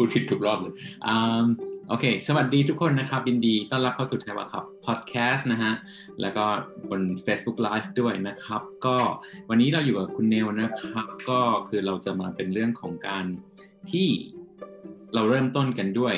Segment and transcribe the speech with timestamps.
[0.00, 0.74] พูดผิดทุกรอบเลย
[1.06, 1.46] อ่า
[1.88, 5.72] โอเค สวัสดีทุกคนนะครับยินดีต้อนรับเข้าสู่ไทยวะครับพอดแคสต์นะฮะ
[6.20, 6.44] แล้วก็
[6.90, 8.96] บน Facebook Live ด้วยนะครับ ก็
[9.48, 13.24] วันนี้เราอยู่กับคุณเนลนะครับ ก็คือเราจะมาเป็นเรื่องของการ
[13.90, 14.08] ที่
[15.14, 16.16] เราเริ่มต้นกันด้วย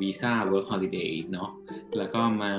[0.00, 1.50] วีซ่า work holiday เนาะ
[1.98, 2.52] แล้วก็มา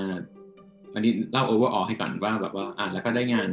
[0.94, 3.50] วันนี้เล่า overall ให้ก่อนว่าแบบว่าอ่าแล้วก็ได้งาน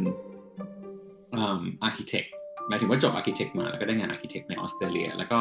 [1.35, 2.29] อ่า architect
[2.69, 5.41] หมายถึงว่าจบ architect มาแล้วก็ได้งาน architect ในออสเตรเลีย แล้วก็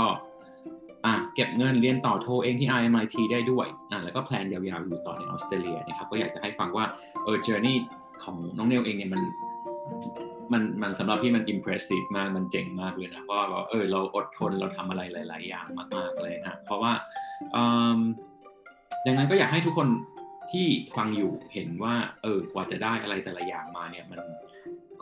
[1.05, 6.85] อะเก็บเงินเรียนต่อโทเองที่ RMIT ได้ด้วยอะแล้วก็แพลนยาวๆอยู่ต่อในออสเตรเลียนะครับก็อยากจะให้ฟังว่า
[7.23, 7.75] เออ journey
[8.23, 9.21] ของน้องเนลเองเนี่ยมัน
[10.53, 16.91] มันมันสำหรับพี่มัน impressive มากมันเจ๋งมากเลยนะเพราะว่าเออเราอดทนเราทำอะไรหลาย ๆ อย่างมาก ๆ เลยฮะเพราะว่า
[19.05, 19.87] ดังนั้นก็อยากให้ทุกคน
[20.51, 24.19] ที่ฟังอยู่เห็นว่าเออกว่าจะได้อะไรแต่ละอย่างมาเนี่ยมัน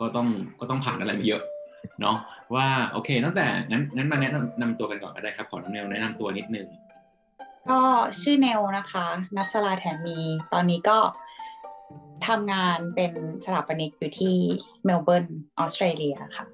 [0.00, 0.28] ก็ต้อง
[0.60, 1.42] ก็ต้องผ่านอะไรมาเยอะ
[2.00, 2.16] เนาะ
[2.54, 6.66] ว่าโอเคตั้งแต่งั้นงั้นมาแนะนำนำตัวกันก่อนก็ได้ครับ ขอน้องเนลแนะนำตัวนิดนึง
[7.70, 7.80] ก็
[8.20, 10.18] ชื่อเนลนะคะนัสลาแถมมี
[10.52, 10.98] ตอนนี้ก็
[12.26, 13.12] ทำงานเป็น
[13.44, 14.36] สถาปนิกอยู่ที่
[14.84, 15.26] เมลเบิร์น
[15.58, 16.46] ออสเตรเลียค่ะ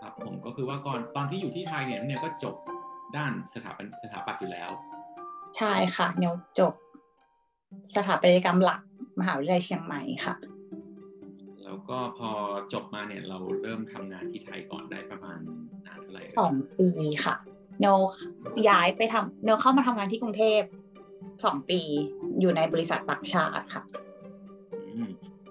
[0.00, 2.54] ครับผมก็คือว่าก่อนตอนที่อยู่ที่ไทยเนี่ยเนี่ยก็จบ
[3.16, 4.70] ด้านสถาปนสถาปัตย์อยู่แล้ว
[5.56, 6.72] ใช่ค่ะ เนลจบ
[7.96, 8.80] สถาปัตยกรรมหลัก
[9.20, 10.34] มหาวิทยาลัยเชียงใหม่ค่ะ
[11.74, 12.30] แล้วก็พอ
[12.72, 15.38] จบมาเนี่ยเราเริ่มทำงานที่ไทยก่อนได้ประมาณ
[15.86, 16.88] นานเท่าไหร่สองปี
[17.24, 17.34] ค่ะ
[17.80, 17.98] เนล
[18.68, 20.62] ย้ายไปทำเนลเข้ามาทำงานที่กรุงเทพ
[21.44, 21.80] สองปี
[22.40, 23.82] อยู่ในบริษัทต่างชาติค่ะ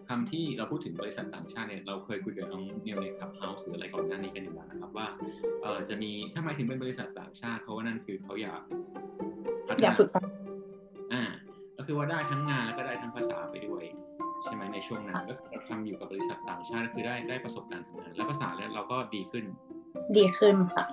[0.10, 5.08] คำที่เราพูดถึงบริษัทต่างชาติเนี่ยเราเคยคุยกับน้องเนลในคับเฮาส์หรืออะไรก่อนหน้านี้กันอยู่แล้วนะครับว่า
[5.62, 8.62] เออจะมีถ้าหมายถึงเป็นบริษัทต่างชาติเพราะว่านั่นคือเขาอยาก
[9.84, 10.10] อยากฝึก
[11.14, 11.24] อ่า
[11.78, 13.84] ก็คือว่าได้ทั้งงานแล้วก็ได้ทั้งภาษาไปด้วย
[14.46, 19.46] ใช่ไหมในช่วงนั้นก็เราทำอยู่กับบริษัทต่างชาติคือได้ได้ประสบการณ์ทำงานและภาษาแล้วเราก็ดีขึ้น
[20.18, 20.86] ดีขึ้นค่ะ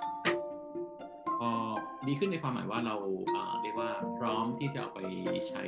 [1.39, 1.51] พอ
[2.09, 2.97] ดีขึ้นในความหมายว่าเรา
[3.63, 5.01] เรียกว่าพร้อมที่จะเอาไป
[5.49, 5.63] ใช้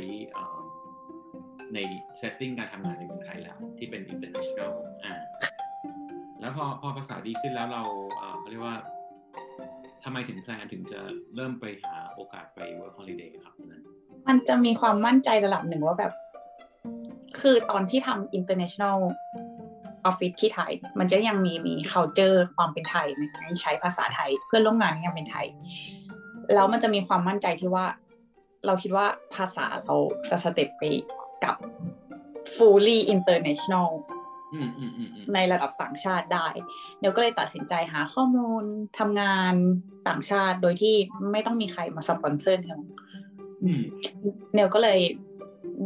[1.74, 1.78] ใน
[2.18, 4.72] setting การทำงานในเมืองไทยแล้ว ที่เป็น international
[5.04, 5.14] อ่า
[6.40, 7.82] แล้วพอพอภาษาดีขึ้นแล้วเรา
[8.38, 8.76] เขาเรียกว่า
[10.04, 11.00] ทำไมถึงแพลนถึงจะ
[11.34, 13.82] เริ่มไปหาโอกาสไป work holiday ครับนั้น
[14.28, 16.12] มันจะมีความมั่นใจระดับหนึ่งว่าแบบ
[17.42, 18.98] คือตอนที่ทำ international
[20.08, 25.46] office ที่ไทย มันจะยังมีมี culture ความเป็นไทยมันใช้ภาษาไทย เพื่อนร่วมงานยังเป็นไทย
[26.54, 27.86] แล้วมันจะมีความมั่นใจที่ว่า
[28.66, 29.96] เราคิดว่าภาษาเรา
[30.30, 30.82] จะ step ไป
[31.44, 31.56] กับ
[32.56, 33.88] fully international
[35.34, 36.48] ในระดับต่างชาติได้
[36.98, 38.64] เดี๋ยวก็เลยตัดสินใจหาข้อมูล
[38.98, 39.54] ทำงาน
[40.08, 40.94] ต่างชาติโดยที่
[41.32, 42.80] ไม่ต้องมีใครมาสปอนเซอร์เนี่ย
[44.54, 44.98] เนวก็เลย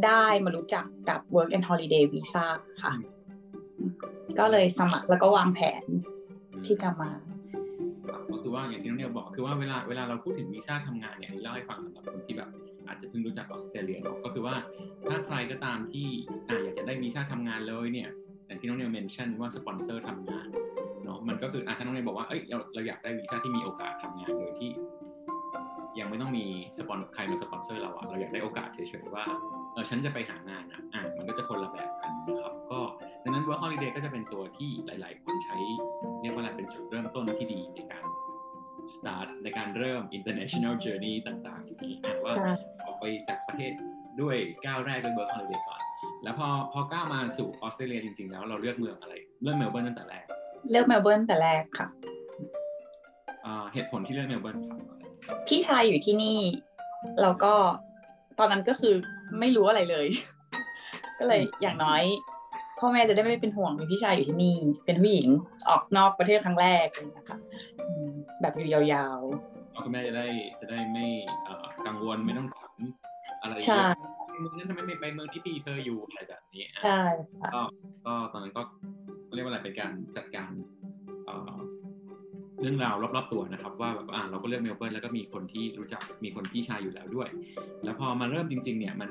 [0.05, 2.45] ได้มารู้จักกับ Work and Holiday Visa
[2.83, 2.93] ค่ะ
[4.39, 5.83] ก็เลยสมัครแล้วก็วางแผน
[6.65, 7.11] ที่จะมา
[8.31, 12.49] ก็คือว่าอย่างที่น้องเนลบอกคือว่าเวลาเวลาเราพูดถึงวีซ่าทำงานเนี่ยเล่าให้ฟังสำหรับคนที่แบบ
[12.87, 14.55] อาจจะเพิ่งรู้จักออสเตรเลียเนาะก็คือว่า
[15.09, 16.07] ถ้าใครก็ตามที่
[16.47, 18.09] ออยากจะได้วีซ่าทำงานเลยเนี่ย
[18.47, 20.47] อย่างที่น้องเนล mention ว่าสปอนเซอร์ทำงาน
[21.03, 24.71] เนาะมันก็คืออะถ้าน้องเนลบอกว่าเอ้ยเราเราอยากได้วีซ่าที่มีโอกาสทำงานโดยที่
[25.99, 26.45] ยังไม่ต้องมี
[26.77, 29.25] สปอนใครมาสปอนเซอร์เราอะเราอยากได้โอกาสเฉยๆว่า
[29.66, 32.79] เออฉันจะไปหางานอะอ่ามันก็จะคนละแบบกันนะครับ ก็
[33.23, 35.57] ดังนั้น work holiday ก็จะเป็นตัวที่หลาย ๆ คนใช้
[36.21, 38.05] เรียกว่าอะไรเป็นจุดเริ่มต้นที่ดีในการ
[38.95, 41.95] start ในการเริ่ม international journey ต่างๆอยู่นี้
[42.25, 42.33] ว่า
[42.85, 43.71] ออกไปจากประเทศ
[44.21, 44.35] ด้วย
[44.65, 45.81] ก้าวแรกด้วย work holiday ก่อน
[46.23, 50.25] แล้วพอพอก้าวมาสู่ออสเตรเลียจริง ๆ แล้วเราเลือกเมืองอะไรเลือกเมลเบิร์นตั้งแต่แรก
[50.71, 51.87] เลือกเมลเบิร์นแต่แรกค่ะ
[53.73, 54.57] เหตุผลที่เลือกเมลเบิร์น
[55.25, 56.39] ครับพี่ชายอยู่ที่นี่
[57.21, 57.53] แล้วก็
[58.39, 58.95] ตอนนั้นก็คือ
[59.39, 60.07] ไม่รู้อะไรเลย
[61.19, 62.03] ก็เลยอย่างน้อย
[62.79, 64.55] พ่อแม่จะได้ไม่เป็นห่วงมีพี่ชายอยู่ที่นี่
[64.85, 65.27] เป็นผู้หญิง
[65.69, 67.37] ออกนอกประเทศครั้งแรกเลยนะคะ
[68.41, 70.27] แบบอยู่ยาวๆคุณแม่จะได้
[70.59, 71.05] จะได้ไม่
[71.85, 72.79] กังวลไม่ต้องถาม
[73.41, 73.81] อะไรใช่
[74.39, 77.01] เมืองนั้นทำไมไม่ไปเมืองที่พี่เธออยู่อะไรแบบนี้ใช่
[77.53, 77.61] ก็
[78.05, 78.61] ก็ตอนนั้นก็
[79.33, 80.51] เรียกว่าอะไรเป็นการจัดการ
[82.61, 87.29] เรื่องราวรอบๆตัวนะครับ ว่าแบบอ่าเราก็เลือกเมลเบิร์นแล้วก็มีคนที่รู้จักมีคนพี่ชายอยู่แล้วด้วย
[87.83, 89.09] แล้วพอมาเริ่มจริง ๆ เนี่ยมัน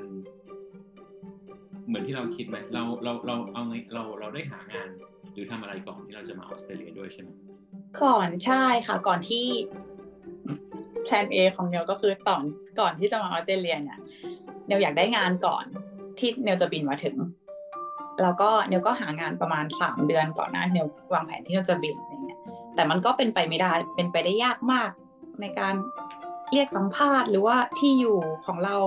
[1.87, 4.89] เหมือนที่เราคิดไหมเราเราเราเอาไงเราเราได้หางาน
[5.33, 7.29] หรือทำอะไรก่อนที่เราจะมาออสเตรเลียด้วยใช่ไหม
[8.03, 9.45] ก่อนใช่ค่ะก่อนที่
[11.03, 12.43] แพลนเอของเนลก็คือตอน
[12.79, 13.99] ก่อนที่จะมาออสเตรเลียเนี่ย
[14.67, 15.65] เนลอยากได้งานก่อน
[16.19, 17.15] ที่เนลจะบินมาถึง
[18.21, 22.39] แล้วก็เนลก็หางานประมาณสามเดือนก่อนหน้าเนลวางแผนที่เนลจะบินอะไรเงี้ย
[22.75, 24.89] แต่มันก็เป็นไปไม่ได้เป็นไปได้ยากมาก
[25.41, 25.75] ในการ
[26.51, 28.77] เรียกสัมภาษณ์หรือว่าที่อยู่ของเรา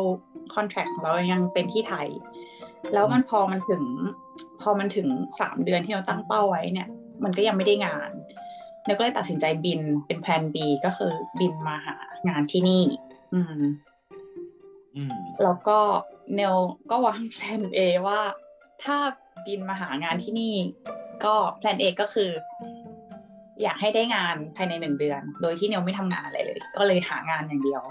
[0.54, 2.08] คอนแทคของเรายังเป็นที่ไทย
[2.92, 3.82] แล้วมันพอมันถึง
[4.62, 5.08] พอมันถึง
[5.40, 6.88] สามเดือนที่เราตั้งเป้าไว้เนี่ย
[7.24, 8.10] มันก็ยังไม่ได้งาน
[8.84, 11.96] เนวก็เลยตัดสินใจบินเป็นแพลน B ก็คือบินมาหา
[12.28, 12.84] งานที่นี่
[13.34, 13.62] อืม
[14.96, 15.78] อืมแล้วก็
[16.34, 16.54] เนว
[16.90, 18.20] ก็วางแผน A ว่า
[18.82, 18.96] ถ้า
[19.46, 20.54] บินมาหางานที่นี่
[21.24, 22.30] ก็แผน A ก็คือ
[23.62, 27.82] อยากให้ได้งานภายในหนึ่งเดือน โดยที่เนวไม่ทำงานอะไรเลย ก็เลยหางานอย่างเดียว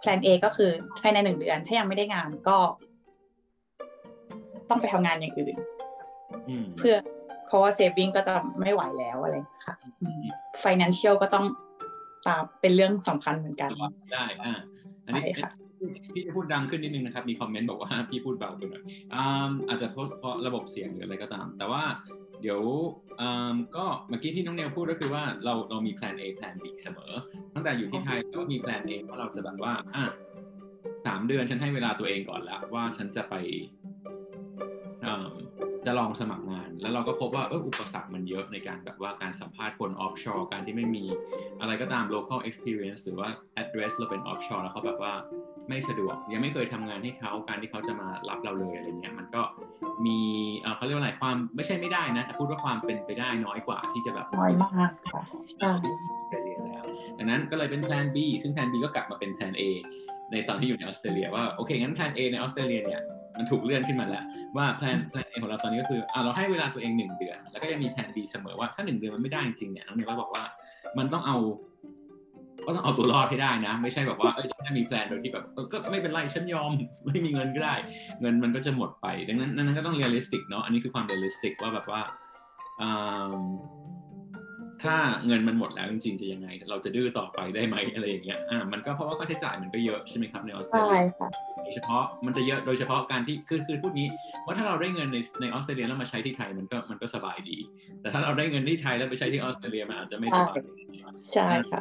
[0.00, 0.70] แผน A ก็คือ
[1.02, 2.58] ภายในหนึ่งเดือน ถ้ายังไม่ได้งานก็
[4.70, 5.54] ต้องไปทำงานอย่างอื่น
[6.48, 6.96] อืมเพื่อ
[7.46, 10.24] เพราะว่าเซฟวิ่งก็จะไม่ไหวแล้วอะไรอย่างเงี้ยค่ะอืม
[10.64, 11.44] financial ก็ต้อง
[12.26, 13.70] ตามเป็นเรื่องสำคัญเหมือนกัน
[14.12, 14.54] ได้อ่า
[15.06, 15.50] อันนี้ใช่ค่ะ
[16.14, 18.82] พี่จะพูดดังขึ้นนิดนึงนะครับ มีคอมเมนต์บอกว่าพี่พูดเบาไปหน่อย
[19.14, 21.82] อ่าอาจจะเพราะเพราะระบบเสียงหรืออะไรก็ตาม แต่ว่า
[22.42, 22.60] เดี๋ยว
[23.20, 27.12] อ่าก็เมื่อกี้ที่น้องเนวพูดก็คือว่าเราเรามีแผน A แผน B เสมอ
[27.54, 30.04] ตั้งแต่อยู่ที่ไทยก็มีแผน A ว่าเราจะแบบว่าอะ
[31.06, 33.34] สามเดือนฉันให้เวลาตัวเองก่อนแล้วว่าฉันจะไป
[33.83, 33.83] อ่า
[35.86, 41.04] จะลองสมัครงาน แล้วเราก็พบว่าเอออุปสรรคมันเยอะในการแบบว่าการสัมภาษณ์คน offshore การที่ไม่มี
[41.60, 43.28] อะไรก็ตาม local experience หรือว่า
[43.62, 45.12] address เราเป็น offshore แล้วเขาแบบว่า
[45.68, 49.42] ไม่สะดวก ยังไม่เคยทำงานให้เขาการที่เขาจะมารับเราเลยอะไรเงี้ยมันก็
[50.06, 50.18] มี
[50.60, 55.22] เอ่อเขาเรียกว่าอะไรความไม่ใช่ไม่ได้นะแต่พูดว่าความเป็นไปได้น้อยกว่าที่จะแบบน้อยมากค่ะ
[55.52, 55.70] ใช่
[56.28, 56.84] ไปเรียนแล้ว
[57.18, 59.62] ดังนั้นก็เลยเป็นแพลน B ซึ่งแพลน B ก็กลับมาเป็นแพลน A
[60.30, 63.02] ในตอนที่อยู่ในออสเตรเลียว่าโอเคงั้นแพลน A ในออสเตรเลียเนี่ย
[63.38, 64.24] มันถูกเลื่อนขึ้นมาแล้ว
[64.56, 70.44] ว่าแพลนแพลน A ของเราตอนนี้ก็คืออ่าเราให้เวลาตัวเองหนึ่งเดือน แล้วก็ยังมี plan B เสมอว่าถ้าหนึ่งเดือนมันไม่ได้จริงๆเนี่ยน้องเนยก็บอกว่า
[70.98, 71.36] มันต้องเอา
[72.66, 76.70] ก็ต้องเอาตัวรอดให้ได้นะ ไม่ใช่แบบว่าเอ้ยฉันมี plan โดยที่แบบเออก็ไม่เป็นไรฉันยอม
[77.06, 77.74] ไม่มีเงินก็ได้
[78.20, 82.00] เงินมันก็จะหมดไป ดังนั้นนั้นก็ต้อง realistic เนาะอันนี้คือความ realistic ว่าแบบว่า
[82.80, 83.38] อ่า
[84.84, 84.96] ถ้า
[85.26, 91.28] เงินมันหมดแล้วจริงๆจะยังไง เราจะดื้อต่อไปได้ไหมอะไรอย่างเงี้ยอ่ามันก็เพราะว่าค่าใช้จ่ายมันก็เยอะใช่ไหมครับในออสเตรใช่เลียค่ะ
[91.64, 94.08] โดยเฉพาะมันจะเยอะโดยเฉพาะการที่คือคือพูดงี้
[94.44, 97.58] ว่าถ้าเราได้เงินในในออสเตรเลียแล้วมาใช้ที่ไทยมันก็มันก็สบายดี
[98.00, 100.56] แต่ถ้าเราได้เงินที่ไทยแล้วไปใช้ที่ออสเตรเลียมันอาจจะไม่สบาย
[101.34, 101.80] ใช่ค่ะ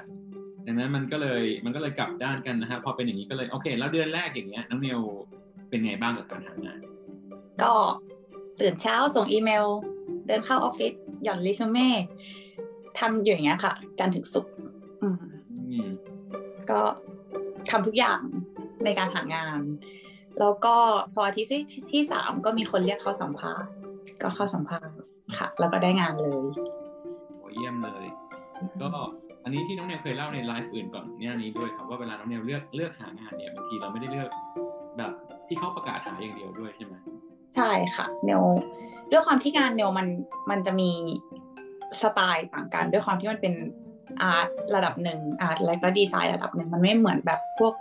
[0.67, 4.99] ดังนั้นมันก็เลยมันก็เลยกลับด้านกันนะฮะพอเป็นอย่างนี้ก็เลยโอเค แล้วเดือนแรกอย่างเงี้ยน้องเนว
[5.69, 6.79] เป็นไงบ้างกับการทำงาน
[7.61, 7.73] ก็
[8.61, 9.65] ตื่นเช้าส่งอีเมล
[10.27, 11.89] เดินเข้าออฟฟิศหย่อนรีสูเม่
[12.99, 14.53] ทำอยู่อย่างเงี้ยค่ะ จันทร์ถึงศุกร์
[15.01, 15.15] อืม
[15.69, 15.87] อืม
[16.69, 16.81] ก็
[17.69, 18.19] ทำทุกอย่าง
[18.85, 19.61] ในการหางาน
[20.39, 20.75] แล้วก็
[21.13, 21.61] พออาทิตย์ที่
[21.91, 23.69] ที่สามก็มีคนเรียกเข้าสัมภาษณ์
[24.21, 24.93] ก็เข้าสัมภาษณ์
[25.37, 26.43] ค่ะ แล้วก็ได้งานเลย
[27.39, 28.05] โอ้เยี่ยมเลย
[28.81, 28.89] ก็
[29.43, 34.29] อันนี้ที่น้องเนวเคยเล่าในไลฟ์อื่นก่อนเนี่ยนี้ด้วยครับว่าเวลาน้องเนวเลือกเลือกหางานเนี่ยบางทีเราไม่ได้เลือก
[34.97, 35.11] แบบ
[35.47, 36.93] ที่เขาประกาศหาอย่างเดียวด้วยใช่ไหม
[37.55, 38.43] ใช่ค่ะเนว
[39.11, 40.07] ด้วยความที่งานเนวมัน
[40.49, 40.91] มันจะมี
[42.01, 43.53] สไตล์ต่างกันด้วยความที่มันเป็น
[44.21, 47.73] art ระดับหนึ่ง art และก็ดีไซน์ระดับหนึ่งมันไม่เหมือนแบบพวก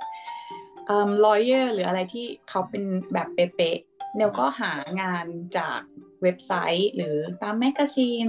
[0.86, 2.82] เอ่อ lawyer หรืออะไรที่เขาเป็น
[3.12, 5.26] แบบเป๊ะๆเนวก็หางาน
[5.58, 5.80] จาก
[6.22, 8.26] เว็บไซต์ หรือตาม magazine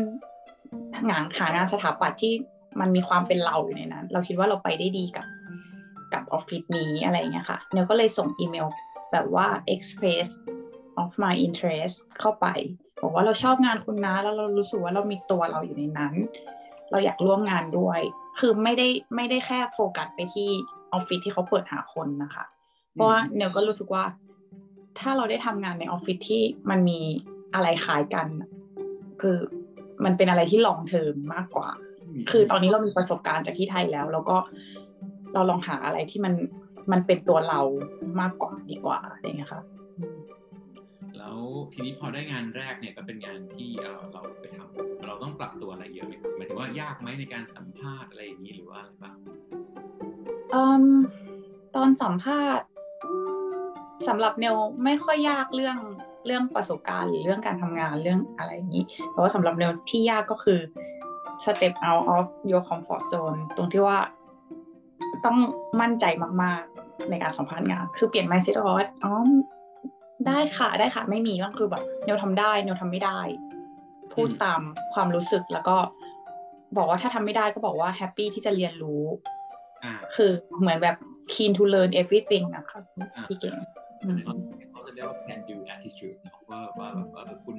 [1.09, 2.33] งานหางานสถาปัตย์ที่
[2.79, 5.27] มันมีความเป็นเราอยู่ในนั้น เราคิดว่าเราไปได้ดีกับ
[6.13, 8.67] กับออฟฟิศนี้อะไรเงี้ยค่ะเนวก็เลยส่งอีเมล
[9.11, 10.27] แบบว่า express
[11.01, 12.47] of my interest เข้าไป
[13.03, 16.13] บอกว่าเราชอบงานคุณนะ แล้วเรารู้สึกว่าเรามีตัวเราอยู่ในนั้น
[16.91, 17.99] เราอยากร่วมงานด้วย
[18.39, 20.49] คือไม่ได้ไม่ได้แค่โฟกัสไปที่
[20.93, 22.45] ออฟฟิศที่เขาเปิดหาคนนะคะ
[22.91, 24.03] เพราะว่าเนวก็รู้สึกว่า
[24.99, 26.99] ถ้าเราได้ทำงานในออฟฟิศที่มันมี
[27.53, 28.27] อะไรคล้ายกัน
[29.21, 29.37] คือ
[30.05, 31.69] มันเป็นอะไรที่ long term มากกว่า
[32.31, 34.37] คือตอนนี้เรามีประสบการณ์จากที่ไทยแล้ว แล้วก็
[35.33, 36.33] เราลองหาอะไรที่มัน
[36.91, 37.59] มันเป็นตัวเรา
[38.21, 39.61] มากกว่าดีกว่าอะไรอย่างเงี้ยค่ะ
[41.33, 49.17] แล้วทีนี้พอได้งานแรกเนี่ยก็เป็นงานที่เราไปทำเราต้องปรับตัวอะไรเยอะไหมหมายถึงว่ายากไหมในการสัมภาษณ์อะไรอย่างนี้หรือว่าอะไรบ้าง
[51.75, 52.67] ตอนสัมภาษณ์
[54.07, 55.77] สำหรับเนวไม่ค่อยยากเรื่อง
[56.25, 60.59] เรื่องประสบการณ์หรือเรื่องการทำงานเรื่องอะไรอย่างนี้แต่ว่าสำหรับเนวที่ยากก็คือ
[61.43, 63.97] step out of your comfort zone ตรงที่ว่า
[65.25, 65.37] ต้อง
[65.81, 66.05] มั่นใจ
[66.43, 69.13] มากๆในการสัมภาษณ์งาน คือเปลี่ยน mindset ว่าอ๋อ
[70.27, 73.19] ได้ค่ะได้ค่ะไม่มีก็คือแบบเนวทำได้เนวทำไม่ได้
[74.13, 74.61] พูดตาม
[74.93, 75.77] ความรู้สึกแล้วก็
[76.77, 79.03] บอกว่าถ้าทำไม่ได้ก็บอกว่าแฮปปี้ที่จะเรียนรู้
[79.83, 80.95] อ่าคือเหมือนแบบ
[81.33, 82.79] keen to learn everything นะคะ
[83.15, 83.55] อ่าพี่เก่ง
[84.03, 84.17] อืม
[84.71, 87.57] เขาจะเรียกว่า can do attitude เนอะว่าว่าแบบว่าคุณ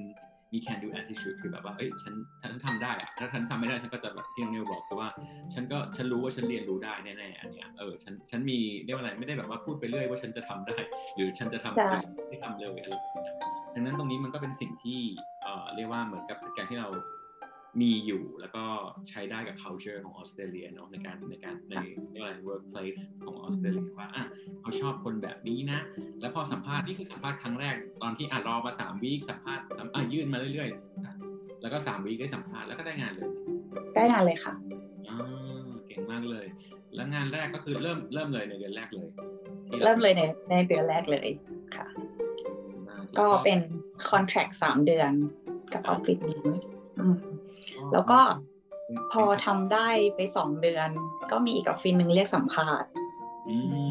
[0.55, 5.09] มี can do attitude คือแบบว่าเอ้ยฉันฉันทำได้อะถ้าฉันทำไม่ได้ฉันก็จะแบบที่น้องเนวบอกคือว่า
[5.55, 10.77] ฉันก็ฉันรู้ว่าฉันเรียนรู้ได้แน่ๆอันเนี้ยเออฉันฉันมีเรียกว่าอะไรไม่ได้แบบว่าพูดไปเรื่อยว่าฉันจะทำได้
[11.15, 13.35] หรือฉันจะทำใช่ฉันไม่ทำเลยอะไรแบบเนี้ย
[13.75, 15.01] ดังนั้นตรงนี้มันก็เป็นสิ่งที่
[15.43, 16.89] เอ่อเรียกว่าเหมือนกับการที่เรา
[17.81, 18.65] มีอยู่แล้วก็
[19.11, 21.75] ใช้ได้กับ culture ของออสเตรเลียเนาะในการในการใน
[22.11, 24.25] เรียกว่าอะไร workplace ของออสเตรเลียว่าอะ
[24.61, 25.81] เขาชอบคนแบบนี้นะ
[26.21, 29.65] แล้วพอสัมภาษณ์นี่คือสัมภาษณ์ครั้งแรก ตอนที่อะรอมาสามวีคสัมภาษณ์
[29.95, 33.31] อะยื่นมาเรื่อยๆ แล้วก็สามวีคได้สัมภาษณ์แล้วก็ได้งานเลย
[33.95, 34.53] ได้งานเลยค่ะ
[35.09, 35.11] อ
[36.95, 39.09] แล้วงานแรกก็คือเริ่มเริ่มเลยในเดือนแรกเลย
[39.69, 41.29] ที่เริ่มเลยในในเดือนแรกเลย
[41.77, 41.87] ค่ะ
[43.19, 43.61] ก็เป็น
[44.09, 45.13] คอนแท c t สามเดือน
[45.73, 46.39] กับออฟฟิศนี้
[46.99, 47.17] อืม
[47.95, 48.21] แล้วก็
[49.13, 50.89] พอทำได้ไปสองเดือน
[51.31, 52.89] ก็มีอีกออฟฟิศหนึ่งเรียกสัมภาษณ์
[53.49, 53.87] อืม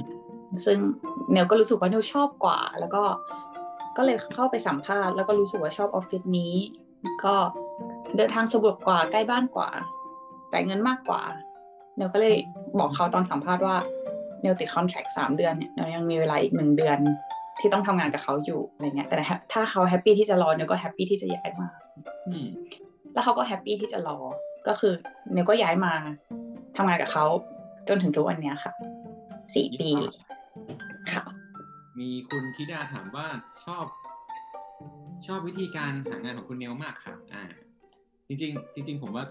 [0.65, 0.77] ซึ่ง
[1.31, 3.03] เนลก็รู้สึกว่าเนลชอบกว่า แล้วก็
[3.97, 6.53] ก็เลยเข้าไปสัมภาษณ์แล้วก็รู้สึกว่าชอบออฟฟิศนี้
[7.25, 7.35] ก็
[8.15, 9.69] เดินทางสะดวกกว่าใกล้บ้านกว่า
[10.51, 11.21] จ่ายเงินมากกว่า
[11.97, 12.35] เนลก็เลย
[12.79, 13.75] บอกเขาตอนสัมภาษณ์ว่า
[14.41, 16.97] เนลติดคอนแท c t สามเดือนเนี่ยเนลยังมีเวลาอีกหนึ่งเดือน
[17.59, 19.15] ที่ต้องทำงานกับเขาอยู่อะไรเงี้ยแต่
[19.53, 21.69] ถ้าเขาแฮปปี้ที่จะรอเนลก็แฮปปี้ที่จะย้ายมา
[22.27, 22.47] อืม
[23.13, 24.17] แล้วเขาก็แฮปปี้ที่จะรอ
[24.67, 24.93] ก็คือ
[25.33, 25.93] เนลก็ย้ายมา
[26.77, 27.25] ทำงานกับเขา
[27.89, 28.73] จนถึงทุกวันเนี้ยค่ะ
[29.55, 29.89] สี่ปี
[31.13, 31.23] ค่ะ
[31.99, 33.27] มีคุณธิดาถามว่า
[33.63, 33.85] ชอบ
[35.27, 37.43] ชอบวิธีการหางานของคุณเนลมากค่ะ อ่า
[38.27, 39.23] จริง ๆ จริง ๆ ผมว่า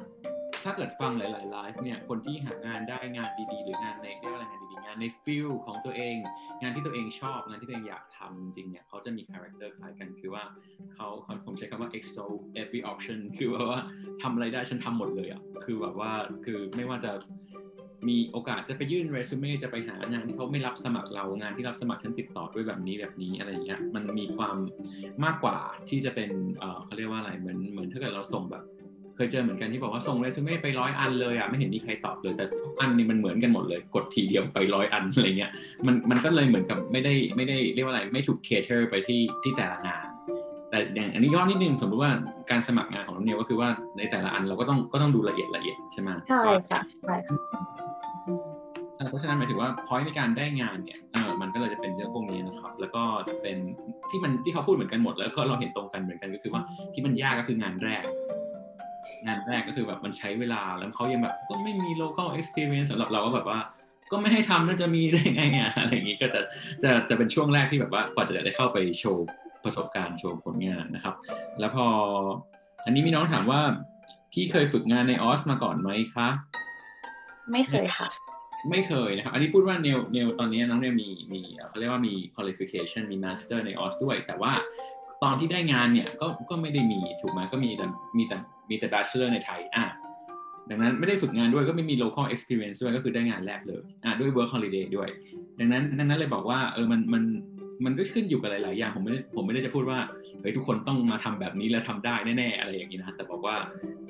[0.65, 6.17] ถ้าเกิดฟังหลายๆไลฟ์เนี่ยคนที่หางานได้งานดีๆ หรืองานในเรียกว่าอะไรงานดีๆงานใน field ของตัวเอง
[6.63, 10.45] งานที่ตัวเองชอบงานที่ตัวเองอยากทำจริงเนี่ยเขาจะมี character คล้ายกันคือว่า
[10.95, 12.27] เขาเขาผมใช้คำว่า exo
[12.61, 13.81] every option คือว่าว่า
[14.23, 16.13] ทำอะไรได้ฉันทำหมดเลยอะคือแบบว่า
[16.45, 17.13] คือไม่ว่าจะ
[18.09, 24.57] มีโอกาสจะไปยื่นเรซูเม่จะไปหางานที่เขาไม่รับสมัครเรางานที่รับสมัครฉันติดต่อด้วยแบบนี้แบบนี้อะไรอย่างเงี้ยมันมีความ
[25.25, 28.63] มากกว่าที่จะเป็นเออเขาเรียกว่าอะไรเหมือนเหมือนถ้าเกิดเราส่งแบบ
[29.25, 35.51] ยเจอเหมือนกันที่บอกว่าส่งเรซูเม่ไปร้อยอันเลยอะไม่เห็นมีใครตอบเลยแต่ทุกอันนี่มันเหมือนกันหมดเลย กดทีเดียวไปร้อยอันอะไรเงี้ย
[35.87, 40.07] มันมันก็เลยเหมือนกับไม่ได้ไม่ได้เรียกว่าอะไรไม่ถูกเคเทอร์ไปที่ที่แต่ละงาน
[40.71, 42.13] แต่อย่างอันนี้ย้อนนิดนึงสมมติว่า
[42.51, 47.37] การสมัครงานของน้องเนียวก็คือว่าในแต่ละอันเราก็ต้องก็ต้องดูละเอียดละเอียดใช่ไหมใช่ค่ะใช่ค่ะ
[49.09, 53.57] เพราะฉะนั้นหมายถึงว่าพอยในการได้งานเนี่ยเออมันก็เลยจะเป็นเรื่องพวกนี้นะครับ แล้วก็จะเป็น
[54.11, 56.63] ที่มันที่เขาพูดเหมือนกันหมด แล้วก็เราเห็นตรงกันเหมือนกันก็คือว่า
[56.95, 58.03] ที่มันยากก็คืองานแรก
[59.27, 63.61] งานแรกก็คือแบบมันใช้เวลาแล้วเขายังแบบก็ไม่มี local experience สำหรับเราก็แบบว่า
[64.13, 66.41] ก็ไม่ให้ทำน่าจะมีได้ไงอะอะไรอย่างงี้ก็จะ
[66.83, 69.27] จะจะเป็นช่วงแรกที่แบบว่ากว่าจะได้เข้าไปโชว์
[69.65, 71.15] ประสบการณ์โชว์ผลงานนะครับ
[71.61, 71.87] แล้วพอ
[72.85, 73.61] อันนี้มีน้องถามว่า
[74.33, 76.29] พี่เคยฝึกงานในออสมาก่อนไหมคะ
[77.53, 78.09] ไม่เคยค่ะ
[78.71, 84.53] ไม่เคยนะครับ อันนี้พูดว่าเนลเนลตอนนี้น้องเนลมีมีเขาเรียกว่ามี qualification มี master ในออสด้วย แต่ว่า
[85.23, 87.87] ตอนที่ได้งานเนี่ยก็ก็ไม่ได้มีถูกไหมก็มีแต่
[88.19, 88.37] มีแต่
[88.71, 89.85] มีแต่ bachelor ในไทยอะ
[90.71, 95.09] ดังนั้นไม่ได้ฝึกงานด้วยก็ไม่มี local experience ด้วยก็คือได้งานแรกเลยอะด้วย work holiday ด้วย
[95.59, 97.23] ดังนั้นดังนั้นเลยบอกว่าเออมันมัน
[97.87, 99.99] มันก็ขึ้นอยู่กับหลาย ๆ อย่างผมไม่ผมไม่ได้จะพูดว่า
[100.41, 103.57] เฮ้ยทุกคนต้องมาทำแบบนี้แล้วทำได้แน่ ๆ อะไรอย่างนี้นะแต่บอกว่า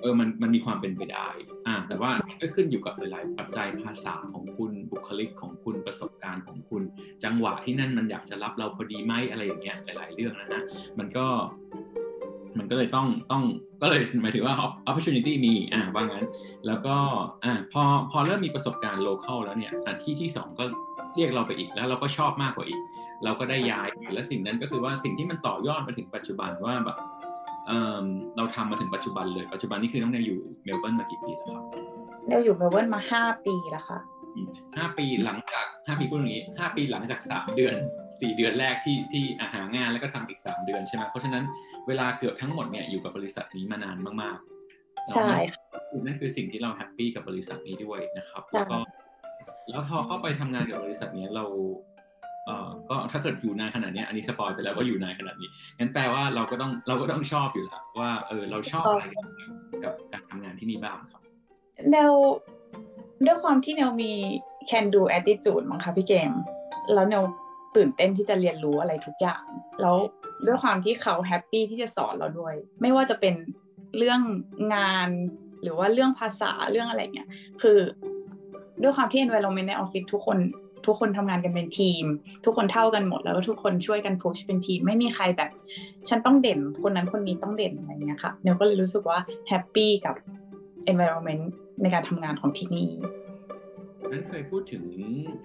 [0.01, 1.29] เออมันมันมีความเป็นไปได้
[1.67, 2.11] อ่าแต่ว่า
[2.41, 6.83] ก็ขึ้นอยู่กับหลาย ๆ ปัจจัยภาษาของคุณบุคลิกของคุณประสบการณ์ของคุณ
[7.25, 10.63] จังหวะที่นั่นมันอยากจะรับเราพอดีไหมอะไรอย่างเงี้ยหลาย ๆ เรื่องนะนะ
[10.99, 11.27] มันก็
[12.59, 13.43] มันก็เลยต้องต้อง
[13.83, 14.55] ก็เลยหมายถึงว่า
[14.89, 16.25] opportunity มีอ่าว่างั้น
[16.67, 16.97] แล้วก็
[17.45, 20.65] อ่าพอพอเริ่มมีประสบการณ์ local แล้วเนี่ยอะที่ที่สองก็
[21.17, 22.81] เรียกเราไปอีกแล้วเราก็ชอบมากกว่าอีก
[23.25, 26.97] เราก็ได้ย้ายและสิ่งนั้นก็คือว่าสิ่งที่มันต่อยอดมาถึงปัจจุบันว่าแบบ
[27.67, 31.65] เอ่อเราทำมาถึงปัจจุบันเลยปัจจุบันนี้คือน้องเนยอยู่เมลเบิร์นมากี่ปีแล้วครับ
[32.27, 33.99] เนลอยู่เมลเบิร์นมาห้าปีแล้วค่ะ
[34.35, 37.75] อืมห้าปีหลังจากห้าปีพูดอย่างนี้ห้าปีหลังจากสามเดือน
[38.21, 41.45] สี่เดือนแรกที่ที่อาหางานแล้วก็ทำอีกสามเดือนใช่ไหมเพราะฉะนั้น
[41.89, 45.63] เวลาเกือบทั้งหมดเนี่ยอยู่กับบริษัทนี้มานานมากๆใช่ค่ะ
[46.07, 48.79] นั่นคือสิ่งที่เราแฮปปี้กับบริษัทนี้ด้วยนะครับ แล้วก็
[49.69, 51.45] แล้วพอเข้าไปทำงานกับบริษัทนี้เรา
[52.47, 59.05] เออก็ถ้าเกิดอยู่นานขนาดนี้อันนี้ spoil ไปแล้วว่าอยู่นานขนาดนี้งั้นแปลว่าเราก็ต้องเราก็ต้องชอบอยู่แล้วว่าเออเราชอบอะไร
[59.85, 61.23] กับการทำงานที่นี่บ้างครับ
[61.91, 62.15] เนล
[63.27, 64.13] ด้วยความที่เนลมี
[64.71, 66.33] can do attitude มั้งคะพี่เกม
[66.95, 67.25] แล้วเนล
[67.77, 69.43] ตื่นเต้นที่จะเรียนรู้อะไรทุกอย่าง
[69.81, 69.97] แล้ว
[70.47, 73.35] ด้วยความที่เขาแฮปปี้ที่จะสอนเราด้วย ไม่ว่าจะเป็น
[73.99, 74.21] เรื่อง
[74.75, 75.09] งาน
[75.63, 77.29] หรือว่าเรื่องภาษาเรื่องอะไรเงี้ย
[77.63, 77.79] คือ
[78.83, 80.39] ด้วยความที่ environment ในออฟฟิศทุกคน
[80.87, 82.05] ทุกคนทำงานกันเป็นทีม
[82.45, 85.51] ทุกคนเท่ากันหมดแล้วก็ทุกคนช่วยกัน push เป็นทีม ไม่มีใครแบบ
[86.09, 90.15] ฉันต้องเด่นคนนั้นคนนี้ต้องเด่นอะไรเงี้ยค่ะเนลก็เลยรู้สึกว่าแฮปปี้กับ
[90.91, 91.45] environment
[91.83, 92.89] ในการทำงานของที่นี่
[94.11, 94.85] นั้นเคยพูดถึง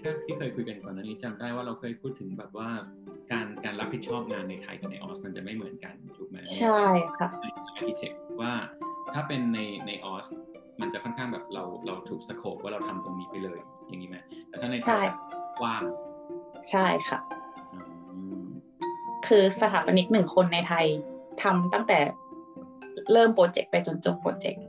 [0.01, 2.69] ถ้าที่เคยคุยกันก่อนหน้านี้จำได้ว่าเราเคยพูดถึงแบบว่า
[3.31, 6.81] การการรับผิดชอบงานในไทยกับในออสมันจะไม่เหมือนกันถูกไหมใช่
[7.17, 7.27] ค่ะ
[7.75, 8.53] architect ว่า
[9.13, 10.27] ถ้าเป็นในในออส
[10.81, 14.17] มันจะค่อนข้างแบบเราเราถูก scope ว่าเราทำตรงนี้ไปเลย อย่างนี้ไหม
[14.49, 15.05] แต่ถ้าในไทใช่
[15.63, 15.83] ว่าง
[16.71, 17.19] ใช่ค่ะ
[17.73, 17.79] อื
[18.43, 18.47] ม
[19.27, 20.85] คือสถาปนิกหนึ่งคนในไทย
[21.43, 21.99] ทำตั้งแต่
[23.11, 24.63] เริ่มโปรเจกต์ไปจนจบโปรเจกต์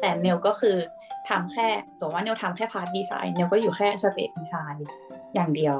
[0.00, 0.76] แต่เนลก็คือ
[1.28, 1.66] ทำแค่
[1.98, 4.86] สมมติว่าเนลทำแค่ part design เนลก็อยู่แค่ stage design
[5.34, 5.76] อย่างเดียว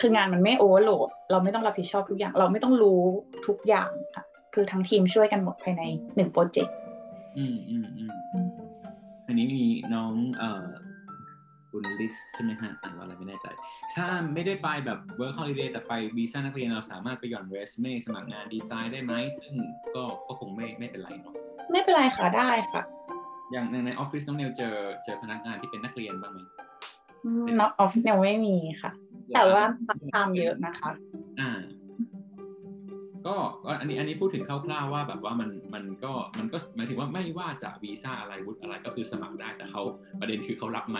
[0.00, 3.02] คืองานมันไม่ overload เราไม่ต้องรับผิดชอบทุกอย่าง เราไม่ต้องรู้
[3.46, 5.82] ทุกอย่างค่ะคือทั้งทีมช่วยกันหมดภายใน
[6.16, 6.74] หนึ่งโปรเจกต์
[7.36, 8.10] อืมอืมอืม
[9.26, 9.62] อันนี้มี
[9.94, 10.66] น้องเอ่อ
[11.76, 13.46] คุณลิสใช่ไหมฮะอ่านว่าอะไรไม่แน่ใจ
[13.94, 19.54] ถ้าไม่ได้ไปแบบ work holiday แต่ไปวีซ่านักเรียนเราสามารถไปหย่อนเรซูเม่สมัครงานดีไซน์ได้ไหมซึ่ง
[19.94, 21.34] ก็ก็คงไม่ไม่เป็นไรเนาะ
[21.72, 22.82] ไม่เป็นไรค่ะได้ค่ะ
[23.52, 26.40] อย่างในในออฟฟิศน้องเนวเจอเจอพนักงานที่เป็นนักเรียนบ้างไหม
[27.60, 28.90] not off ยังไม่มีค่ะ
[29.34, 29.64] แต่ว่า
[30.14, 30.90] ตามเยอะนะคะ
[31.40, 31.50] อ่า
[33.26, 39.82] ก็ก็อันนี้อันนี้พูดถึงคร่าวๆว่าแบบว่ามันมันก็มันก็หมายถึงว่าไม่ว่าจะวีซ่าอะไรวุฒิอะไรก็คือสมัครได้แต่เขา
[40.20, 40.98] ประเด็นคือเขารับไหม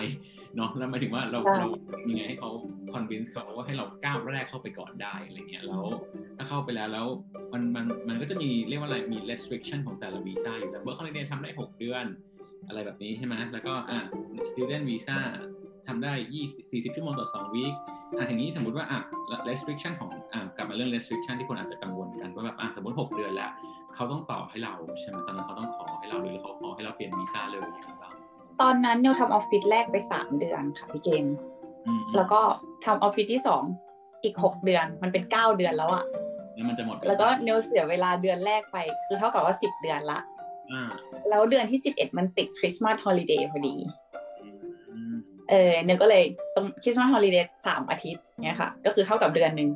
[0.57, 1.69] เนาะแล้วหมายถึงว่าเราใช่เรา
[2.11, 2.51] ยังไงให้เขา
[2.95, 5.85] convince เขาว่าให้เราก้าวแรกเข้าไปก่อนได้อะไรเงี้ยแล้ว
[6.37, 7.07] ถ้าเข้าไปแล้วแล้ว
[7.53, 12.05] มันมันมันก็จะมีเรียกว่าอะไรมี restriction ของแต่ละวีซ่าอยู่แล้ว work holiday ทำได้ 6 เดือน
[12.69, 13.99] อะไรแบบนี้ใช่ไหมแล้วก็อะ
[14.51, 15.19] student visa
[15.89, 16.13] ทำได้
[16.45, 17.73] 20 40 ชั่วโมงต่อ2วีค
[18.19, 19.01] อะทีนี้สมมติว่าอะ
[19.49, 23.51] restriction ของอะกลับมาเรื่อง restriction ที่คนอาจจะกังวลกันว่าแบบอะสมมติ 6 เดือนแล้ว
[23.95, 28.15] เขาต้องต่อให้เราใช่ไหมตอนนั้นเขาต้องขอให้เราหรือเขาขอให้เราเปลี่ยนวีซ่าเลยอย่างไรบ้าง
[28.63, 31.27] ตอนนั้นเนวทำออฟฟิศแรกไปสามเดือนค่ะพี่เกม
[31.87, 32.41] อืมแล้วก็
[32.85, 33.63] ทำออฟฟิศที่สอง
[34.25, 36.05] อีกหกเดือนมันเป็นเก้าเดือนแล้วอะ
[36.55, 40.19] แล้วมันจะหมดแล้วก็เนวเสียเวลาเดือนแรกไป คือเท่ากับว่าสิบเดือนละ
[40.73, 40.91] อ่า
[41.29, 44.04] แล้วเดือนที่สิบเอ็ดมันติด Christmas holiday พอดีอืม
[45.51, 46.25] เออเนวก็เลย
[46.55, 49.71] ตรง Christmas holiday สามอาทิตย์เนี่ยค่ะ ก็คือเท่ากับเดือนหนึ่ง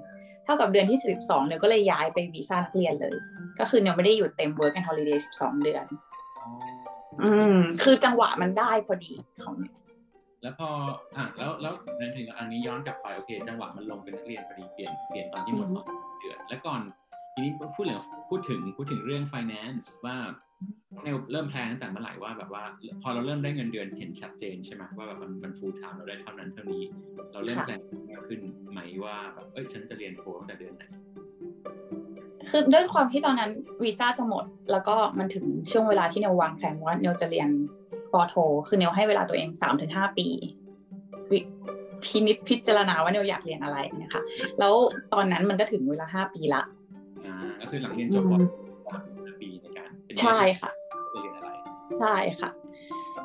[0.44, 3.16] เท่ากับเดือนที่สิบสองเนวก็เลยย้ายไปวีซ่านักเรียนเลย
[3.60, 5.84] ก็คือเนวไม่ได้อยู่เต็ม work and holiday สิบสองเดือน
[6.38, 6.48] อ๋อ
[7.22, 9.12] อืม คือจังหวะมันได้พอดี
[9.44, 9.74] ของเนว
[10.42, 10.68] แล้วพอ
[11.16, 16.80] อะแล้วแล้วนั่นถึงอันนี้ย้อนกลับไปโอเค จังหวะมันลงเป็นนักเรียนพอดีเปลี่ยนเปลี่ยนตอนที่หมดอืมตอนเดือนแล้วก่อน
[17.32, 20.16] ทีนี้พูดเรื่องพูดถึงพูดถึงเรื่อง finance ว่า
[21.02, 22.64] เนี่ยเริ่มแพลนตั้งแต่เมื่อไหร่ว่าแบบว่า
[23.02, 26.82] พอเราเริ่มได้เงินเดือนเห็นชัดเจนใช่ไหมว่าแบบมันมัน full time เราได้เท่านั้นเท่านี้
[27.32, 30.84] เราเริ่มค่ะแพลนมากขึ้นไหมว่าแบบเอ้ยฉันจะเรียนโทตั้งแต่เดือนไหน
[32.50, 33.50] คือด้วยความที่ตอนนั้น
[33.84, 37.48] วีซ่าจะหมด แล้วก็มันถึงช่วงเวลาที่เนววางแผนว่าเนวจะเรียน
[38.12, 38.34] ปอโท
[38.68, 40.26] คือเนวให้เวลาตัวเองสามถึงห้าปี
[41.30, 41.38] วิ
[42.04, 44.22] พินิจพิจารณาว่าเนวอยากเรียนอะไรเนี่ยค่ะ
[44.58, 44.72] แล้ว
[45.12, 46.62] ตอนนั้นมันก็ถึงเวลาห้าปีละ
[47.26, 48.36] อ่าก็คือหลังเรียนจบอื
[50.08, 50.70] ในการเป็นใช่ค่ะ
[51.12, 51.50] จะเรียนอะไร
[52.00, 52.50] ใช่ค่ะ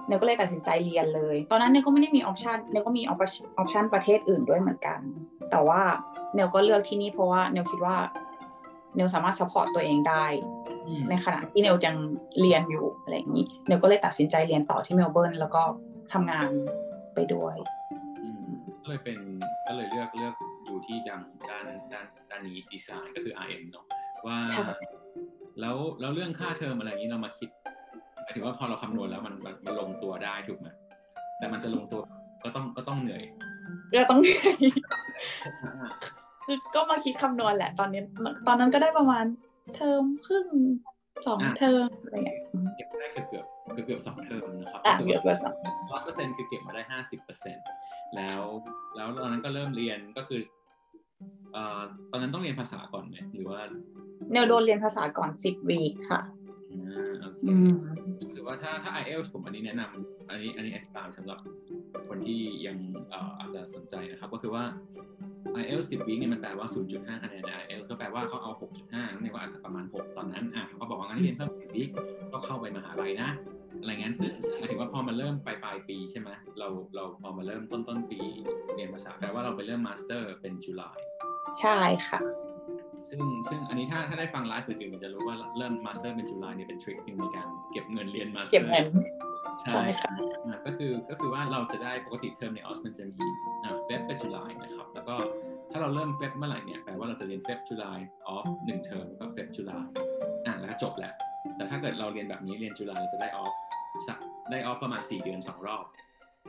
[0.08, 5.00] เนวก็เลยตัดสินใจเรียนเลย ตอนนั้นเนวก็ไม่ได้มีออปชันเนวก็มีออปชันประเทศอื่นด้วยเหมือนกัน
[5.52, 5.82] แต่ว่า
[6.36, 7.98] เนวก็เลือกที่นี่เพราะว่าเนวคิดว่า
[8.96, 10.26] เนวสามารถ support ตัวเองได้
[10.88, 11.96] อืมในขณะที่เนวยัง
[12.41, 15.62] เรียนอยู่อะไรอย่างนี้เนวก็เลยตัดสินใจเรียนต่อที่เมลเบิร์นแล้วก็
[16.13, 16.50] ทำงาน
[17.13, 17.56] ไปด้วย
[18.22, 18.46] อืม
[18.82, 19.17] ก็เลยเป็น
[19.67, 23.86] ก็เลยเลือกเลือกอยู่ที่ดังด้านด้านด้านนี้ดีไซน์ก็คือ RM เนาะ
[24.26, 24.63] ว่าใช่
[25.60, 27.50] แล้วแล้วเรื่องค่าเทอมอะไรอย่างนี้เรามาคิด
[28.22, 30.68] หมายถึงว่าพอเราคำนวณแล้วมันมันมันลงตัวได้ถูกไหม
[31.39, 32.02] แต่มันจะลงตัว
[32.44, 33.24] ก็ต้องก็ต้องเหนื่อย
[33.94, 34.20] ก็ต้อง
[36.46, 38.02] คือก็มาคิดคำนวณแหละ ตอนนี้
[38.48, 39.26] ตอนนั้นก็ได้ประมาณ
[39.76, 40.48] เทอมครึ่ง
[41.28, 45.54] สองอะเทอมอะไรอย่างเงี้ยอืมเก็บได้เกือบเกือบเกือบเกือบสองเทอมนะครับอะเกือบเกือบสอง
[45.92, 47.66] ร้อยเปอร์เซ็นต์คือเก็บมาได้ห้าสิบเปอร์เซ็นต์
[48.16, 48.42] แล้ว
[48.96, 50.42] แล้วตอนนั้นก็เริ่มเรียนก็คือ
[51.54, 51.80] เอ่อ
[52.12, 53.60] ตอนนั้นต้องเรียนภาษาก่อนไหมหรือว่า
[54.31, 56.21] เนวโดนเรียนภาษาก่อนสิบวีคค่ะ
[56.73, 57.73] อ่าโอเคอืม
[58.33, 61.39] คือว่าถ้าถ้า IELTS ผมอันนี้แนะนำอันนี้อันนี้อธิบายสำหรับ
[62.07, 62.77] คนที่ยัง
[63.09, 64.63] เอ่ออาจจะสนใจนะครับ ก็คือว่า
[65.62, 68.51] IELTS 10วิเนี่ยมันแปลว่า 0.5คะแนนใน IELTS ก็แปลว่าเขาเอา
[68.83, 71.83] 6.5นั่นเองว่าอาจจะประมาณ 6 ตอนนั้นอะเขาบอกว่างั้นเรียนเพิ่ม10วิ
[72.31, 73.29] ก็เข้าไปมหาลัยนะ
[73.79, 78.19] อะไรเงี้ยซึ่งซึ่งหมายถึงว่าพอมาเริ่มปลายปลายปีใช่ไหมเราเราพอมาเริ่มต้นต้นปี
[78.75, 80.97] เรียนภาษาแปลว่าเราไปเริ่ม master เป็น July
[81.62, 82.19] ใช่ค่ะ
[83.10, 88.86] ซึ่งซึ่งอันนี้ถ้าถ้าได้ฟังไลฟ์อื่นๆมันจะรู้ว่าเริ่ม master เป็น July เนี่ยเป็น trick หนึ่งในการเก็บเงินเรียน master เก็บเงิน
[89.62, 90.12] ใช่ใช่ค่ะ
[90.46, 93.28] อ่าก็คือก็คือว่าเราจะได้ปกติเทอมในออสมันจะมี
[93.63, 95.16] อ่า Feb เป็น July นะครับ แล้วก็
[95.72, 99.86] ถ้าเราเริ่ม Feb เมื่อไหร่เนี่ยแปลว่าเราจะเรียน Feb July off หนึ่งเทอมแล้วก็ Feb July
[100.46, 101.13] อ่าแล้วก็จบแหละ
[101.56, 103.54] แต่ถ้าเกิดเราเรียนแบบนี้เรียน July เราจะได้ off
[104.08, 104.18] สัก
[104.52, 105.86] ได้ off ประมาณ 4 เดือน 2 รอบ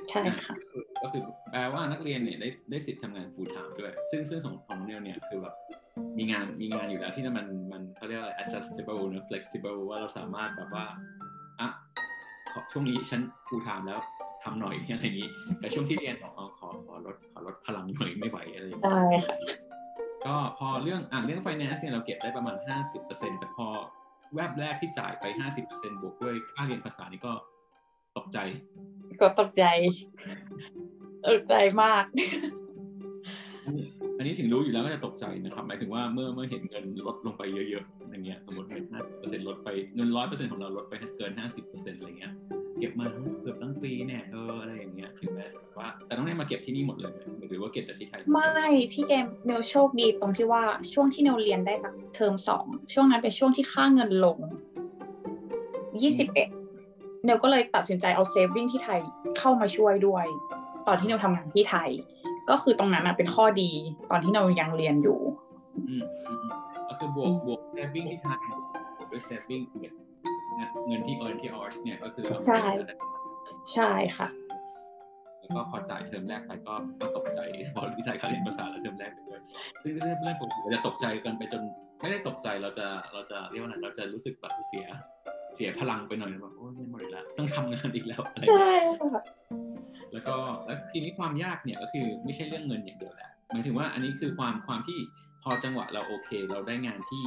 [0.08, 5.54] ใช่ค่ะอ่าก็คือแปลว่านักเรียนเนี่ยได้ได้สิทธิ์ทำงาน full time ด้วย ซึ่งซึ่งของของน้องเนลเนี่ยคือแบบ
[6.18, 10.84] มีงานมีงานอยู่แล้วที่มันมันเขาเรียกอะไร adjustable นะ flexible ว่าเราสามารถแบบว่า
[11.60, 11.68] อะ
[12.52, 14.00] ขอช่วงนี้ฉัน full time แล้ว
[14.42, 15.28] ทำหน่อยอะไรอย่างนี้
[15.60, 19.36] แต่ช่วงที่เรียนบอกอ๋อขอขอลดขอลดพลังหน่อยไม่ไหวอะไรอย่างเงี้ยได้ค่ะ
[20.26, 22.56] ก็พอเรื่องอะเรื่อง finance เนี่ยเราเก็บได้ประมาณ
[22.98, 23.66] 50%แต่พอ
[24.34, 25.24] แวบแรกที่จ่ายไป
[25.64, 27.32] 50%บวกด้วยค่าเรียนภาษานี่ก็
[28.16, 28.38] ตกใจ
[29.20, 29.64] ก็ตกใจ
[31.26, 32.04] ตกใจมาก
[34.18, 42.32] อันนี้ถึงรู้อยู่แล้วก็จะตกใจนะครับหมายถึงว่าเมื่อเมื่อเห็นเงินลดลงไปเยอะๆอย่างเงี้ยสมมติเงินห้าเปอร์เซ็นต์ลดไปเงินร้อยเปอร์เซ็นต์ของเราลดไปเกินห้าสิบเปอร์เซ็นต์อะไรเงี้ย
[42.78, 54.38] เก็บมาทั้งเกือบทั้งปีเนี่ยเอออะไรอย่างเงี้ยถึงแม้แบบว่า แต่ต้องได้มาเก็บที่นี่หมดเลยไหมหรือว่าเก็บจากที่ไทยไม่พี่เกมเนวโชคดีตรงที่ว่าช่วงที่เนวเรียนได้แบบเทอมสองช่วงนั้นเป็นช่วงที่ค่าเงินลง
[56.02, 56.48] ยี่สิบเอ็ด
[57.24, 59.00] เนวก็เลยตัดสินใจเอา saving ที่ไทย
[59.38, 60.26] เข้ามาช่วยด้วย
[60.86, 61.90] ตอนที่เราทำงานที่ไทย
[62.50, 63.70] ก็คือตรงนั้นเป็นข้อดี
[64.10, 65.18] ตอนที่เรายังเรียนอยู่
[65.76, 66.54] อืมอืมอืม
[66.88, 68.38] ก็คือบวกบวก saving ที่ไทย
[68.96, 69.60] บวกด้วย saving
[70.86, 72.62] เงินที่ earn ที่ออสเนี่ยก็คือใช่
[73.74, 74.28] ใช่ค่ะ
[75.40, 77.40] แล้วก็พอจ่ายเทอมแรกไปก็ก็ตกใจ
[77.74, 79.40] พอที่จ่ายค่าเรียนภาษาแล้วเทอมแรกไปด้วย
[79.82, 81.62] ซึ่งเรื่องเรื่องปกติเราจะตกใจกันไปจน
[82.00, 84.86] ไม่ได้ตกใจเราจะเราจะเรียกว่าอะไรเราจะรู้สึกแบบเสีย
[85.54, 88.76] เสียพลังไปหน่อยแบบโอ้ยไม่หมดอีกแล้วต้องทำงานอีกแล้วอะไรอย่างเงี้ยใช่
[89.14, 89.22] ค่ะ
[90.12, 90.36] แล้วก็
[90.66, 94.98] แล้วทีนี้ความยากเนี่ยก็คือไม่ใช่เรื่องเงินอย่างเดียวแหละหมายถึงว่าอันนี้คือความความที่
[95.42, 97.24] พอจังหวะเราโอเค เราได้งานที่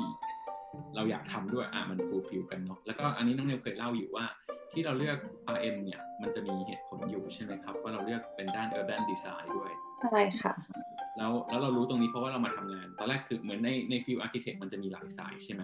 [0.96, 4.26] เราอยากทำด้วยอะมันฟูลฟิลกันเนาะแล้วก็อันนี้น้องเนวเคยเล่าอยู่ว่า
[4.74, 5.18] ที่เราเลือก
[5.56, 10.54] RM เนี่ยมันจะมีเหตุผลอยู่ใช่ไหมครับ ว่าเราเลือกเป็นด้าน urban design ด้วยใช่ค่ะ
[11.18, 15.64] แล้วแล้วเรารู้ตรงนี้เพราะว่าเรามาทำงาน ตอนแรกคือเหมือนในใน field architect มันจะมีหลายสายใช่ไหม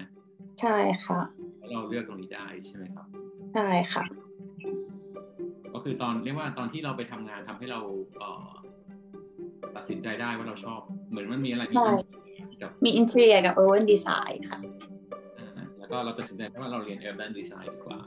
[0.62, 1.20] ใช่ค่ะ
[1.68, 3.06] แล้วเราเลือกตรงนี้ได้ใช่ไหมครับ
[3.54, 4.04] ใช่ค่ะ
[5.74, 7.80] ก็คือตอนเรียกว่าตอนที่เราไปทำงานทำให้เรา
[8.18, 8.50] เอ่อ
[9.76, 11.94] ตัดสินใจได้ว่าเราชอบ เหมือนมันมีอะไรที่ใช่
[12.62, 14.60] กับมี inteทรียกับ urban design ค่ะ
[15.40, 15.48] อ่า
[15.78, 18.00] แล้วก็เราตัดสินใจได้ว่าเราเรียน urban design ดีกว่า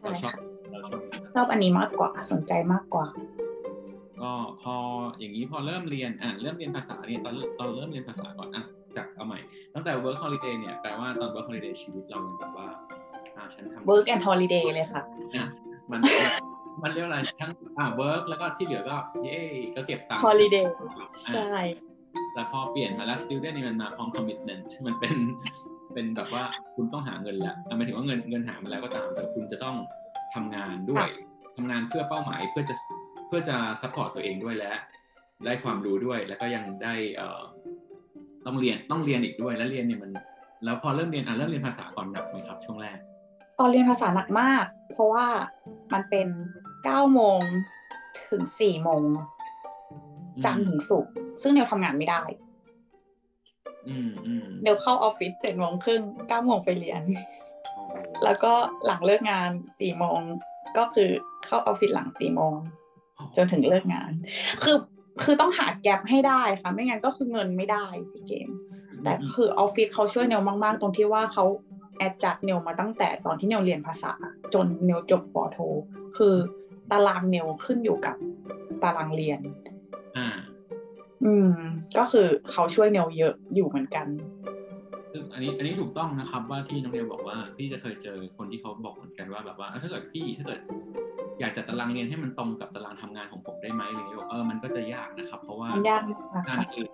[0.00, 1.00] ใช่เราชอบค่ะเราชอบ
[1.34, 3.06] ชอบอันนี้มากกว่าสนใจมากกว่า
[4.20, 4.74] ก็พอ
[5.18, 8.64] อย่างนี้พอเริ่มเรียนอะเริ่มเรียนภาษาเนี่ยตอนตอนเริ่มเรียนภาษาก่อนอะ
[8.96, 9.38] จากเอาใหม่
[9.74, 12.68] ตั้งแต่ work holiday เนี่ยแปลว่าตอน work holiday ชีวิตเรายังแบบว่า
[13.36, 15.02] อ่าฉันทำ work and holiday เลยค่ะ
[15.34, 15.46] อะ
[15.90, 16.00] มัน
[16.82, 19.40] มันเรียกว่าอะไรทั้งอ่า work แล้วก็ที่เหลือก็เย้
[19.76, 20.66] ก็เก็บตังค์ holiday
[20.98, 21.60] อะใช่
[22.34, 25.16] แต่พอเปลี่ยนมาแล้ว student นี่มันมาพร้อม commitment มันเป็น
[25.94, 29.76] เป็นแบบว่าคุณต้องหาเงินแล้วอะหมายถึงว่าเงินเงินหามาแล้วก็ตาม แต่คุณจะต้อง
[30.34, 31.08] ทำงานด้วย
[31.56, 32.74] ทำงานเพื่อเป้าหมายเพื่อจะ
[33.28, 34.74] เพื่อจะ support ตัวเองด้วยและ
[35.44, 37.42] ได้ความรู้ด้วยแล้วก็ยังได้เอ่อ
[38.46, 40.12] ต้องเรียนต้องเรียนอีกด้วยแล้วเรียนเนี่ยมัน
[40.64, 42.98] แล้วพอเริ่มเรียนอะเริ่มเรียนภาษาก่อนหนักไหมครับ ช่วงแรก
[43.58, 45.26] ตอนเรียนภาษาหนักมาก เพราะว่า
[45.92, 46.28] มันเป็น
[46.70, 47.40] 9โมง
[48.30, 49.02] ถึง4โมง
[50.44, 52.22] จันทร์ถึงศุกร์ซึ่งเนวทำงานไม่ได้
[53.88, 57.02] อืมอืมเนวเข้าออฟฟิศ7โมงครึ่ง9โมงไปเรียน
[57.74, 58.52] โอ้โหแล้วก็
[58.86, 60.20] หลังเลิกงาน4โมง
[60.78, 61.10] ก็คือ
[61.44, 62.54] เข้าออฟฟิศหลัง4โมง
[63.36, 64.12] จนถึงเลิกงาน
[64.64, 64.76] คือ
[65.24, 68.48] คือต้องหาแกลบให้ได้ค่ะ ไม่งั้นก็คือเงินไม่ได้พี่เกม
[69.04, 71.44] แต่คือออฟฟิศเขาช่วยเนวมาก ๆ ตรงที่ว่าเขา
[71.98, 74.12] แอดจัดเนวมาตั้งแต่ตอนที่เนวเรียนภาษา
[74.54, 75.58] จนเนวจบปอโท
[76.18, 76.34] คือ
[76.90, 78.16] ตารางเนวขึ้นอยู่กับ
[78.82, 79.40] ตารางเรียน
[80.16, 80.28] อ่า
[81.24, 81.52] อืม
[81.98, 84.06] ก็คือเขาช่วยเนวเยอะอยู่เหมือนกัน
[85.12, 90.60] ซึ่งอันนี้อันนี้ถูกต้องนะครับว่าที่น้องเดลบอกว่าพี่จะเคยเจอคนที่เขาบอกเหมือนกันว่าแบบว่าเอ้าถ้าเกิดพี่ถ้าเกิด
[91.40, 96.02] อยากจัดตารางเรียนให้มันตรงกับตารางทำงานของผมได้ไหมอะไรเงี้ยบอกเออมันก็จะยากนะครับ เพราะว่ามันยาก
[96.34, 96.90] มากงานค่ะอื่น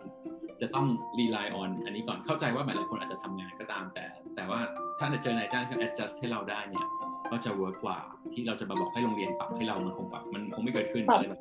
[0.60, 0.86] จะต้อง
[1.18, 4.04] rely on อันนี้ก่อนเข้าใจว่าหลายๆคนอาจจะทำงานก็ตามแต่
[4.36, 4.60] แต่ว่า
[4.98, 6.86] ถ้าจะเจอนายจ้างที่ adjust ให้เราได้เนี่ย
[7.30, 7.98] ก็จะ work กว่า
[8.32, 11.40] ที่เราจะมาบอกให้โรงเรียนปรับให้เรามันคงปรับมันคงไม่เกิดขึ้นอะไรแบบ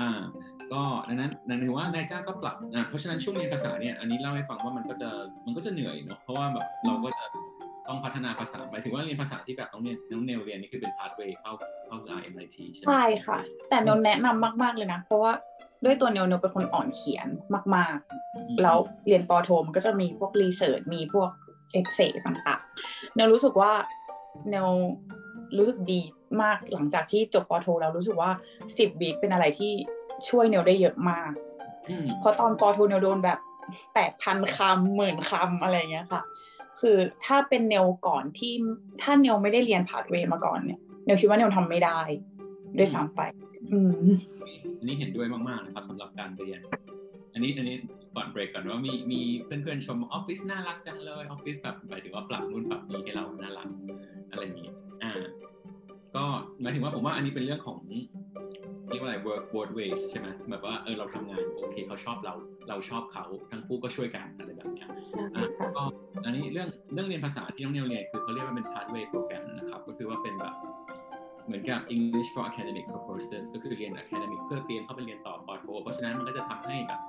[0.00, 0.20] อ่า
[0.72, 5.10] ก็ดังนั้นนั่นคือว่านายจ้างก็ปรับอ่าเพราะฉะนั้นช่วงเรียนภาษาเนี่ยอันนี้เล่าให้ฟังว่ามันก็จะ
[5.46, 7.24] มันก็จะเหนื่อยเนาะเพราะว่าแบบเราก็จะ
[7.90, 11.52] ต้องพัฒนาภาษาหมายถึงว่าเรียนภาษาที่แบบน้องเนี่ยน้องเนวเรียนนี่คือเป็น pathway เข้า
[11.86, 15.32] เข้า RMIT ใช่ไหมใช่ค่ะ แต่เนวแนะนำมาก ๆ เลยนะ เพราะว่า
[15.84, 17.28] ด้วยตัวเนวเนวเป็นคนอ่อนเขียน
[17.76, 17.96] มาก
[18.28, 18.76] ๆ แล้ว
[19.06, 21.30] เรียนปอโทมันก็จะมีพวก research มีพวก
[21.72, 23.72] essay ต่างๆเนวรู้สึกว่า
[24.50, 24.68] เนว
[25.56, 26.00] รู้สึกดี
[26.42, 28.30] มากหลังจากที่จบปอโท แล้วรู้สึกว่า
[28.78, 29.72] สิบ week เป็นอะไรที่
[30.28, 31.30] ช่วยเนวได้เยอะมาก
[31.90, 33.38] อืมเพราะตอนปอโทเนวโดนแบบ
[33.94, 36.22] แปดพันคำหมื่นคำอะไรอย่างเงี้ยค่ะ
[36.80, 38.52] คือถ้าเป็นเนวก่อนที่
[39.02, 42.00] ถ้าเนวไม่ได้เรียน pathway มาก่อนเนี่ยเนวคิดว่าเนวทำไม่ได้
[42.78, 43.20] ด้วยซ้ำไป
[43.72, 44.10] อืม
[44.78, 46.60] อันนี้เห็นด้วยมาก ๆ นะครับสำหรับการเรียน
[47.32, 47.76] อันนี้อันนี้
[48.16, 53.68] ก่อนเบรกก่อนว่ามีมีเพื่อนๆชมออฟฟิศน่ารักจังเลยออฟฟิศแบบหมายถึงว่าปรับนู่นปรับนี้ให้เราน่ารัก
[54.30, 54.70] อะไรอย่างนี้
[55.02, 55.12] อ่า
[56.16, 56.24] ก็
[56.60, 57.80] หมายถึงว่าผมว่าอันนี้เป็นเรื่องของ
[58.90, 62.34] เรียกว่าอะไร work both ways ใช่ไหมแบบว่าเออเราทำงานโอเคเขาชอบเรา
[62.68, 64.88] เราชอบเขาทั้งคู่ก็ช่วยกันอะไรแบบเนี้ย
[65.34, 65.42] อะ
[65.76, 65.82] ก็
[66.24, 70.54] อันนี้เรื่องเรื่องเรียนภาษาที่น้องเนียวเรียนคือเขาเรียกว่าเป็น pathway program นะครับก็คือว่าเป็นแบบ
[71.46, 77.00] เหมือนกับ English for academic purposes ก็คือเรียน academic เพื่อเตรียมเข้าไปเรียนต่อปอโทเพราะฉะนั้นมันก็จะทำให้แบบ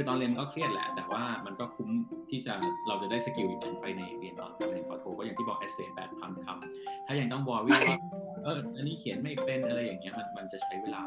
[0.00, 1.88] คือตอนเรียนมันก็เครียดแหละ แต่ว่ามันก็คุ้ม
[2.30, 2.52] ที่จะ
[2.88, 7.98] เราจะได้ skill อย่างนั้นไปในเรียนตอนเรียนปอโทก็อย่างที่บอก essay แปดพันคำถ้ายังต้อง worry ว่า
[8.44, 11.02] เอออันนี้เขียนไม่เป็นอะไรอย่างเงี้ยมันมันจะใช้เวลา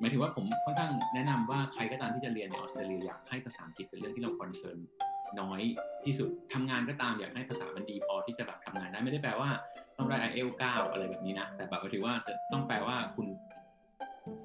[0.00, 4.78] หมายถึงว่าผมค่อนข้างแนะนำว่าใครก็ตามที่จะเรียนในออสเตรเลียอยากให้ภาษาอังกฤษเป็นเรื่องที่เรา concern
[5.40, 5.60] น้อย
[6.04, 9.50] ที่สุดทำงานก็ตามอยากให้ภาษามันดีพอที่จะแบบทำงานได้ไม่ได้แปลว่า
[9.98, 13.26] ต้องได้ i อเอล9อะไรแบบนี้นะ แต่แบบหมายถึงว่าจะต้องแปลว่าคุณ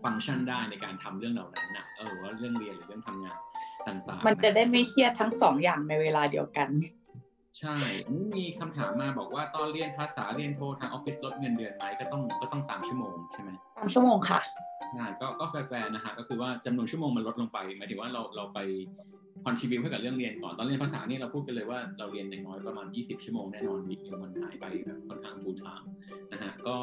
[0.03, 3.37] ฟังก์ชันได้ในการทำเรื่องเหล่านั้นนะเออว่าเรื่องเรียนหรือเรื่องทำงาน
[3.87, 6.69] ต่างๆ มันจะได้ไม่เครียดทั้งสองอย่างในเวลาเดียวกัน
[7.59, 7.77] ใช่
[8.11, 14.39] นี่มีคำถามมาบอกว่าตอนเรียนภาษาเรียนโททางออฟฟิศลดเงินเดือนไหมก็ต้องก็ต้องตามชั่วโมงใช่ไหมตามชั่วโมงค่ะ
[14.93, 18.59] ใช่ก็ก็แฟร์ๆนะฮะก็คือว่าจำนวนชั่วโมงมันลดลงไปหมายถึงว่าเราเราไป
[19.45, 25.85] contribute ให้กับเรื่องเรียนก่อนตอนเรียนภาษานี่เราพูดกันเลยว่าเราเรียนอย่างน้อยประมาณ 20 ชั่วโมงแน่นอน week นึงมันหายไปแบบค่อนข้าง full time
[26.31, 26.77] นะฮะก็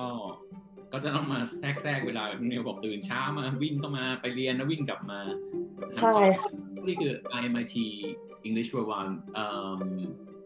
[0.94, 5.20] ก็จะต้องมาแทรกแทรกเวลาแบบนิวบอกตื่นเช้ามาวิ่งเข้ามาไปเรียนแล้ววิ่งกลับมา
[5.96, 6.14] ใช่
[6.86, 7.74] นี่คือ IMIT
[8.46, 9.46] English for One เอิ่
[9.78, 9.80] ม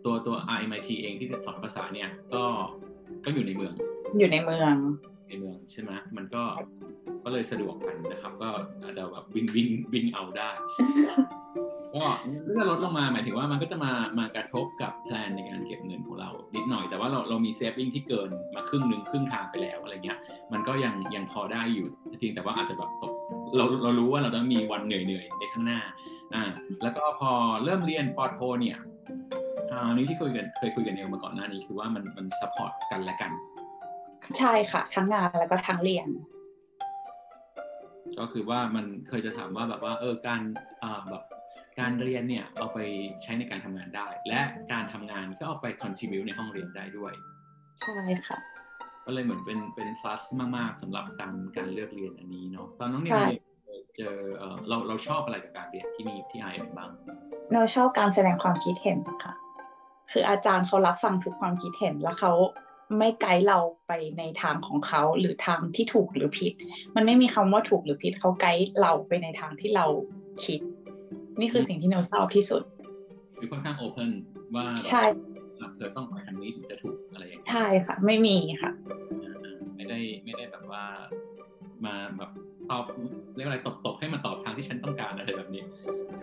[0.05, 2.45] ตัวตัว IMIT เองที่สอนภาษาเนี่ยก็
[3.25, 3.73] ก็อยู่ในเมือง
[4.19, 4.75] อยู่ในเมือง
[5.29, 6.43] ในเมืองใช่ไหมมันก็
[7.29, 8.51] ก็เลยสะดวกกันนะครับ ก็
[8.83, 10.51] อาจจะแบบวิ่งวิ่งวิ่งเอาได้
[11.95, 12.05] ก็
[12.53, 20.19] เมื่อลดลงมาหมายถึงว่ามันก็จะมามากระทบกับ plan ในการเก็บเงินของเรานิดหน่อยแต่ว่าเราเรามี saving ที่เกินมาครึ่งหนึ่งครึ่งทางไปแล้วอะไรเงี้ย
[20.53, 21.87] มันก็ยังยังพอได้อยู่
[22.19, 23.15] เพียงแต่ว่าอาจจะแบบตก
[23.57, 25.81] เราเรารู้ว่าเราต้องมีวันเหนื่อยเหนื่อยๆในข้างหน้า
[26.35, 26.45] อ่า
[26.83, 27.31] แล้วก็พอ
[27.65, 28.79] เริ่มเรียนปอโทเนี่ย
[29.73, 33.33] อ่านี่ที่คุยกันเคยคุยกันเนวมาก่อนหน้านี้คือว่ามันมัน support กันและกัน
[34.39, 36.09] ใช่ค่ะ ทั้งงานแล้วก็ทั้งเรียน
[38.19, 40.43] ก็คือว่ามันเคยจะถามว่าแบบว่าเออการ
[40.83, 41.23] อ่าแบบ
[41.81, 42.79] การเรียนเนี่ยเอาไป
[43.23, 44.41] ใช้ในการทำงานได้ และ
[44.73, 47.13] การทำงานก็เอาไป contribute ในห้องเรียนได้ด้วย
[47.83, 48.39] ใช่ค่ะ
[49.05, 50.23] ก็เลยเหมือนเป็นเป็น plus
[50.57, 56.91] มากๆสำหรับการการเลือกเรียนอันนี้เนาะตอนน้องเรียนใช่เรียนเจอเออเราเราชอบอะไรกับการเรียนที่มีที่ไอเอ็มบ้าง
[57.55, 59.35] เราชอบการแสดงความคิดเห็นค่ะ
[60.13, 62.33] คืออาจารย์เขารับฟังทุกความคิดเห็นแล้วเขา
[62.97, 66.53] ไม่ไกด์เราไปในทางของเขาหรือทางที่ถูกหรือผิด
[66.97, 69.87] มันไม่มีคำว่าถูกหรือผิดเขาไกด์เราไปในทางที่เรา
[70.45, 70.61] คิด
[71.41, 72.63] นี่คือสิ่งที่เราชอบที่สุด
[73.39, 74.11] คือค่อนข้าง open
[74.57, 75.05] ว่าใช่
[75.77, 78.71] เธอต้องไปทางนี้ถึงจะถูกอะไรอย่างเงี้ยใช่ค่ะ ไม่มีค่ะ
[79.45, 80.85] อ่าไม่ได้ไม่ได้แบบว่า
[81.85, 82.31] มาแบบ
[82.71, 82.85] ตอบ
[83.37, 85.65] เรียกว่าอะไรตบตบให้มาตอบทางที่ฉันต้องการอะไรแบบนี้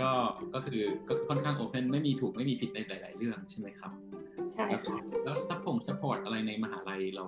[0.01, 0.11] ก็
[0.53, 3.91] ก็คือก็คือค่อนข้าง open ไม่มีถูกไม่มีผิดในหลาย ๆ เรื่องใช่ไหมครับ
[4.55, 7.25] ใช่ค่ะแล้วซัพพง support อะไรในมหาลัยเรา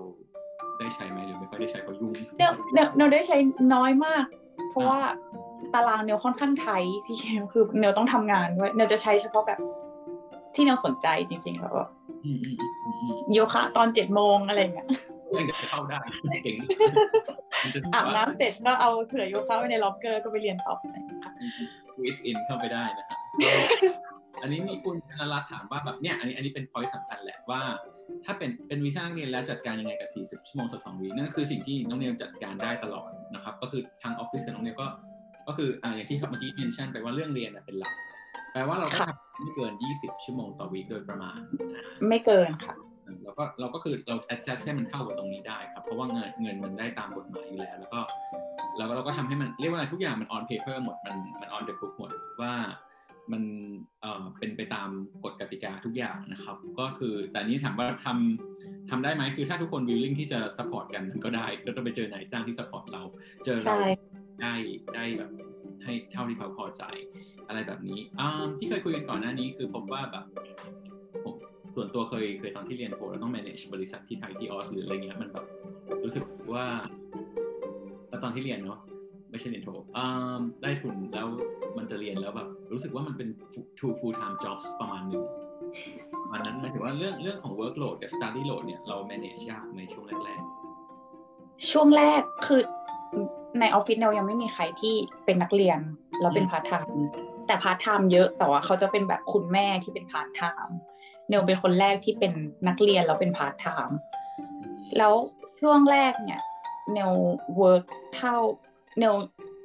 [0.80, 3.38] ได้ใช้ไหมหรือไม่ค่อยได้ใช้เพราะยุ่งเนวเนวเนวได้ใช้
[3.74, 4.26] น้อยมาก
[4.70, 5.00] เพราะว่า
[5.74, 9.60] ตารางเนวค่อนข้างไทยพี่เคมคือเนวต้องทำงานด้วยเนวจะใช้เฉพาะแบบ
[10.56, 11.84] ที่เนวสนใจจริงๆแล้วก็
[12.26, 14.88] อืมอืมอืมอืมอืมโยคะตอนเจ็ดโมงอะไรอย่างเงี้ย
[15.38, 16.00] ยังจะเข้าได้
[16.44, 16.56] เก่ง
[17.63, 21.32] มันจะอาบน้ำเสร็จก็เอาเสื่อโยคะไว้ในล็อกเกอร์ก็ไปเรียนต่ออะไรอย่างเงี้ยค่ะ
[22.04, 23.20] วิสอินเข้าไปได้นะครับ
[24.41, 27.62] อันนี้มีคุณธนรัตน์ถามว่าแบบเนี่ยอันนี้อันนี้เป็น point สำคัญแหละว่า
[28.26, 30.10] ถ้าเป็นเป็นวีซ่านักเรียนแล้วจัดการยังไงกับ
[30.43, 34.88] 40 ชั่วโมงสักสองวีคนั่นก็คือสิ่งที่น้องเนวจัดการได้ตลอดนะครับ ก็คือทางออฟฟิศกับน้องเนวก็
[35.47, 37.93] ก็คืออ่าอย่างที่เมื่อกี้เมนชั่นไปว่าเรื่องเรียนน่ะเป็นหลัก
[38.52, 41.39] แปลว่าเราก็ทำไม่เกิน 20 ชั่วโมงต่อวีคโดยประมาณ
[41.76, 42.76] นะไม่เกินค่ะ
[43.23, 48.00] เราก็เราก็คือเรา adjust ให้มันเข้ากับตรงนี้ได้ครับ เพราะว่าเงินเงินมันได้ตามกฎหมายอยู่แล้ว แล้วก็
[48.78, 52.54] แล้วก็เราก็ทำให้มันเรียกว่าอะไรทุกอย่างมัน on paper หมดมันมัน on the book หมดว่า
[53.32, 53.44] มัน
[54.02, 54.90] เอ่อเป็นไปตาม
[55.24, 63.04] กฎกติกาทุกอย่างนะครับ ก็คือแต่นี้ถามว่าทำทำได้ไหมคือถ้าทุกคน willing ที่จะ support กันมันก็ได้ก็ต้องไปเจอนายจ้างที่ support เรา
[63.46, 63.94] เจอเราใช่
[64.42, 64.56] ได้
[64.96, 65.32] ได้แบบ
[65.84, 66.84] ให้เท่าที่เขาพอใจ
[67.48, 68.28] อะไรแบบนี้อ่า
[68.60, 70.26] ที่เคยคุยกันก่อนหน้านี้คือผมว่าแบบ
[71.24, 71.36] ผม
[71.76, 75.46] ส่วนตัวเคยเคยตอนที่เรียนโทแล้วต้อง manage บริษัทที่ไทยที่ออสหรืออะไรเงี้ยมันแบบ
[76.04, 76.66] รู้สึกว่า
[78.10, 78.80] แล้วตอนที่เรียนเนาะ
[79.32, 81.28] ไม่ใช่เรียนโทอ่าได้ทุนแล้ว
[81.78, 83.30] มันจะเรียนแล้วแบบรู้สึกว่ามันเป็น
[83.80, 85.24] two full time jobs ประมาณหนึ่ง
[86.22, 90.42] ประมาณนั้นหมายถึงว่าเรื่องเรื่องของ workload กับ study load เนี่ยเรา manage ยากในช่วงแรก
[91.72, 92.62] ช่วงแรกคือ
[93.60, 95.80] ในออฟฟิศเรายังไม่มีใครที่เป็นนักเรียน
[96.22, 96.98] แล้วเป็นพาร์ทไทม์
[97.48, 100.76] แต่พาร์ทไทม์เยอะแต่ว่าเขาจะเป็นแบบคุณแม่ที่เป็นพาร์ทไทม์
[101.30, 102.34] เนวเป็นคนแรกที่เป็น
[102.68, 103.98] นักเรียนแล้วเป็นพาร์ทไทม์
[104.98, 105.13] แล้ว
[105.60, 106.42] ช่วงแรกเนี่ย
[106.94, 107.12] เนว
[107.58, 107.86] work
[108.16, 108.36] เท่า
[109.00, 109.14] เนว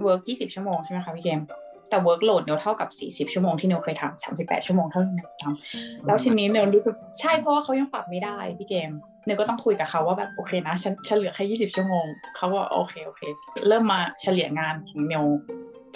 [0.02, 1.40] work 20ชั่วโมงใช่ไหมคะพี่เกม
[1.88, 2.88] แต่ workload เนวเท่ากับ
[3.28, 8.90] 40ชั่วโมงที่เนวเคยทำ38ชั่วโมงเท่าที่เนวทำแล้วทีนี้เนวรู้สึกใช่เพราะว่าเขายังปรับไม่ได้พี่เกม
[9.26, 13.22] เนวก็ต้องคุยกับเขาว่าแบบโอเคนะฉันฉันเหลือแค่ยี่สิบชั่วโมงเขาว่าโอเคโอเค
[13.68, 15.24] เริ่มมาเฉลี่ยงานของเนว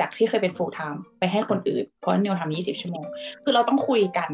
[0.01, 3.05] จากที่เคยเป็น full time ไปให้คนอื่น เพราะเนวทำยี่สิบชั่วโมง
[3.45, 4.31] คือเราต้องคุยกัน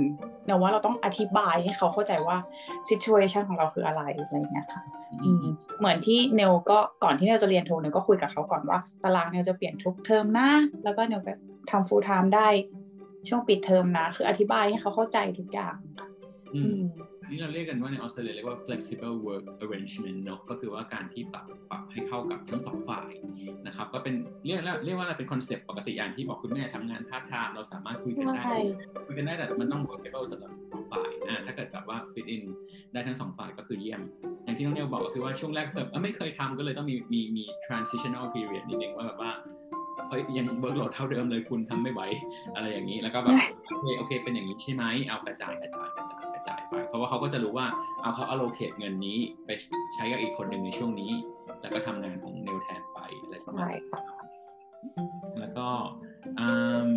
[0.46, 2.37] เนวว่าเราต้องอธิบายให้เขาเข้าใจว่า
[2.88, 5.44] situation ของเราคืออะไรอะไรอย่างเงี้ยค่ะๆอืม
[5.79, 10.48] เหมือนที่เนวก็ก่อนที่เนวจะเรียนโทเนวก็คุยกับเขาก่อนว่าตารางเนวจะเปลี่ยนทุกเทอมนะ
[10.85, 11.38] แล้วก็เนวแบบ
[11.70, 12.48] ทำ full time ได้
[13.29, 16.09] ช่วงปิดเทอมนะ คืออธิบายให้เขาเข้าใจทุกอย่างค่ะ
[16.55, 23.11] อืมมอั นนี้เราเรียกกันว่าในออสเตรเลียเรียกว่า flexible work arrangement เนอะก็คือว่าการที่ปรับปรับให้เข้ากับทั้งสองฝ่าย
[23.66, 24.14] นะครับก็เป็น
[24.47, 28.59] เรียกแล้วเรียกว่าอะไรเป็นคอนเซปต์ปกติอย่างที่บอกคุณแม่ทำงานพาร์ทไทม์เราสามารถคุยกันได้ใช่
[29.07, 32.42] คุยกันได้แต่มันต้อง workable สำหรับสองฝ่ายอ่าถ้าเกิดแบบว่า fit in
[32.92, 34.01] ได้ทั้งสองฝ่ายก็คือเยี่ยม
[34.45, 39.33] อย่างที่น้องเนลบอกก็คือว่าช่วงแรกแบบเอ้อไม่เคยทำก็เลยต้องมีมีมี transitional period นิดนึงว่าแบบว่า
[40.09, 42.03] เฮ้ยยัง workload เท่าเดิมเลยคุณทำไม่ไหว
[42.57, 43.37] อะไรอย่างนี้แล้วก็แบบ
[43.68, 47.66] โอเคโอเคเป็นอย่างนี้ใช่ไหมเอากระจายกระจายกระจายกระ จายไป เพราะว่าเขาก็จะรู้ว่า
[48.02, 49.50] เอาเขา allocate เงินนี้ไป
[49.94, 51.11] ใช้กับอีกคนหนึ่งในช่วงนี้
[51.61, 54.00] แล้วก็ทำงานของเนลแทนไปอะไรประประมาใช่ณค่ะ
[55.40, 55.68] แล้วก็
[56.38, 56.46] อื
[56.87, 56.88] ม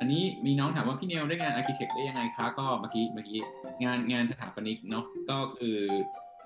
[0.00, 3.40] อันนี้มีน้องถามว่าพี่เนวได้งาน architect ได้ยังไงคะก็เมื่อกี้เมื่อกี้
[3.84, 5.78] งานงานสถาปนิกเนาะก็คือ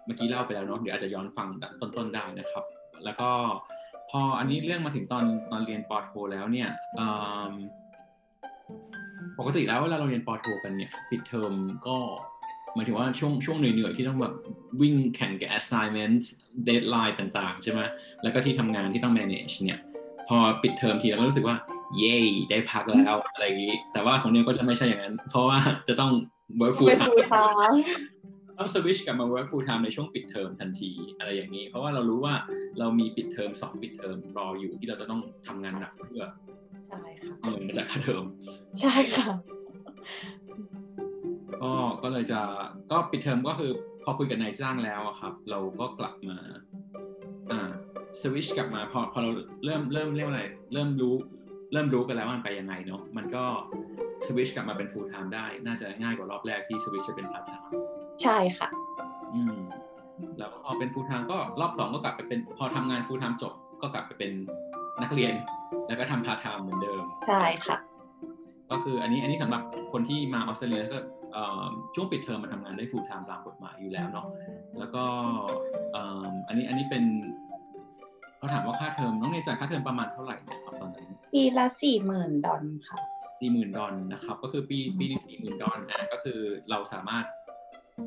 [0.04, 1.48] เมื่อกี้เล่าไปแล้วเนาะเดี๋ยวอาจจะย้อนฟัง
[1.80, 2.64] ต้นๆได้นะครับ
[3.04, 3.30] แล้วก็
[4.10, 7.06] พออันนี้เรื่องมาถึงตอนตอนเรียนปอโทแล้วเนี่ยอื
[7.50, 7.52] ม
[9.38, 11.52] ปกติแล้วเวลาเราเรียนปอโทกันเนี่ยปิดเทอม
[11.86, 11.96] ก็
[12.74, 14.34] หมายถึงว่าช่วงช่วงเหนื่อยๆ ที่ต้องแบบ
[14.80, 16.22] วิ่งแข่งกับ assignment
[16.68, 17.80] deadline ต่างๆ ใช่ไหม
[18.22, 19.80] แล้วก็ที่ทำงานที่ต้อง manage เนี่ย
[20.28, 21.56] พอปิดเทอมทีเราก็รู้สึกว่า
[21.96, 22.16] เย้
[22.50, 26.12] ได้พักแล้วอะไรอย่างนี้ แต่ว่าของเนวก็จะไม่ใช่อย่างนั้น เพราะว่าจะต้อง
[26.60, 27.72] work full เป็น time ฟูทาง
[28.58, 32.34] ต้องสวิชกลับมา work full time ในช่วงปิดเทอมทันทีอะไรอย่างนี้ เพราะว่าเรารู้ว่า
[32.78, 36.24] เรามีปิดเทอมสองปิดเทอมรออยู่ที่เราจะต้องทำงานหนักเพื่อ
[36.88, 38.24] ใช่ค่ะเอาเงินมาจากค่าเทอม
[38.80, 39.30] ใช่ค่ะ
[41.62, 41.72] ก็
[42.02, 42.40] ก็เลยจะ
[42.90, 43.70] ก็ปิดเทอมก็คือ
[44.04, 46.38] พอคุยกับนายจ้างแล้วอะครับ เราก็กลับมา
[47.50, 47.70] อ่า
[48.20, 49.30] สวิชกลับมาพอพอเรา
[49.64, 51.14] เริ่มเริ่มเรียกว่าอะไรเริ่มรู้
[51.72, 53.44] เริ่มรู้กันแล้วว่ามันไปยังไงเนาะมันก็
[54.26, 57.64] สวิชกลับมาเป็น full time ได้ น่าจะง่ายกว่ารอบแรกที่สวิชจะเป็น part time
[58.22, 58.68] ใช่ค่ะ
[59.34, 59.58] อืม
[60.38, 64.32] แล้วพอเป็น full time ก็รอบสองก็กลับไปเป็น พอทำงาน full time จบก็กลับไปเป็น
[65.02, 65.34] นักเรียน
[65.88, 67.76] แล้วก็ทำ part time เหมือนเดิม ใช่ค่ะ
[68.70, 70.98] ก็คืออันนี้อันนี้สำหรับคนที่มาออสเตรเลียก็
[71.32, 74.26] เอ่อช่วงปิดเทอมมาทำงานได้ full time ตามกฎหมายอยู่แล้วเนาะ
[74.78, 75.04] แล้วก็
[75.92, 77.04] เอ่ออันนี้อันนี้เป็น
[78.38, 82.98] เขาถามว่าค่าเทอมน้องเนวจ่ายค่าเทอมประมาณเท่าไหร่นะครับตอนนั้นปีละสี่หมื่นดอลค่ะ
[83.40, 87.24] สี่หมื่นดอลนะครับ ก็คือปีปีหนึงสี่หมื่นดอลอะก็คือเราสามารถ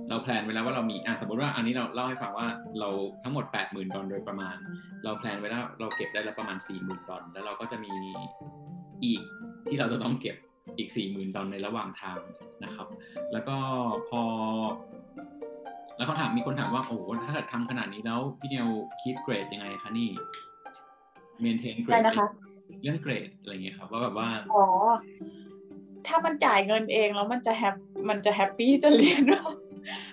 [0.09, 2.47] เรา plan ไว้แล้วว่าเรามีอะสมมติว่าอันนี้เราเล่าให้ฟังว่า
[2.79, 2.89] เรา
[3.23, 4.55] ทั้งหมดแปดหมื่นดอลโดยประมาณ
[5.03, 7.93] เรา plan ไว้แล้วเราเก็บได้แล้วประมาณสี่หมื่นดอลแล้วเราก็จะมี
[9.03, 9.21] อีก
[9.67, 10.35] ที่เราจะต้องเก็บ
[10.77, 12.19] อีกสี่หมื่นดอลในระหว่างทาง
[12.63, 12.87] นะครับ
[13.33, 13.57] แล้วก็
[14.09, 14.21] พอ
[15.97, 18.67] แล้วเขาถามมีคนถามว่าโอ้โหถ้าเกิดทำขนาดนี้แล้วพี่เนว
[19.01, 20.09] keep เกรดยังไงคะนี่
[21.39, 22.27] maintain เกรอะไรนะคะ
[22.83, 24.65] เรื่องเกรดอะไรเงี้ยครับว่าแบบว่าอ๋อ
[26.07, 27.75] ถ้ามันจ่ายเงินเองแล้วมันจะแฮป
[28.09, 29.49] มันจะแฮปปี้จะเรียนเนอะ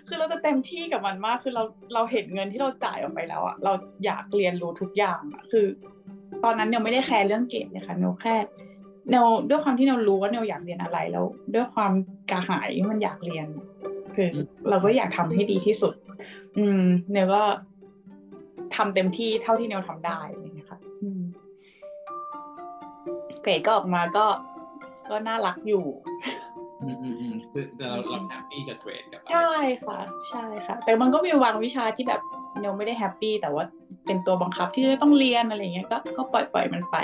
[0.09, 1.63] คือเราจะเต็มที่กับมันมาก คือเรา
[1.95, 3.73] เราเห็นเงินที่เราจ่ายออกไปแล้วอะเรา
[4.05, 5.67] อยากเรียนรู้ทุกอย่างอะคือ
[6.45, 8.35] ตอนนั้นเนวไม่ได้แคร์เรื่องเกรดเลยค่ะเนวแค่
[9.11, 11.93] เนวด้วยความที่เนวรู้ว่าเนวอยากเรียนอะไรแล้ว ด้วยความ
[12.31, 13.47] กระหายที่มันอยากเรียน
[14.15, 14.29] คือ
[14.69, 15.95] เราก็อยากทำให้ดีที่สุด
[16.59, 17.43] อืมเนวก็
[18.77, 21.21] ทำเต็มที่เท่าที่เนวทำได้อะไรอย่างเงี้ยค่ะอืม
[23.43, 24.27] เกรดก็ออกมาก็
[25.11, 25.85] ก็น่ารักอยู่
[26.83, 27.28] อืมอืมอืม
[27.59, 29.53] คือเราเราแฮปปี้กับเกรดกับใช่
[29.87, 29.99] ค่ะ
[30.31, 32.21] ใช่ค่ะ แต่มันก็มีบางวิชาที่แบบ
[32.61, 33.65] เนวไม่ได้แฮปปี้แต่ว่า
[34.07, 36.97] เป็นตัวบังคับที่จะต้องเรียนอะไรอย่างเงี้ยก็ก็ปล่อยปล่อยมันไป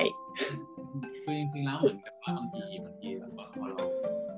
[1.24, 3.78] คือจริงๆแล้วเหมือนกับว่าบางทีบางทีแบบว่าพอเรา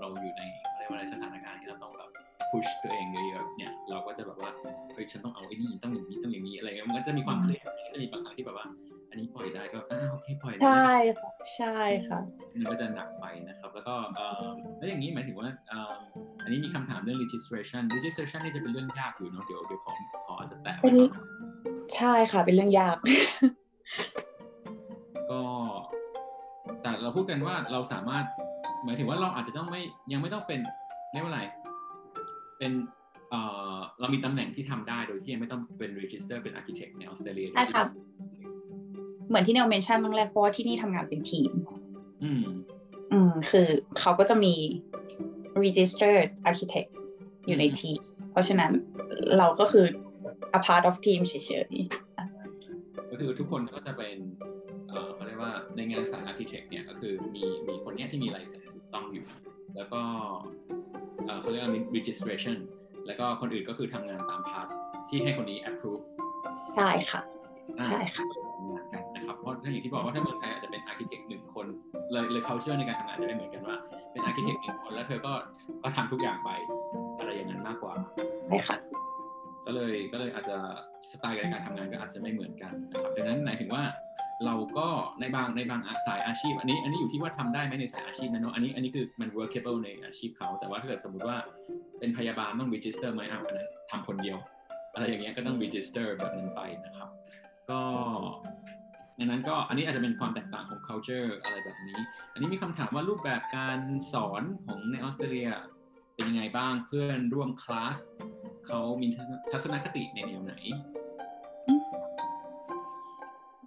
[0.00, 2.10] เราอยู่ในอะไรยกว่าอะไรสถานการณ์ที่เราต้องแบบ
[2.50, 4.50] พุชตัวเองเยอะๆเนี่ยเราก็จะแบบว่า
[4.94, 8.66] เฮ้ยฉันต้องเอาไอ้นี่ต้องอย่างนี้ต้องอย่างนี้อะไรเงี้ยมันก็จะมีความเครียดมันก็จะมีบางครั้งที่แบบว่า
[9.10, 11.76] อันนี้ปล่อยได้ก็อ่าโอเคปล่อยได้ใช่ค่ะใช่
[12.08, 12.20] ค่ะ
[12.54, 14.46] มันก็จะหนักไปนะครับแล้ว ก็เอ่อ
[14.78, 15.94] แล้วอย่างนี้หมายถึงว่าเอ่อ
[16.42, 19.92] อันนี้มีคำถามเรื่อง registration registration นี่จะเป็นเรื่องยากอยู่เนาะเดี๋ยวเดี๋ยวขอ
[20.26, 21.26] ขออาจจะแตะไว้เป็นก่อน
[21.96, 22.96] ใช่ค่ะเป็นเรื่องยาก
[25.30, 25.40] ก็
[26.82, 28.24] แต่เราพูดกันว่าเราสามารถ
[28.84, 30.60] หมายถึงว่าเราอาจจะต้องไม่ยังไม่ต้องเป็น
[31.12, 31.42] เรียกว่าอะไร
[32.58, 32.72] เป็น
[33.30, 33.40] เอ่
[33.74, 37.86] อเรามีตำแหน่งที่ทำได้โดยที่ยังไม่ต้องเป็น register เป็น architect ในออสเตรเลียใช่ครับ
[39.28, 41.50] เหมือนที่เนวเมนชั่นตั้งแรกเพราะว่าที่นี่ทำงานเป็นทีม
[42.24, 42.44] อืม
[43.16, 44.54] อืมคือเขาก็จะมี
[45.64, 46.88] registered architect
[47.46, 47.98] อยู่ในทีม
[48.30, 48.72] เพราะฉะนั้น
[49.38, 49.86] เราก็คือ
[50.58, 51.42] a part of team เฉย
[53.10, 54.16] ก็คือทุกคนก็จะเป็น
[54.88, 59.26] เอ่อเขาเรียกว่าในงานสาย architect เนี่ยก็คือมีมีคนเนี้ยที่มี license ถูกต้องอยู่
[59.76, 60.00] แล้วก็
[61.24, 62.58] เอ่อเขาเรียกว่ามี registration
[63.06, 64.66] แล้วก็คนอื่นก็คือทำงานตามพาร์ท
[65.08, 66.02] ที่ให้คนนี้ approve
[66.38, 67.20] ๆใช่ค่ะ
[67.78, 68.24] อ่าใช่ค่ะ
[68.56, 71.45] ทำงานกันนะครับ เพราะถ้าอย่างที่บอกว่าถ้าเมืองไทยอาจจะเป็น architect หนึ่งคน
[72.12, 73.76] เลยเลย culture ในการทำงานจะไม่เหมือนกันว่า
[74.12, 75.32] เป็น architect หนึ่งคนแล้วเธอก็
[75.82, 76.50] ก็ทำทุกอย่างไป
[77.18, 77.94] อะไรอย่างนั้นมากกว่า
[78.48, 78.76] ใช่ค่ะ
[79.66, 80.56] ก็เลยก็เลยอาจจะ
[81.10, 83.82] สไตล์ในการทำงานก็อาจจะไม่เหมือนกันนะครับดังนั้นหมายถึงว่า
[84.44, 84.88] เราก็
[85.20, 91.36] ในบางในบางสายอาชีพ อันนี้อันนี้อยู่ที่ว่าทำได้ไหมในสายอาชีพนั้นเนอะอันนี้อันนี้คือมัน workable ในอาชีพเขาแต่ว่าถ้าเกิดสมมติว่า
[91.98, 94.36] เป็นพยาบาลต้อง register ไหมอะอันนั้นทำคนเดียว
[94.94, 97.08] อะไรอย่างเงี้ยก็ต้อง register แบบนั้นไปนะครับ
[97.70, 97.80] ก็
[99.18, 101.98] ดังนั้นก็อันนี้อาจจะเป็นความแตกต่างของ culture อะไรแบบนี้
[102.32, 103.78] อันนี้มีคำถามว่ารูปแบบการ
[104.12, 105.50] สอนของในออสเตรเลีย
[106.14, 107.96] เป็นยังไงบ้างเพื่อนร่วมคลาส
[108.66, 109.08] เขามี
[109.50, 110.54] ทัศนคติในแนวไหน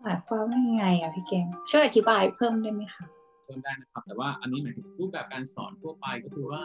[0.02, 3.06] หมายความว่ายังไงอะพี่เกงช่วยอธิบายเพิ่มได้ไหมคะ
[3.45, 6.62] เพิ่มได้นะครับ แต่ว่าอันนี้หมายถึงรูปแบบการสอนทั่วไปก็คือว่า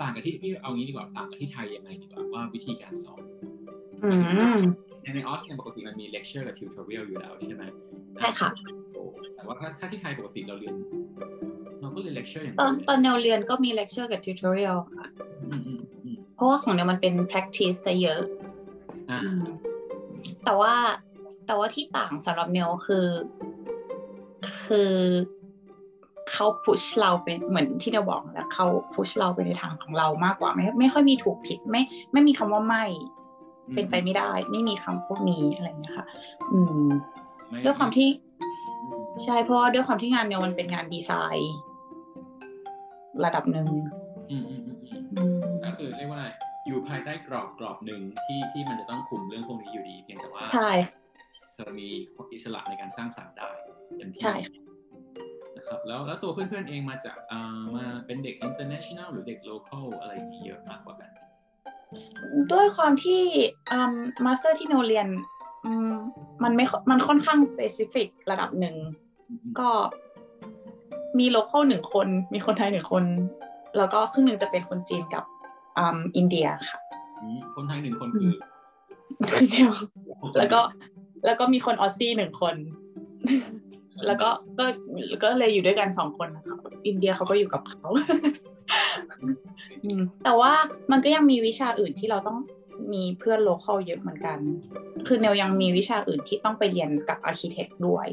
[0.00, 3.53] ต่างกับที่พี่เอางี้ดีกว่าต่างกับที่ไทยยังไงดีกว่าว่าวิธีการสอนอืม
[5.02, 7.64] ในในออสเนี่ยปกติมันมีเลคเชอร์กับ tutorial อยู่แล้วใช่ไหม
[8.18, 8.50] ใช่ค่ะ
[8.92, 9.02] โอ้
[9.34, 10.74] แต่ว่าถ้าถ้าที่ไทยปกติเราเรียน
[11.80, 15.06] เราก็เรียนเลคเชอร์อย่างตอนเดียวตอนเนวเรียนก็มี lecture กับ tutorial ค่ะ
[15.42, 18.22] อืมอืมอืมเพราะว่าของเนวมันเป็น practice ซะเยอะ
[19.10, 19.42] อ่าอืม
[20.44, 20.74] แต่ว่า
[21.46, 23.06] แต่ว่าที่ต่างสำหรับเนวคือ
[24.66, 24.92] คือ
[26.30, 31.82] เขาพุชเราเป็นเหมือนที่เนวบอกแล้วเขาพุชเราไปในทางของเรามากกว่าไม่ไม่ค่อยมีถูกผิดไม่
[32.12, 32.84] ไม่มีคำว่าไม่
[33.72, 36.06] เป็นไปไม่ได้ ไม่มีคำพวกนี้อะไรอย่างเงี้ยค่ะ
[36.52, 36.86] อืม
[37.48, 38.08] ไม่ด้วยความที่
[38.40, 38.46] อื
[39.00, 41.54] มใช่เพราะว่าด้วยความที่งานเนวมันเป็นงานดีไซน์
[43.24, 43.68] ระดับหนึ่ง
[44.30, 46.28] อืมอืมอืมอืมอืมก็คือเรียกว่าอะไร
[46.66, 50.70] อยู่ภายใต้กรอบกรอบหนึ่งที่ที่มันจะต้องคุมเรื่องพวกนี้อยู่ดี เพียงแต่ว่าใช่
[51.54, 51.88] เธอมี
[52.34, 53.50] อิสระในการสร้างสรรค์ได้
[53.98, 54.34] เต็มที่ใช่
[55.56, 61.10] นะครับแล้วแล้วตัวเพื่อนๆเองมาจากอ่ามาเป็นเด็ก international หรือเด็ก local อะไรอย่างนี้เยอะมากกว่ากัน
[62.52, 63.20] ด้วยความที่
[64.26, 65.08] master ที่เนวเรียน
[65.64, 65.92] อืม
[66.42, 68.74] มันไม่ค่อยมันค่อนข้าง specific ระดับหนึ่ง
[69.58, 69.70] ก็
[71.18, 73.04] มี local หนึ่งคน มีคนไทยหนึ่งคน
[73.76, 75.24] แล้วก็ครึ่งหนึ่งจะเป็นคนจีนกับ
[75.78, 76.78] อืมอินเดียค่ะ
[77.20, 78.26] อืมคนไทยหนึ่งคนคื
[79.42, 79.72] อเดียว
[80.38, 80.60] แล้วก็
[81.24, 82.54] แล้วก็มีคน Aussie หนึ่งคน
[84.06, 84.28] แล้วก็
[84.58, 84.64] ก็
[85.22, 88.53] ก็เลยอยู่ด้วยกันสองคนนะคะ อินเดียเขาก็อยู่กับเขาอืม
[90.24, 90.52] แต่ว่า
[90.90, 92.38] มันก็ยังมีวิชาอื่นที่เราต้อง
[92.92, 94.38] มีเพื่อน local เยอะเหมือนกัน
[95.06, 98.06] คือเนวยังมีวิชาอื่นที่ต้องไปเรียนกับ architect ด้วย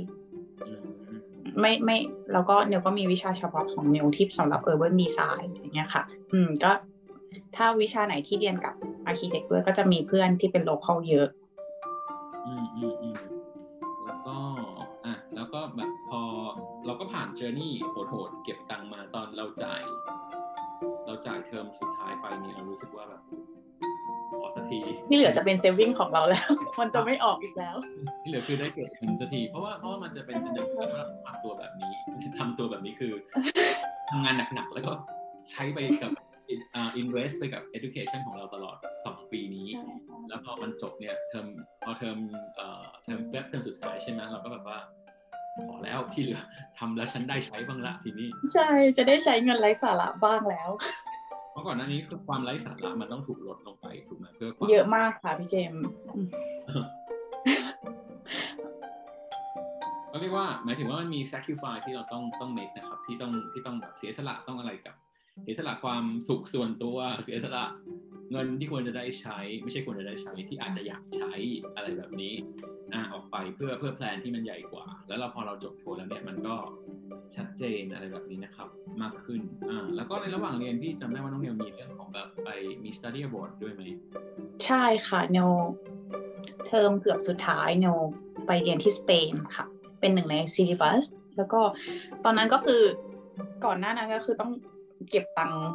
[0.68, 1.20] อืมอืม
[1.60, 1.98] ไม่ไม่
[2.34, 6.72] แล้วก็เนวก็มีวิชาเฉพาะของเนวที่สำหรับ urban design อย่างเงี้ยค่ะ อืมก็
[7.56, 8.74] ถ้าวิชาไหนที่เรียนกับ
[9.06, 11.28] architect ด้วยก็จะมีเพื่อนที่เป็น local เยอะ
[12.48, 13.16] อืมอืมอืม
[14.06, 14.38] แล้วก็
[15.06, 16.22] อะแล้วก็แบบพอ
[16.86, 20.31] เราก็ผ่าน journey โหดๆเก็บตังค์มาตอนเราจ่ายเรา
[21.26, 23.22] จ่ายเทอมสุดท้ายไปเนี่ยเรารู้สึกว่าแบบ
[24.40, 26.48] ขอสักทีที่เหลือจะเป็น saving ของเราแล้ว
[26.80, 27.76] มันจะไม่ออกอีกแล้ว
[28.22, 30.66] ที่เหลือคือได้เก็บเงินสักที เพราะว่าเพราะว่ามันจะเป็นจะเป็น
[30.96, 31.92] ว่าทำตัวแบบนี้
[32.40, 33.14] ทำตัวแบบนี้คือ
[34.10, 34.92] ทำงานหนักๆแล้วก็
[35.52, 36.12] ใช้ไปกับ
[36.76, 39.68] อ่า invest ไปกับ education ของเราตลอด 2 ปีนี้
[40.28, 41.48] แล้วพอมันจบเนี่ยเทอม
[41.84, 42.18] พอเทอม
[42.56, 44.78] เอ่อเทอมแป๊บเทอมสุดท้ายใช่ไหมเราก็แบบว่า
[45.68, 46.42] พอแล้วที่เหลือ
[46.78, 50.70] ทำแล้วฉันได้ใช้บ้างละทีนี้ ใช่ จะได้ใช้เงินไร้สาระบ้างแล้ว
[51.54, 55.82] เมื่อก่อนหน้านี้คือความไร้สาระมันต้องถูกลดลงไปถูกไหมเพื่อความเยอะมากค่ะพี่เจมส์
[56.16, 56.28] อืม
[60.12, 64.96] ก็เรียกว่าหมายถึงว่ามันมี sacrifice ที่เราต้องต้อง make นะครับ ที่ต้องที่ต้องแบบเสียสละต้องอะไรกับ
[65.44, 67.66] เสียสละความสุขส่วนตัวเสียสละ
[68.32, 71.34] เงินที่ควรจะได้ใช้ ไม่ใช่ควรจะได้ใช้ที่อาจจะอยากใช้
[71.76, 72.34] อะไรแบบนี้
[72.94, 76.56] อ่าออกไปเพื่อเพื่อแพลนที่มันใหญ่กว่า แล้วเราพอเราจบโทแล้วเนี่ยมันก็
[77.36, 78.68] ชัดเจนอะไรแบบนี้นะครับ
[79.02, 82.50] มากขึ้นอ่าแล้วก็ในระหว่างเรียนพี่จำได้ว่าน้องเนียวมีเรื่องของแบบไป
[82.84, 83.82] มี study abroad ด้วยไหม
[84.66, 85.50] ใช่ค่ะเนว
[86.68, 87.98] เทอมเกือบสุดท้ายเนว
[88.48, 89.66] ไปเรียนที่สเปนค่ะ
[90.00, 91.04] เป็นหนึ่งใน syllabus
[91.38, 91.62] แล้วก็
[92.26, 92.82] ตอนนั้นก็คือ
[93.66, 94.52] ก่อนหน้านั้นก็คือต้อง
[95.10, 95.68] เก็บตังค์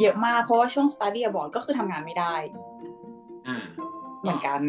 [0.00, 2.34] เยอะมากเพราะว่าช่วง study abroad ก็คือทำงานไม่ได้
[3.46, 3.56] อ่า
[4.20, 4.60] เหมือนกัน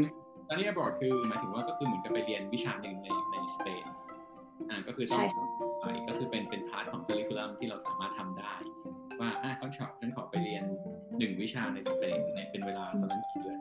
[0.46, 3.86] study abroad คือหมายถึงว่าก็คือเหมือนกับไปเรียนวิชาหนึ่งในในสเปน
[4.70, 5.46] อ่าก็คือต้องใช่ค่ะ
[5.80, 8.54] ไปก็คือเป็นเป็น part ของ curriculum ที่เราสามารถทำได้
[9.20, 10.64] ว่าอ่าเขาชอบฉันขอไปเรียน
[11.18, 13.60] หนึ่งวิชาในสเปนในเป็นเวลาตอนนั้นกี่เดือน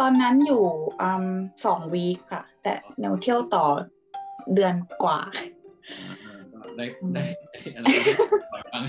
[0.00, 0.64] ตอนนั้นอยู่
[1.02, 1.26] อืม
[1.64, 3.66] สองวีคค่ะ แต่เนวเที่ยวต่อ
[4.54, 4.74] เดือน
[5.04, 5.53] กว่าอ่าอ่าก็
[6.76, 8.12] ได้ได้ได้อะไรได้
[8.52, 8.82] ปล่อยบ้าง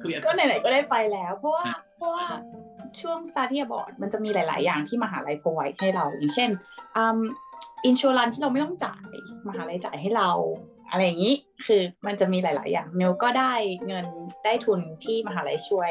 [0.00, 1.64] เครียดก็ไหนๆก็ได้ไปแล้ว เพราะว่า
[1.96, 2.26] เพราะว่า
[3.00, 6.50] ช่วง study abroad มันจะมีหลาย ๆ อย่างที่มหาลัย provide ให้เรา อย่างเช่น
[7.84, 9.14] อินชัวรันที่เราไม่ต้องจ่าย
[9.48, 10.30] มหาลัยจ่ายให้เรา
[10.90, 11.34] อะไรอย่างนี้
[11.66, 13.54] คือมันจะมีหลาย ๆ อย่างเนวก็ได้
[13.86, 14.06] เงิน
[14.44, 15.90] ได้ทุนที่มหาลัยช่วย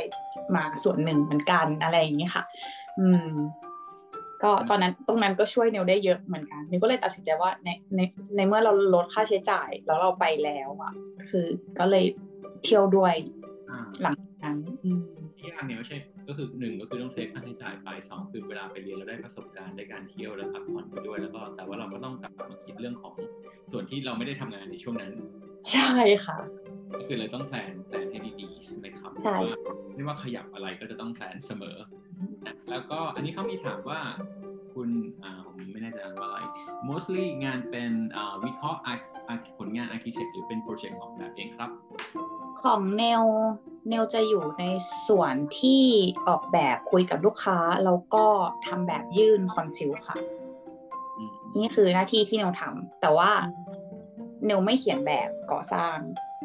[0.55, 2.43] มาส่วนหนึ่งเหมือนกันอะไรอย่างนี้ค่ะ
[2.99, 3.29] อืม
[4.43, 8.01] ก็ตอนนั้นตรงนั้นก็ช่วยเนวได้เยอะเหมือนกันเนวก็เลยตัดสินใจว่าในใน
[8.35, 10.93] ในเมื่อเราลดค่าใช้จ่ายแล้วเราไปแล้วอะ
[11.29, 11.47] คือ
[11.79, 12.05] ก็เลย
[12.63, 13.13] เที่ยวด้วย
[13.69, 15.01] อ่าหลังจากนั้นอืม
[15.37, 23.15] ที่ยากเนี่ยไม่ใช่ก็คือหนึ่งก็คือต้องเซฟค่าใช้จ่ายไปสองคือเวลาไปเรียนเราได้ประสบการณ์ได้การเที่ยวและพักผ่อนไปด้วยแล้วก็แต่ว่าเราก็ต้องกลับมาคิดเรื่องของ
[23.71, 25.11] ส่วนที่เราไม่ได้ทำงานในช่วงนั้น
[25.71, 25.93] ใช่
[26.25, 26.37] ค่ะ
[26.95, 29.59] ก็คือเลยต้อง plan plan ให้ดีๆใช่ไหมครับใช่ว่า
[29.95, 31.77] ไม่ว่าขยับอะไรก็จะต้อง plan เสมอ
[32.47, 33.99] นะแล้วก็อันนี้เขามีถามว่า
[34.73, 34.89] คุณ
[35.23, 36.39] อ่าผมไม่แน่ใจอ่านว่าอะไร
[36.87, 38.93] mostly งานเป็นอ่าวิเคราะห์อา
[39.27, 41.69] อาผลงาน architect หรือเป็นโปรเจกต์ออกแบบเองครับ
[42.63, 43.23] ของเนล
[43.89, 44.63] เนลจะอยู่ใน
[45.07, 45.83] ส่วนที่
[46.27, 48.25] ออกแบบคุยกับลูกค้า แล้วก็
[48.67, 50.17] ทำแบบยื่น council ค่ะ
[51.17, 53.31] อืมนี่คือหน้าที่ที่เนลทำแต่ว่า
[54.45, 55.97] เนลไม่เขียนแบบก่อสร้าง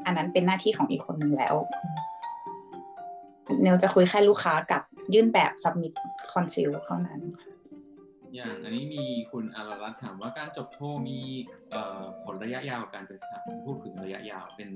[0.05, 1.55] อันนั้นเป็นหน้าที่ของอีกคนหนึ่งแล้ว
[3.63, 4.83] เนลจะคุยแค่ลูกค้ากับ
[5.15, 5.93] ยื่นแบบ submit
[6.33, 7.21] council เท่านั้น
[8.35, 11.19] อย่างอันนี้มีคุณอารัตน์ถามว่าการจบโทมี
[12.25, 14.69] ผลระยะยาวกับการเป็นสถานพูดถึงระยะยาวเป็น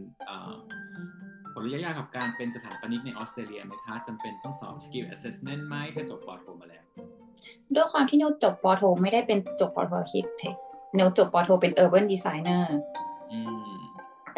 [1.53, 6.85] ผลระยะยาวกับการเป็นสถาปนิกในออสเตรเลียไหมคะจำเป็นต้องสอบ skill assessment ไหมถ้าจบปอโทมาแล้ว
[7.75, 10.55] ด้วยความที่นิวจบปอโทไม่ได้เป็นจบปอโท architect
[10.99, 12.65] นิวจบปอโทเป็น urban designer
[13.33, 13.77] อืม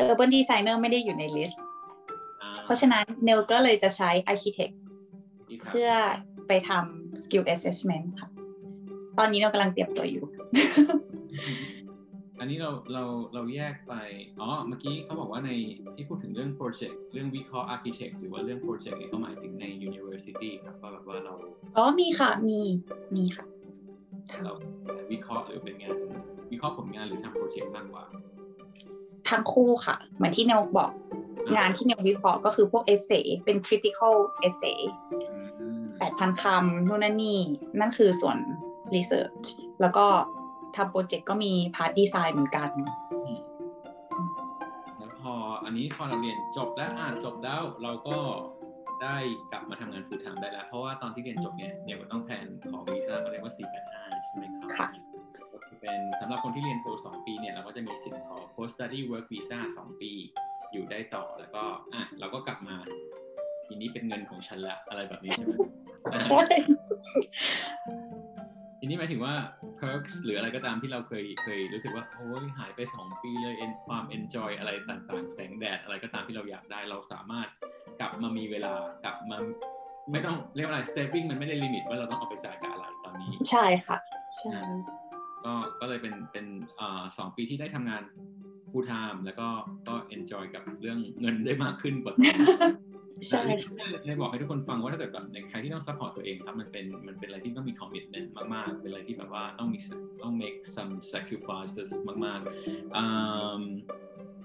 [0.04, 1.62] urban designer ไม่ได้อยู่ใน list
[2.64, 4.74] เพราะฉะนั้นเนลก็เลยจะใช้ architect
[5.70, 5.90] เพื่อ
[6.48, 8.28] ไปทำ skill assessment ค่ะ
[9.18, 10.24] ตอนนี้เรากำลังเตรียมตัวอยู่
[12.40, 13.94] อันนี้เราเราเราแยกไป
[14.40, 15.50] อ๋อ เมื่อกี้เขาบอกว่าใน
[15.94, 21.34] ที่พูดถึงเรื่องโปรเจกต์เรื่องวิเคราะห์ architect หรือว่าเรื่องโปรเจกต์เนี่ยเขาหมายถึงใน university ครับว่าแบบว่าเรา
[21.76, 22.60] อ๋อ มีค่ะ มี
[23.16, 23.44] มีค่ะ
[24.44, 24.52] เรา
[25.12, 25.96] วิเคราะห์หรือเป็นงาน
[26.52, 28.04] วิเคราะห์ผลงานหรือทำโปรเจกต์มากกว่า
[29.30, 30.90] ทั้งคู่ค่ะ เหมือนที่เนลบอก
[31.56, 33.10] งานที่เนลวิเคราะห์ก็คือพวก essay
[33.44, 34.14] เป็น critical
[34.48, 34.80] essay
[35.98, 37.40] แปดพันคำนู่นนั่นนี่
[37.80, 38.38] นั่นคือส่วน
[38.94, 39.46] research
[39.80, 40.06] แล้วก็
[40.76, 42.68] ทำโปรเจกต์ก็มี part design เหมือนกัน
[44.98, 45.34] แล้วพอ
[45.64, 48.18] อันนี้พอเราเรียนจบแล้วอ่านจบแล้วเราก็
[49.02, 49.16] ได้
[49.52, 53.54] กลับมาทำงานฟูลไทม์ได้แล้ว เพราะว่าตอนที่เรียนจบเนี่ยเนี่ยก็ต้องแทนของวีซ่าเขาเรียกว่า
[53.90, 54.86] 485 ใช่ไหมครับค่ะ
[55.52, 60.12] ก็คือเป็นสำหรับคนที่เรียนโทสองปีเนี่ยเราก็จะมีสิทธิ์ขอ post study work visa 2 ปี
[60.72, 61.62] อยู่ได้ต่อแล้วก็
[61.94, 62.76] อะเราก็กลับมา
[63.66, 65.52] ทีนี้เป็นเงินของฉันละอะไรแบบนี้ใช่ไหม
[66.24, 66.42] ใช่
[68.80, 69.34] ทีนี้หมายถึงว่า
[69.80, 77.48] perks หรืออะไรก็ตามที่เราเคยเคยรู้สึกว่า โอ้ยหายไป 2 ปีเลย en- ความ enjoy อะไรต่างๆ แสงแดดอะไรก็ตามที่เราอยากได้เราสามารถ
[78.00, 78.72] กลับมามีเวลา
[79.04, 79.36] กลับมา
[80.12, 83.98] ไม่ต้องเรียกว่าอะไร saving มันไม่ได้ลิมิตว่าเราต้องเอาไปจ่ายกับอะไรตอนนี้ ใช่ค่ะ
[84.40, 84.60] ใช่
[85.44, 86.46] ก็ก็เลยเป็นเป็น
[86.80, 88.02] อ่าสองปีที่ได้ทำงาน
[88.70, 89.48] full time แล้วก็
[89.88, 92.34] ก็ enjoy กับเรื่องเงินได้มากขึ้นกว่าตอนนี้
[93.28, 93.42] ใช่
[94.04, 99.78] เลยบอกให้ทุกคนฟังว่าถ้าเกิดแบบในใครที่ต้อง support ตัวเองครับมันเป็นมันเป็นอะไรที่ต้องมี commitment มากๆ เป็นอะไรที่แบบว่าต้องมี
[100.22, 101.90] ต้อง make some sacrifices
[102.24, 103.04] มากๆอื
[103.60, 103.62] ม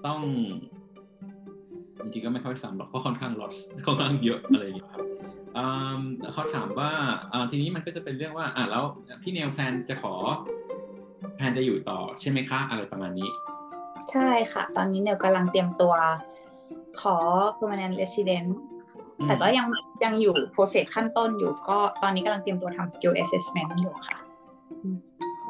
[0.05, 0.21] ต้อง
[2.01, 5.01] จริงๆก็ไม่ค่อยซ้ำหรอกเพราะค่อนข้าง loss ค่อนข้างเยอะอะไรอย่างเงี้ยครับ
[5.57, 5.65] อื
[5.99, 6.01] ม
[6.33, 6.91] เขาถามว่า
[7.33, 8.83] อ่าทีนี้มันก็จะเป็นเรื่องว่าอะแล้ว
[9.21, 10.13] พี่เนล plan จะขอ
[11.35, 13.29] plan จะอยู่ต่อใช่ไหมคะอะไรประมาณนี้
[14.11, 15.93] ใช่ค่ะ ตอนนี้เนลกำลังเตรียมตัว
[17.01, 17.15] ขอ
[17.57, 18.49] permanent resident
[19.19, 19.67] อืมแต่ก็ยัง
[20.03, 24.17] ยังอยู่ process ขั้นต้นอยู่ ก็ตอนนี้กำลังเตรียมตัวทำ skill assessment อยู่ค่ะ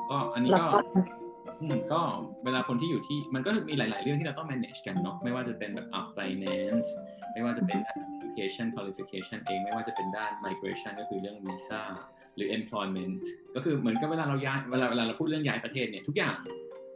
[0.09, 0.79] ก็อันนี้แล้วก็ก็
[1.61, 2.01] อืมก็
[2.45, 6.89] เวลาคนที่อยู่ที่มันก็มีหลาย ๆ เรื่องที่เราต้อง manage กันเนาะไม่ว่าจะเป็นแบบอ่า finance
[7.33, 11.81] ไม่ว่าจะเป็นด้าน education qualification เองไม่ว่าจะเป็นด้าน migration ก็คือเรื่อง visa
[12.35, 13.23] หรือ employment
[13.55, 16.35] ก็คือเหมือนกับเวลาเราย้ายเวลาเวลาเราพูดเรื่องย้ายประเทศเนี่ยทุกอย่าง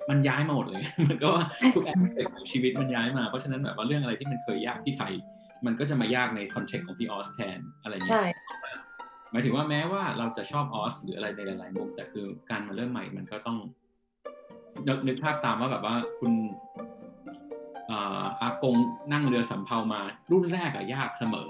[0.09, 1.43] มันย้ายมาหมดเลย มันก็ว่า
[1.75, 5.13] ทุก aspect ของชีวิตมันย้ายมา เพราะฉะนั้นแบบว่าเรื่องอะไรที่มันเคยยากที่ไทย
[5.65, 8.31] มันก็จะมายากใน context ของที่ออสแทนอะไรเงี้ใช่ย
[9.31, 13.57] หมายถึงว่าแม้ว่าเราจะชอบออสหรืออะไรในหลาย ๆ มุมแต่คือการมาเริ่มใหม่มันก็ต้อง
[14.87, 16.33] นึกนึกภาพตามว่าแบบว่าคุณ
[17.91, 18.75] อ่าอากง
[19.13, 20.01] นั่งเรือสำเภามา
[20.31, 21.49] รุ่นแรกอะยากเสมอ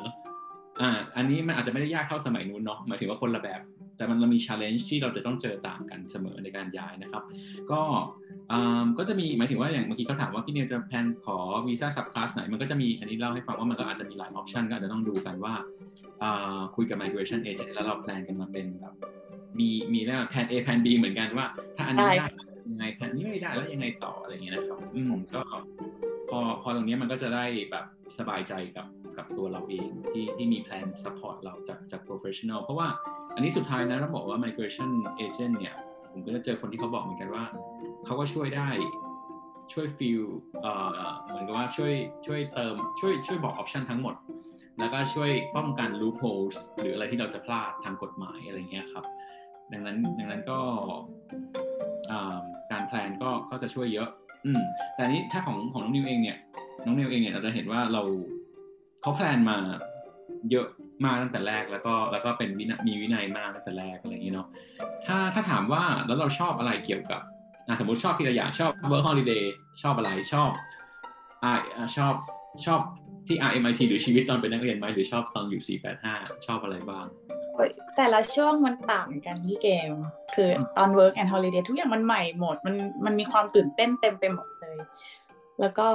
[0.81, 3.61] อ่าอันนี้มันอาจจะไม่ได้ยากเท่าสมัยนู้นเนาะหมายถึงว่าคนละแบบ
[3.97, 7.23] แต่มันเรามี challenge ที่เราจะต้องเจอต่างกันเสมอในการย้ายนะครับ
[7.71, 7.81] ก็
[8.51, 11.37] อ่าก็จะมีหมายถึงว่าอย่างเมื่อกี้เขาถามว่าพี่เนยจะ plan ขอ
[11.67, 15.53] วีซ่า subclass ไหน มันก็จะมีอันนี้เล่าให้ฟังว่ามันก็อาจจะมีหลาย option ก็อาจจะต้องดูกันว่า
[16.23, 18.93] อ่าคุยกับ migration agent แล้วเรา plan กันมาเป็นแบบ
[19.59, 22.27] มีมีเรียกว่าแผน A แผน B เหมือนกันว่า ถ้าอันนี้ได้ได้
[22.69, 25.41] ยังไงแผนนี้ไม่ได้แล้วยังไงต่ออะไรอย่างเงี้ยนะครับอืมก็
[26.29, 27.85] พอพอตรงเนี้ยมันก็จะได้แบบ
[28.17, 28.87] สบายใจกับ
[29.17, 32.87] กับตัวเราเองที่ที่มี plan support เราจากจาก professional เพราะว่า
[33.37, 34.89] อันนี้สุดท้ายนะเราบอกว่า migration
[35.25, 35.75] agent เนี่ย
[36.11, 37.45] ผมก็จะเจอคนที่เขาบอกเหมือนกันว่า
[38.05, 38.69] เขาก็ช่วยได้
[39.73, 40.23] ช่วย fill
[41.25, 41.93] เหมือนกับว่าช่วย
[42.25, 44.15] ช่วยเติมช่วยช่วยบอกออปชันทั้งหมด
[44.79, 49.05] แล้วก็ช่วยป้องกัน loopholes หรืออะไรที่เราจะพลาดทางกฎหมายอะไรเงี้ยครับ
[49.71, 50.59] ดังนั้นดังนั้นก็
[52.71, 54.09] การแพลนก็ก็จะช่วยเยอะ
[54.45, 54.61] อืม
[54.93, 56.37] แต่อันนี้ถ้าของของน้องนิวเองเนี่ย
[56.85, 58.01] น้องนิวเองเนี่ยเราจะเห็นว่าเรา
[59.01, 59.57] เขาแพลนมา
[60.51, 60.67] เยอะ
[61.03, 64.47] มากตั้งแต่แรกแล้วก็แล้วก็เป็นวินมีวินัยมากตั้งแต่แรกอะไรอย่างนี้เนาะ
[65.05, 67.21] ถ้าถ้าถามว่าแล้วเราชอบอะไรเกี่ยวกับ
[67.79, 69.43] สมมติชอบทีละอย่างชอบ work holiday
[69.81, 70.51] ชอบอะไรชอบ
[71.43, 71.53] อ่า
[71.97, 72.13] ชอบ
[72.65, 72.79] ชอบ
[73.27, 75.79] ที่ RMIT หรือชีวิตตอนเป็นนักเรียนไหมหรือชอบตอนอยู่
[76.09, 77.05] 485 ชอบอะไรบ้าง
[77.95, 79.91] แต่ละช่วงมันต่างกันที่เกม
[80.35, 82.75] คือตอน work and holiday ทุกอย่างมันใหม่หมด มัน
[83.05, 84.47] มันมีความตื่นเต้นเต็มไปหมด
[85.61, 85.87] แล้วก็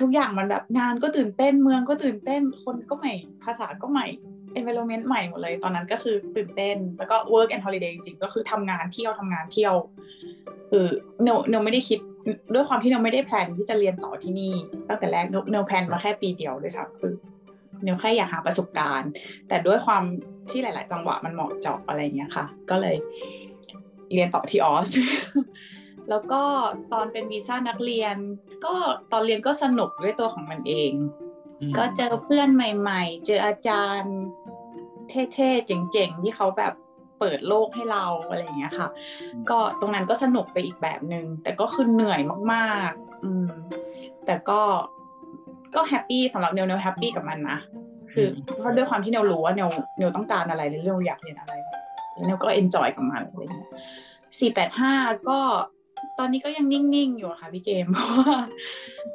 [0.00, 3.12] ทุกอย่างมันแบบงานก็ตื่นเต้นเมืองก็ตื่นเต้นคนก็ใหม่
[3.44, 4.06] ภาษาก็ใหม่
[4.58, 9.74] environment ใหม่หมดเลย ตอนนั้นก็คือตื่นเต้น แล้วก็ work and holiday จริงๆ ก็คือทำงานเที่ยวทำงานเที่ยว
[10.70, 10.86] คือ
[11.22, 11.98] เนเนไม่ได้คิด
[12.54, 14.52] ด้วยความที่เนไม่ได้ plan ที่จะเรียนต่อที่นี่
[14.88, 17.12] ตั้งแต่แรกเนเน plan มาแค่ปีเดียวด้วยซ้ำคือ
[17.82, 19.10] เนแค่อยากหาประสบการณ์
[19.48, 20.02] แต่ด้วยความ
[20.50, 22.96] ที่หลาย ๆ จังหวะมันเหมาะเจาะอะไรเงี้ยค่ะ ก็เลย
[24.12, 24.88] เรียนต่อที่ออส
[26.10, 26.42] แล้วก็
[26.92, 28.16] ตอนเป็นวีซ่านักเรียน
[28.64, 28.74] ก็
[29.12, 30.92] ตอนเรียนก็สนุกด้วยตัวของมันเอง
[31.60, 34.16] อืมก็เจอเพื่อนใหม่ ๆ เจออาจารย์
[35.34, 36.72] เท่ๆ เจ๋งๆ ที่เขาแบบ
[37.18, 38.88] เปิดโลกให้เราอะไรอย่างเงี้ยค่ะ
[39.50, 42.20] ก็ตรงนั้นก็สนุกไปอีกแบบหนึ่งแต่ก็คือเหนื่อย
[42.52, 43.48] มากๆ อืม
[44.26, 44.60] แต่ก็
[45.74, 47.58] ก็ happy สำหรับเนวเนว happy กับมันนะ
[48.12, 48.28] คือ
[48.58, 51.54] เพราะด้วยความที่เนวรู้ว่าเนวเนวต้องการอะไรหรือเนวอยากเรียนอะไร
[52.12, 53.68] แล้วเนวก็ enjoy กับมันอะไรเงี้ย
[54.40, 54.94] สี่แปดห้า
[55.28, 55.38] ก็
[56.18, 58.36] ตอนนี้ก็ยังนิ่งๆอยู่ค่ะพี่เกมเพราะว่า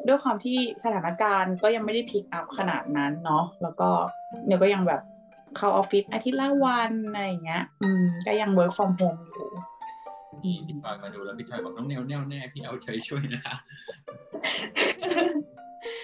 [0.08, 3.90] ด้วยความที่สถานการณ์ก็ยังไม่ได้ pick up ขนาดนั้นเนาะแล้วก็
[4.48, 5.02] เนวก็ยังแบบ
[5.58, 9.50] เข้าออฟฟิศอาทิตย์ละวันอะไรอย่างเงี้ย อืมก็ยัง work from home อยู่
[10.44, 13.56] พี่พี่จอยมาดูแล้วพี่จอยบอกน้องแนวแน่วแน่พี่เอาใจช่วยนะคะ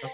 [0.04, 0.10] ก็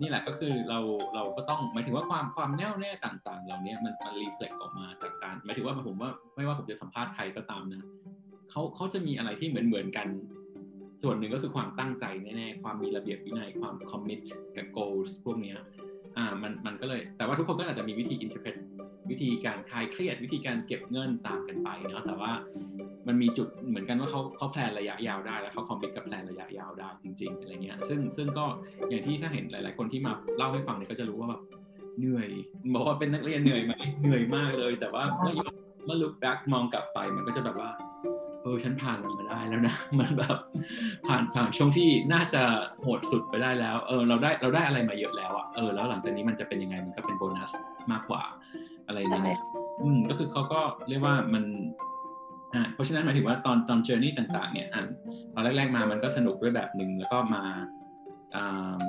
[0.00, 0.78] นี่แหละก็คือเรา
[1.14, 7.82] เราก็ต้องหมายถึงว่าความความแน่วแน่ต่าง ๆ เหล่านี้มันมันรีเฟล็กออกมาจากการหมายถึงว่าผมว่าไม่ว่าผมจะสัมภาษณ์ใครก็ตามนะ
[8.54, 10.08] เขาเขาจะมีอะไรที่เหมือนเหมือนกัน
[11.02, 14.22] ส่วนหนึ่งก็คือความตั้งใจแน่ๆความมีระเบียบวินัยความ commit
[14.56, 15.58] กับ goals พวกเนี้ย
[16.16, 18.56] อ่ามันมันก็เลย แต่ว่าทุกคนก็อาจจะมีวิธี interpret
[19.10, 22.32] วิธีการคลายเครียด วิธีการเก็บเงินต่างกันไปเนาะแต่ว่า
[23.08, 28.44] มันมีจุดเหมือนกันว่าเขาเขา plan ระยะยาวได้แล้วเขา commit กับ plan ระยะยาวได้จริง ๆอะไรเงี้ยซึ่งซึ่งก็
[28.88, 31.42] อย่างที่ถ้าเห็นหลาย ๆ คนที่มาเล่าให้ฟังเนี่ยก็จะรู้ว่าแบบ
[31.98, 32.28] เหนื่อย
[32.74, 35.36] บอกว่าเป็นนักเรียนเหนื่อยไหมเหนื่อยมากเลย แต่ว่าเมื่อ
[35.84, 37.70] เมื่อ look back มองกลับไปมันก็จะแบบว่า
[38.44, 40.36] เออฉันผ่านมันมาได้แล้วนะมันแบบ
[41.06, 42.42] ผ่านผ่านช่วงที่น่าจะ
[42.82, 47.52] โหดสุดไปได้แล้วเออเราได้เราได้อะไรมาเยอะแล้วอะเออแล้วหลังจากนี้มันจะเป็นยังไงมันก็เป็นโบนัส
[47.92, 48.22] มากกว่า
[48.86, 49.40] อะไรอย่างเงี้ย
[49.82, 51.44] อืมก็คือเขาก็เรียกว่ามัน
[52.54, 54.86] อ่าเพราะฉะนั้นหมายถึงว่าตอนตอนเจอร์นี่ต่าง ๆ เนี่ยอ่าน
[55.34, 57.42] ตอนแรก ๆมามันก็สนุกด้วยแบบหนึ่งแล้วก็มา
[58.34, 58.84] อ่า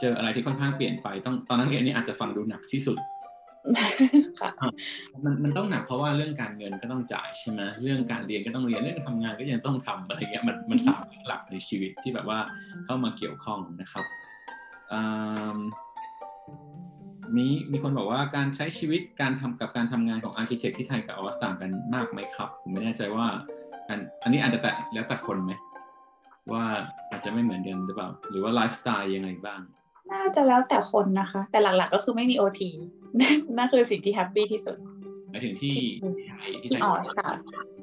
[0.00, 2.98] เจออะไรที่ค่อนข้างเปลี่ยนไปต้องตอนนั้นเรียนนี่อาจจะฟังดูหนักที่สุด
[4.40, 4.70] ค่ะ
[5.24, 12.38] มันมันต้องหนักเพราะว่าเรื่องการเงินก็ต้องจ่ายใช่ไหมเรื่องการเรียนก็ต้องเรียนเรื่องทำงานก็ยังต้องทำอะไรเงี้ยมันมันสามหลักในชีวิตที่แบบว่า
[12.84, 14.04] เข้ามาเกี่ยวข้องนะครับ
[14.92, 15.00] อื
[15.56, 15.58] ม
[17.36, 23.26] มีมีคนบอกว่าการใช้ชีวิตการทำกับการทำงานของ architect ที่ไทยกับออสต่างกันมากไหมครับ ผมไม่แน่ใจว่า
[23.88, 25.52] อันอันนี้อาจจะแต่แล้วแต่คนไหม
[26.52, 26.64] ว่า
[27.10, 29.60] อาจจะไม่เหมือนกันหรือเปล่า หรือว่าไลฟ์สไตล์ยังไงบ้าง
[30.12, 32.70] น่าจะแล้วแต่คนนะคะ แต่หลักๆก็คือไม่มีโอที
[33.20, 34.76] นั่นคือสิ่งที่ happy ที่สุด
[35.30, 37.30] หมายถึงที่ที่ไทยที่ไทยออสค่ะ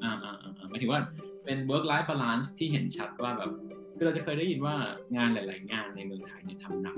[0.04, 1.00] อ่าอ่าอ่าอ่าหมายถึงว่า
[1.44, 3.50] เป็น work life balance ที่เห็นชัดว่าแบบ
[3.96, 4.74] คือเราจะเคยได้ยินว่า
[5.16, 6.96] งานหลาย ๆ งานในเมืองไทยเนี่ยทำหนัก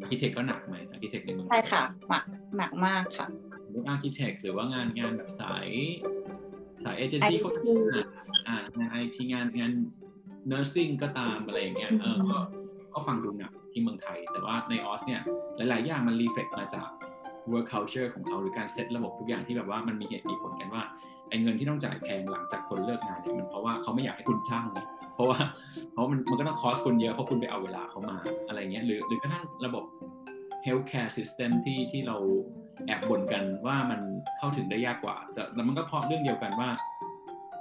[0.00, 2.24] architect ก็หนักไหม architect ในเมืองไทยใช่ค่ะหนัก
[2.58, 3.26] หนักมากค่ะ
[3.70, 5.68] เรื่อง architect หรือว่างานงานแบบสาย
[6.84, 7.50] สายเอเจนซี่ IT ก็
[7.90, 8.06] หนัก
[8.48, 9.72] อ่างานไอทีงานงาน
[10.50, 12.38] nursing ก็ตามอะไรอย่างเงี้ยเออก็
[12.94, 15.20] ก็ฟังดูหนักที่เมืองไทย แต่ว่าในออสเนี่ย
[15.56, 16.88] หลาย ๆ อย่างมัน reflect มาจาก
[17.50, 20.82] work culture ของเขาหรือการเซตระบบทุกอย่างที่แบบว่ามันมีเหตุมีผลกันว่า
[21.28, 24.80] ไอ้เงินที่ต้องจ่ายแพงหลังจากคนเลิกงานเนี่ยมันเพราะว่าเขาไม่อยากให้คุณจ้างไง
[25.14, 25.38] เพราะว่า
[25.92, 28.16] เพราะมันมันก็ต้องคอสคุณเยอะเพราะคุณไปเอาเวลาเขามา
[28.48, 29.84] อะไรเงี้ยหรือหรือกระทั่งระบบ
[30.66, 32.16] healthcare system ที่ที่เรา
[32.86, 34.00] แอบบ่นกันว่ามัน
[34.38, 36.68] เข้าถึงได้ยากกว่า แต่แต่มันก็เพราะเรื่องเดียวกันว่า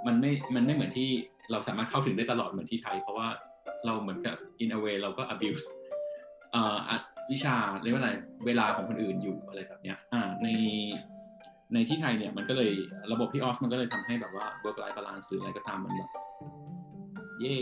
[0.08, 1.10] มันไม่มันไม่เหมือนที่
[1.52, 3.28] เราสามารถเข้าถึงได้ตลอดเหมือนที่ไทย เพราะว่า
[3.86, 5.64] เราเหมือนกับ in a way เราก็ abuse
[6.56, 6.98] อ่ออะ
[7.32, 8.12] วิชาเรียกว่าอะไร
[8.46, 10.48] เวลาของคนอื่นอยู่อะไรแบบเนี้ยอ่าใน
[11.74, 12.72] ในที่ไทยเนี่ยมันก็เลย
[13.12, 16.10] ระบบที่ออสมันก็เลยทำให้แบบว่า work life balance หรืออะไรก็ตามมันแบบ
[17.40, 17.58] เย่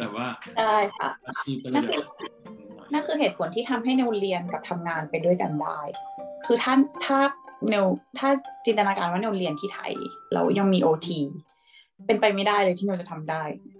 [0.00, 0.26] แบบว่า
[0.58, 2.06] ได้ค่ะอาชีพก็เลนั่ยนแบคือบ
[2.92, 5.80] นั่นคือเหตุผลที่ทำให้เนวเรียนกับทำงานไปด้วยกันได้
[6.46, 7.18] คือถ้าถ้า
[7.68, 7.86] เนว
[8.18, 8.28] ถ้า
[8.66, 9.92] จินตนาการว่าเนวเรียนที่ไทย
[10.32, 11.20] แล้วยังมีโอที
[12.06, 13.79] เป็นไปไม่ได้เลยที่เนวจะทำได้อืมอื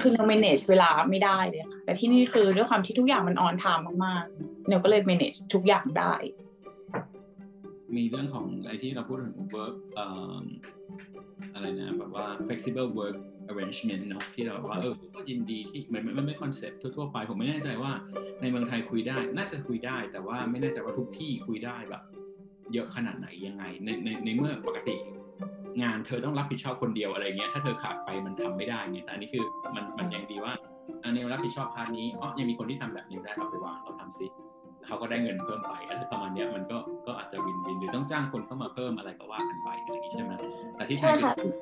[0.00, 6.12] คือเนว manage เวลาไม่ได้เลยค่ะแต่ที่นี่คือด้วยความที่ทุกอย่างมัน on time มากๆเนวก็เลย manage ทุกอย่างได้
[7.96, 10.06] มีเรื่องของไอ้ที่เราพูดถึง work เอ่
[10.42, 10.44] อ
[11.54, 13.16] อะไรนะแบบว่า flexible work
[13.50, 17.92] arrangement เนาะที่เราแบบว่าเออก็ยินดีที่มันมันมันไม่คอนเซ็ปต์ทั่วๆไป ผมไม่แน่ใจว่า
[18.40, 22.02] ในเมืองไทยคุยได้ น่าจะคุยได้ แต่ว่าไม่แน่ใจว่าทุกที่คุยได้แบบ
[22.72, 24.96] เยอะขนาดไหนยังไงในในในเมื่อปกติ
[25.82, 30.52] งานเธอต้องรับผิดชอบคนเดียวอะไรเงี้ยถ้าเธอขาดไปมันทำไม่ได้ไงแต่อันนี้คือมันมันยังดีว่า
[31.04, 34.26] อันนี้รับผิดชอบ part นี้อ๋อยังมีคนที่ทำแบบนี้ได้เอาไปวางเราทำซิ
[34.86, 40.32] เขาก็ได้เงินเพิ่มไปอะไรประมาณเนี้ยมันก็ก็อาจจะ win-win หรือต้องจ้างคนเข้ามาเพิ่มอะไรก็ว่ากันไปอะไรอย่างนี้ใช่ไหม
[40.76, 41.52] แต่ที่ไทใช่ค่ะคือ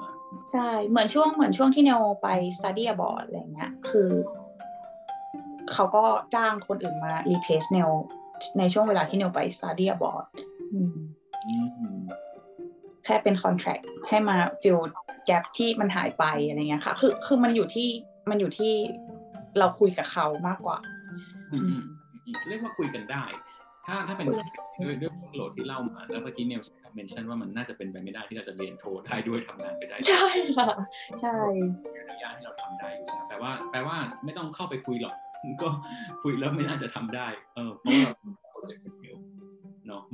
[0.00, 0.10] มา
[0.52, 2.28] ใช่เหมือนช่วงเหมือนช่วงที่เนวไป
[2.58, 4.10] study abroad อะไรเงี้ยคือ
[5.72, 7.90] เขาก็จ้างคนอื่นมา replace เนว
[8.58, 10.24] ในช่วงเวลาที่เนวไป study abroad
[10.72, 14.80] อืมอืมแค่เป็น contract ให้มา fill
[15.28, 17.88] gap ที่มันหายไปอะไรเงี้ยค่ะ คือคือมันอยู่ที่
[18.30, 18.72] มันอยู่ที่
[19.58, 20.78] เราคุยกับเขามากกว่า
[21.52, 21.82] อืมอืม
[22.26, 23.24] อืมเรียกว่าคุยกันได้
[23.86, 24.26] ถ้าถ้าเป็น
[24.84, 26.60] ด้วยด้วยโหลดที่เล่ามา แล้วเมื่อกี้เนี่ย
[26.94, 30.68] เมนชั่นว่ามันน่าจะเป็นไปไม่ได้ที่เราจะเรียนโทได้ด้วยทำงานไปได้ ใช่ค่ะ
[31.20, 31.36] ใช่
[31.98, 35.14] อนุญาตให้เราทำได้อยู่แล้วแปลว่า แปลว่าไม่ต้องเข้าไปคุยหรอก
[35.62, 35.68] ก็
[36.22, 38.10] คุยแล้วไม่น่าจะทำได้ เออเพราะว่า
[38.50, 38.99] โปรเจกต์เป็นเดียวเนาะ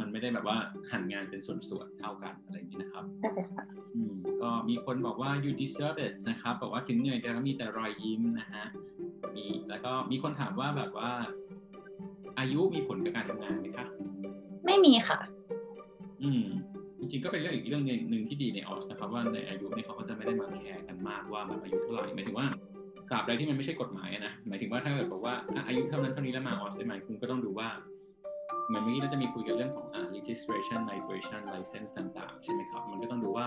[0.00, 0.56] มันไม่ได้แบบว่า
[0.90, 8.64] หันงานเป็นส่วนๆเท่ากันอะไรอย่างนี้นะครับใช่ค่ะอืมก็มีคนบอกว่า you deserve it นะครับบอกว่าถึงเหนื่อยแต่ก็มีแต่รอยยิ้มนะฮะ
[9.36, 11.10] มีแล้วก็มีคนถามว่าแบบว่า
[12.38, 13.86] อายุมีผลกับการทำงานไหมคะ
[14.66, 15.18] ไม่มีค่ะ
[16.22, 16.44] อืม
[16.98, 22.46] จริงๆก็เป็นเรื่องอีกเรื่องหนึ่งที่ดีในออสนะครับ ว่าในอายุเนี่ยเขาก็จะไม่ได้มาแคร์กันมากว่าแบบอายุเท่าไหร่หมายถึงว่า
[23.10, 27.68] ตราบใดที่มันไม่ใช่กฎหมายอะนะหมายถึงว่าถ้าเกิดบอกว่าอะอายุเท่านั้นเท่านี้แล้วมาออสได้ไหมคุณก็ต้องดูว่า
[28.68, 33.46] เหมือนเมื่อกี้เราจะมีคุยกันเรื่องของอ่า registration migration license ต่างๆ ใช่ไหมครับ มันก็ต้องดูว่า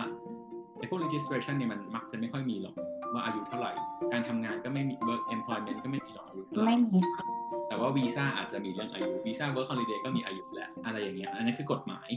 [0.77, 2.75] ไอ้พวก registration เนี่ยมันมักจะไม่ค่อยมีหรอก
[3.13, 3.71] ว่าอายุเท่าไหร่
[4.13, 7.25] การทำงานก็ไม่มี work employment ก็ไม่มีหรอกอายุเท่าไหร่ไม่มีค่ะ
[7.67, 12.09] แต่ว่าวีซ่าอาจจะมีเรื่องอายุวีซ่า work holiday ก็มีอายุแหละอะไรอย่างเงี้ยอันนี้คือกฎหมาย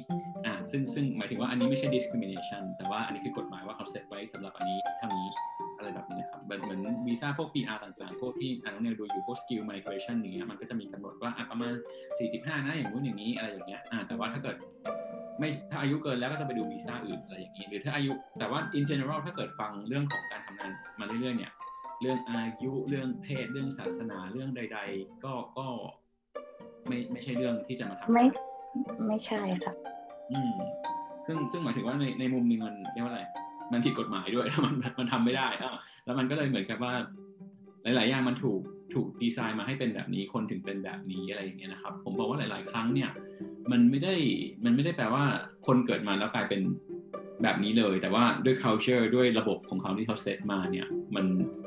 [0.47, 5.29] อ่าซึ่งซึ่งหมายถึงว่าอันนี้ไม่ใช่ discrimination แต่ว่าอันนี้คือกฎหมายว่าเขาเซตไว้สำหรับอันนี้เท่านี้
[5.83, 11.73] อะไรแบบนี้นะครับเหมือนเหมือนวีซ่าพวก PR ต่างๆ พวกที่อ่านน้องเนวดูอยู่พวก skill migration อย่างเงี้ยมันก็จะมีกำหนดว่าอะประมาณ
[12.19, 14.57] 45 นะอย่างนู้นอย่างนี้อะไรอย่างเงี้ยอ่าแต่ว่าถ้าเกิด
[15.39, 20.71] ไม่ถ้าอายุเกินแล้วก็ต้องไปดูวีซ่าอื่นอะไรอย่างนี้ หรือถ้าอายุแต่ว่า in general ถ้าเกิดฟังเรื่องของการทำงาน
[21.01, 21.53] มาเรื่อยๆเนี่ย
[22.01, 25.67] เรื่องอายุเรื่องเพศเรื่องศาสนาเรื่องใด ๆ ก็ก็
[26.89, 28.25] ไม่ไม่ใช่เรื่องที่จะมาทำไม่
[29.09, 29.73] ไม่ใช่ค่ะ
[30.33, 30.53] อืม
[31.27, 33.23] ซึ่งซึ่งหมายถึงว่าในในมุมหนึงมันเรียกว่าอะไร
[33.73, 35.73] มันผิดกฎหมายด้วยแล้วมันมันทำไม่ได้อะ
[36.05, 36.93] แล้วมันก็เลยเหมือนกับว่า
[37.83, 38.61] หลาย ๆ อย่างมันถูก
[38.95, 43.11] ถูกดีไซน์มาให้เป็นแบบนี้คนถึงเป็นแบบนี้อะไรอย่างเงี้ยนะครับ ผมบอกว่าหลาย ๆ ครั้งเนี่ย
[43.71, 44.15] มันไม่ได้
[44.65, 45.25] มันไม่ได้แปลว่า
[45.67, 46.61] คนเกิดมาแล้วกลายเป็น
[47.43, 51.25] แบบนี้เลย แต่ว่าด้วย culture ด้วยระบบของเขาที่เขาเซตมาเนี่ย มัน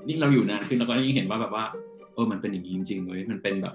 [0.10, 1.66] ยิ่งเราอยู่นานขึ้นเราก็ยิ่งเห็นว่าแบบว่า
[2.14, 3.74] เออมันเป็นอย่างนี้จริงๆเว้ยมันเป็นแบบ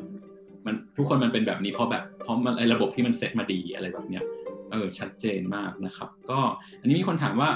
[0.67, 4.25] มันทุกคนมันเป็นแบบนี้เพราะแบบเพราะมันไอ้ระบบที่มันเซตมาดีอะไรแบบเนี้ย
[4.73, 6.41] เออชัดเจนมากนะครับ ก็
[6.81, 7.51] อันนี้มีคนถามว่า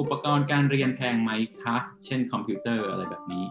[0.00, 1.30] อุปกรณ์การเรียนแพงไหม
[1.62, 3.44] คะ เช่นคอมพิวเตอร์อะไรแบบนี้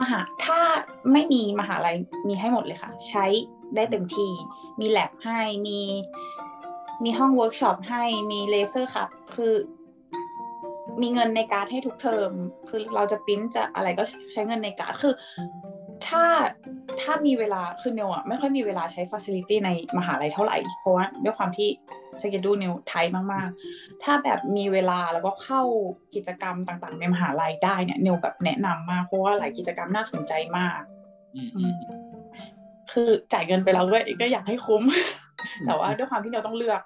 [0.00, 0.60] มหาถ้า
[1.12, 1.96] ไม่มีมหาลัย
[2.28, 3.24] มีให้หมดเลยค่ะ ใช้
[3.74, 4.32] ได้เต็มที่
[4.80, 5.80] มีแลบให้มี
[7.04, 9.54] มีห้องเวิร์กช็อปให้มี laser cut คือ
[11.00, 12.30] มีเงินในการ์ดให้ทุกเทอม
[12.68, 15.14] คือเราจะปริ้นจะอะไรก็ใช้เงินในการ์ดคือ
[16.06, 16.24] ถ้า
[17.00, 21.68] ถ้ามีเวลาคือเนวอะไม่ค่อยมีเวลาใช้ฟัซิลิตี้ในมหาลัยเท่าไหร่ เพราะว่าด้วยความที่
[22.22, 25.62] สเกดูเนวไทยมากๆ ถ้าแบบมีเวลาแล้วก็เข้า
[26.14, 30.80] กิจกรรมต่างๆ ในมหาลัยได้เนี่ยเนวแบบแนะนำมาก เพราะว่าหลายกิจกรรมน่าสนใจมาก
[31.34, 31.74] อืมอืม
[32.92, 34.82] คือจ่ายเงินไปแล้วด้วยก็อยากให้คุ้ม
[35.66, 36.80] แต่ว่าด้วยความที่เราต้องเลือก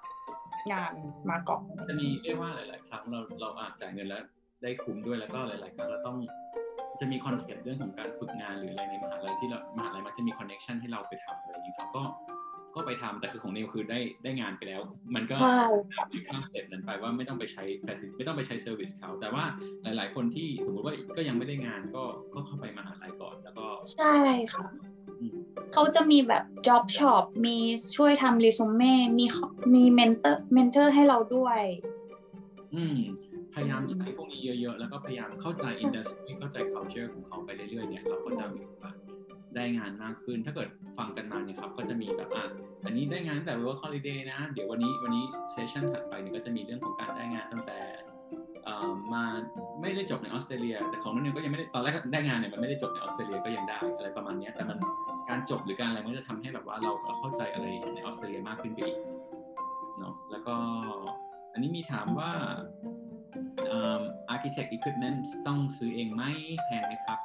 [0.73, 0.93] งาน
[1.29, 4.23] มาก่อนจะมีเรียกว่าหลาย ๆ ครั้งเราเราอาจจ่ายเงินแล้ว
[4.63, 6.17] ได้คุ้มด้วยแล้วก็หลาย ๆ ครั้งเราต้อง
[7.01, 12.03] จะมีคอนเซ็ปต์เรื่องของการฝึกงานหรืออะไรในมหาลัยที่เรามหาลัยมักจะมี connection ให้เราไปทำอะไรอย่างนี้ครับก็
[12.75, 14.81] ก็ไปทำแต่คือของเนวคือได้ได้งานไปแล้ว
[15.15, 15.61] มันก็ใช่
[16.13, 19.43] มีคอนเซ็ปต์นั้นไปว่าไม่ต้องไปใช้ facility ไม่ต้องไปใช้ service เขา แต่ว่า
[19.83, 24.15] หลาย ๆ คนที่สมมติว่าก็ยังไม่ได้งานก็ก็เข้าไปมหาลัยก่อนแล้วก็ใช่
[24.53, 24.65] ค่ะ
[25.19, 25.35] อืม
[25.73, 27.57] เขาจะมีแบบ job shop มี
[27.95, 29.25] ช่วยทำ resume มี
[29.73, 31.61] มี mentor mentor ให้เราด้วย
[32.75, 32.97] อืม
[33.53, 38.95] พยายามใช้พวกนี้เยอะๆ แล้วก็พยายามเข้าใจอินดัสทรีเข้าใจ culture ของเขาไปเรื่อยๆ เนี่ย เราก็จะมีโอกาส
[39.55, 42.45] ได้งานมากขึ้น ถ้าเกิดฟังกันมาเนี่ยครับ ก็จะมีแบบอะ
[42.85, 47.79] อันนี้ได้งานตั้งแต่ work holiday นะ เดี๋ยววันนี้วันนี้เซสชันถัดไปเนี่ยก็จะมีเรื่องของการได้งานตั้งแต่
[48.63, 49.23] เอ่อมา
[49.81, 54.77] ไม่ได้จบในออสเตรเลีย แต่ของนั่นเองก็ยังไม่ได้ตอนแรกได้งานเนี่ยมันไม่ได้จบในออสเตรเลียก็ยังได้อะไรประมาณเนี้ยแต่มัน
[55.29, 58.99] การจบหรือการอะไรมันจะทำให้แบบว่าเราเราเข้าใจอะไรในออสเตรเลียมากขึ้นไปอีก
[59.99, 60.55] เนาะแล้วก็
[61.53, 62.90] อันนี้มีถามว่าอ่า
[64.33, 66.23] architect equipment ต้องซื้อเองไหม
[66.65, 67.19] แพงไหมครับ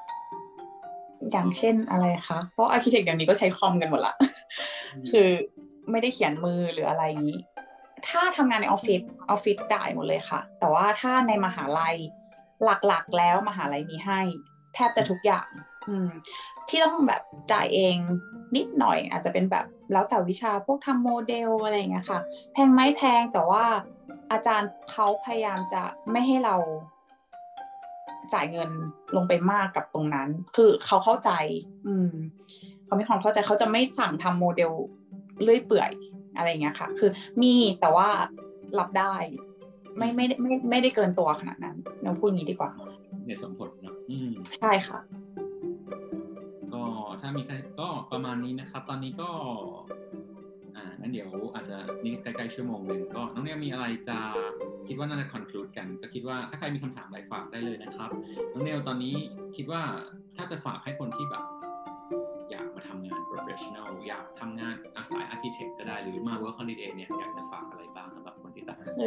[1.31, 4.15] อย่างเช่นอะไรคะ เพราะ architect เดี๋ยวนี้ก็ใช้คอมกันหมดละ
[5.11, 5.29] คือ
[5.91, 7.39] ไม่ได้เขียนมือหรืออะไรอย่างนี้
[8.09, 9.01] ถ้าทำงานในออฟฟิศ
[9.31, 11.97] ออฟฟิศจ่ายหมดเลยค่ะ แต่ว่าถ้าในมหาลัย
[12.65, 14.21] หลักๆแล้วมหาลัยมีให้
[14.75, 15.49] แทบจะทุกอย่าง
[15.89, 16.09] อืม
[16.69, 17.97] ที่ต้องแบบจ่ายเอง
[18.57, 22.21] นิดหน่อย อาจจะเป็นแบบแล้วแต่วิชาพวกทำโมเดลอะไรอย่างเงี้ยค่ะ
[22.53, 23.65] แพงไหมแพงแต่ว่า
[24.33, 26.57] อาจารย์เขาพยายามจะไม่ให้เรา
[28.35, 28.71] จ่ายเงิน
[29.17, 31.31] ลงไปมากกับตรงนั้น คือเขาเข้าใจ
[31.87, 32.11] อืม
[32.87, 34.73] เขามีความเข้าใจเขาจะไม่สั่งทำโมเดล
[35.43, 35.91] เลื่อยเปื่อย
[36.37, 37.11] อะไรอย่างเงี้ยค่ะ คือ
[37.43, 38.09] มีแต่ว่า
[38.79, 39.15] รับได้
[39.99, 42.71] ไม่ไม่ไม่ไม่ไม่ได้เกินตัวขนาดนั้นเราพูดอย่างนี้ดีกว่า
[43.27, 44.99] ในสมผลเนอะอืมใช่ค่ะ
[46.75, 46.83] ก็
[47.21, 49.31] ถ้ามีใครก็ประมาณนี้นะครับ ตอนนี้ก็
[50.87, 54.19] อ่างั้นเดี๋ยวอาจจะนี่ใกล้ๆชั่วโมงหนึ่งก็น้องเนี่ยมีอะไรจะ
[54.89, 58.11] คิดว่าน่าจะ conclude กัน ก็คิดว่าถ้าใครมีคำถามอะไรฝากได้เลยนะครับ
[58.53, 59.15] น้องเนลตอนนี้
[59.57, 59.83] คิดว่า
[60.37, 61.45] ถ้าจะฝากให้คนที่แบบ
[62.51, 69.01] อยากมาทำงาน professional อยากทำงานอาสาย architect ก็ได้หรือมา work holiday เนี่ยอยากจะฝากอะไรบ้างสำหรับคนที่ตัดสินใจ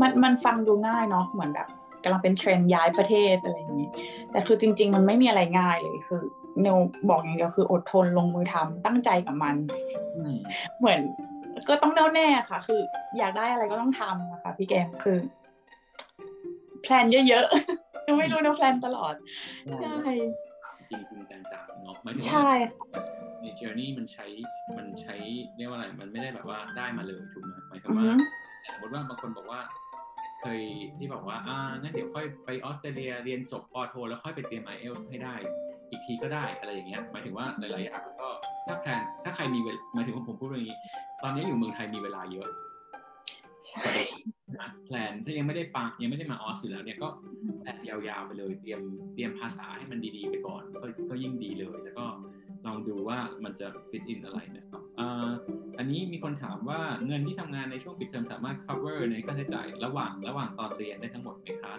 [0.00, 1.68] มันมันฟังดูง่ายเนาะเหมือนแบบ
[2.04, 3.88] กำลังเป็นเทรนย้ายประเทศอะไรอย่างนี้
[4.30, 6.22] แต่คือจริง ๆ มันไม่มีอะไรง่ายเลยคือ
[6.62, 6.76] เนว
[7.08, 9.56] บอกอย่างเดียวคืออดทนลงมือทำตั้งใจกับมัน
[10.16, 10.36] อืม
[10.78, 11.00] เหมือน
[11.68, 12.80] ก็ต้องแน่วแน่ค่ะ คือ
[13.18, 15.18] อยากได้อะไรก็ต้องทำนะคะพี่แกมคือ
[16.82, 19.14] แพลนเยอะๆยังไม่รู้นะแพลนตลอด
[19.80, 19.96] ใช่
[20.90, 22.52] จริงจริงจังๆเนาะหมายถึงใช่ว่า
[23.42, 24.26] ใน journey มันใช้
[24.76, 25.14] มันใช้
[25.56, 28.12] เรียกว่าอะไรมันไม่ได้แบบว่าได้มาเลยถูกไหมหมายถึงอือว่าฮึ
[28.72, 29.60] สมมติว่าบางคนบอกว่า
[30.40, 30.60] เคย
[30.98, 35.34] ที่บอกว่าอ่างั้นเดี๋ยวค่อยไปออสเตรเลียเรียนจบปอโท แล้วค่อยไปเตรียม IELTS ให้ได้
[35.90, 38.28] อีกทีก็ได้อะไรอย่างเงี้ยหมายถึงว่าหลายๆอย่างก็
[38.66, 40.76] ถ้าแพลนถ้าใครมีเวลหมายถึงว่าผมพูดเรื่องนี้
[41.22, 42.48] ตอนนี้อยู่เมืองไทยมีเวลาเยอะ
[43.70, 43.90] ใช่
[44.58, 47.08] นะแพลนถ้ายังไม่ได้ปังยังไม่ได้มาออสอยู่แล้วเนี่ยก็
[47.60, 48.80] แพลนยาวๆไปเลยเตรียม
[49.14, 52.06] เตรียมภาษาให้มันดีๆไปก่อนก็ก็ยิ่งดีเลย แล้วก็
[52.66, 55.28] ลองดูว่ามันจะ fit in อะไรนะครับอ่า
[55.78, 61.74] อันนี้มีคนถามว่าเงินที่ทำงานในช่วงปิดเทอมสามารถ cover ในค่าใช้จ่ายระหว่างระหว่างตอนเรียนได้ทั้งหมดไหมคะ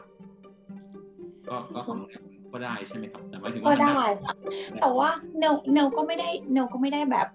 [1.47, 1.97] ก็ก็ของ
[2.53, 4.33] ก็ได้ใช่ไหมครับแต่หมายถึงก็ว่ามันได้ค่ะ
[4.81, 7.27] แต่ว่าเนลเนลก็ไม่ได้เนลก็ไม่ได้แบบ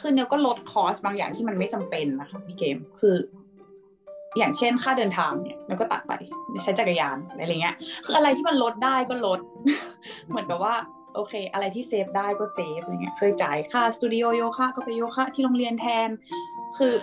[0.00, 3.16] คือเนลก็ลดคอสบางอย่างที่มันไม่จำเป็นนะคะพี่เกมคือ
[4.38, 6.12] อย่างเช่นค่าเดินทางเนี่ยเนลก็ตัดไป
[6.62, 9.40] ใช้จักรยานอะไรเงี้ย คืออะไรที่มันลดได้ก็ลด
[10.28, 10.74] เหมือนกับว่า
[11.14, 16.08] โอเค อะไรที่ save ได้ก็ save อะไรเงี้ยเคยจ่ายค่าสตูดิโอโยคะก็ไปโยคะที่โรงเรียนแทน
[16.78, 16.94] คือ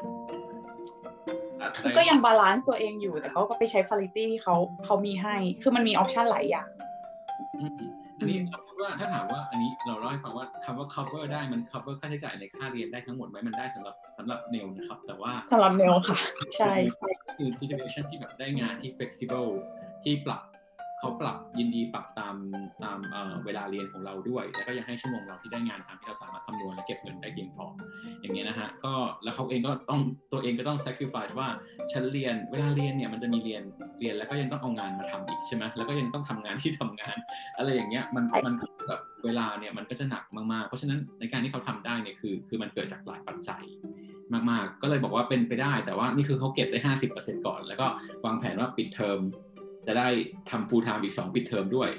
[1.79, 4.55] คือก็ยัง balance ตัวเองอยู่ แต่เขาก็ไปใช้คุณภาพที่เขา
[4.85, 6.67] เขามีให้ คือมันมี option หลายอย่าง
[7.59, 7.73] อืม
[8.19, 16.17] อันนี้เราพูดว่าถ้าถามว่าอันนี้เราเล่าให้ฟังว่าคำว่า cover ได้มัน cover ค่าใช้จ่ายในค่าเรียนได้ทั้งหมดไหมมันได้สำหรับสำหรับเนวนะครับ แต่ว่าสำหรับเนวค่ะ
[16.57, 16.73] ใช่
[17.37, 19.49] คือ situation ที่แบบได้งานที่ flexible
[20.03, 20.41] ที่ปรับ
[20.99, 22.35] เขาปรับยินดีปรับตาม
[22.83, 27.65] ตามเอ่อเวลาเรียนของเราด้วย แล้วก็ยังให้ชั่วโมงเราที่ได้งานตามที่เราสามารถคำนวณและเก็บเงินได้เพียงพอ
[28.21, 28.93] อย่างเงี้ยนะฮะก็
[29.23, 31.47] แล้วเขาเองก็ต้องตัวเองก็ต้อง sacrifice ว่า
[31.91, 33.63] ฉันเรียนเวลาเรียนเนี่ยมันจะมีเรียน
[33.99, 37.17] เรียนแล้วก็ยังต้องเอางานมาทำอีกใช่ไหมแล้วก็ยังต้องทำงานที่ทำงาน
[37.57, 38.53] อะไรอย่างเงี้ยมันมัน
[38.87, 40.23] แบบเวลาเนี่ยมันก็จะหนัก
[40.53, 43.63] มากๆ เพราะฉะนั้นในการที่เขาทำได้เนี่ยคือคือมันเกิดจากหลายปัจจัย
[44.33, 46.79] มากๆ ก็เลยบอกว่าเป็นไปได้ แต่ว่านี่คือเขาเก็บได้
[47.15, 47.87] 50%ก่อน แล้วก็
[48.25, 49.19] วางแผนว่าปิดเทอม
[49.87, 50.07] จะได้
[50.49, 51.89] ทำ full time อีก 2 ปิดเทอมด้วย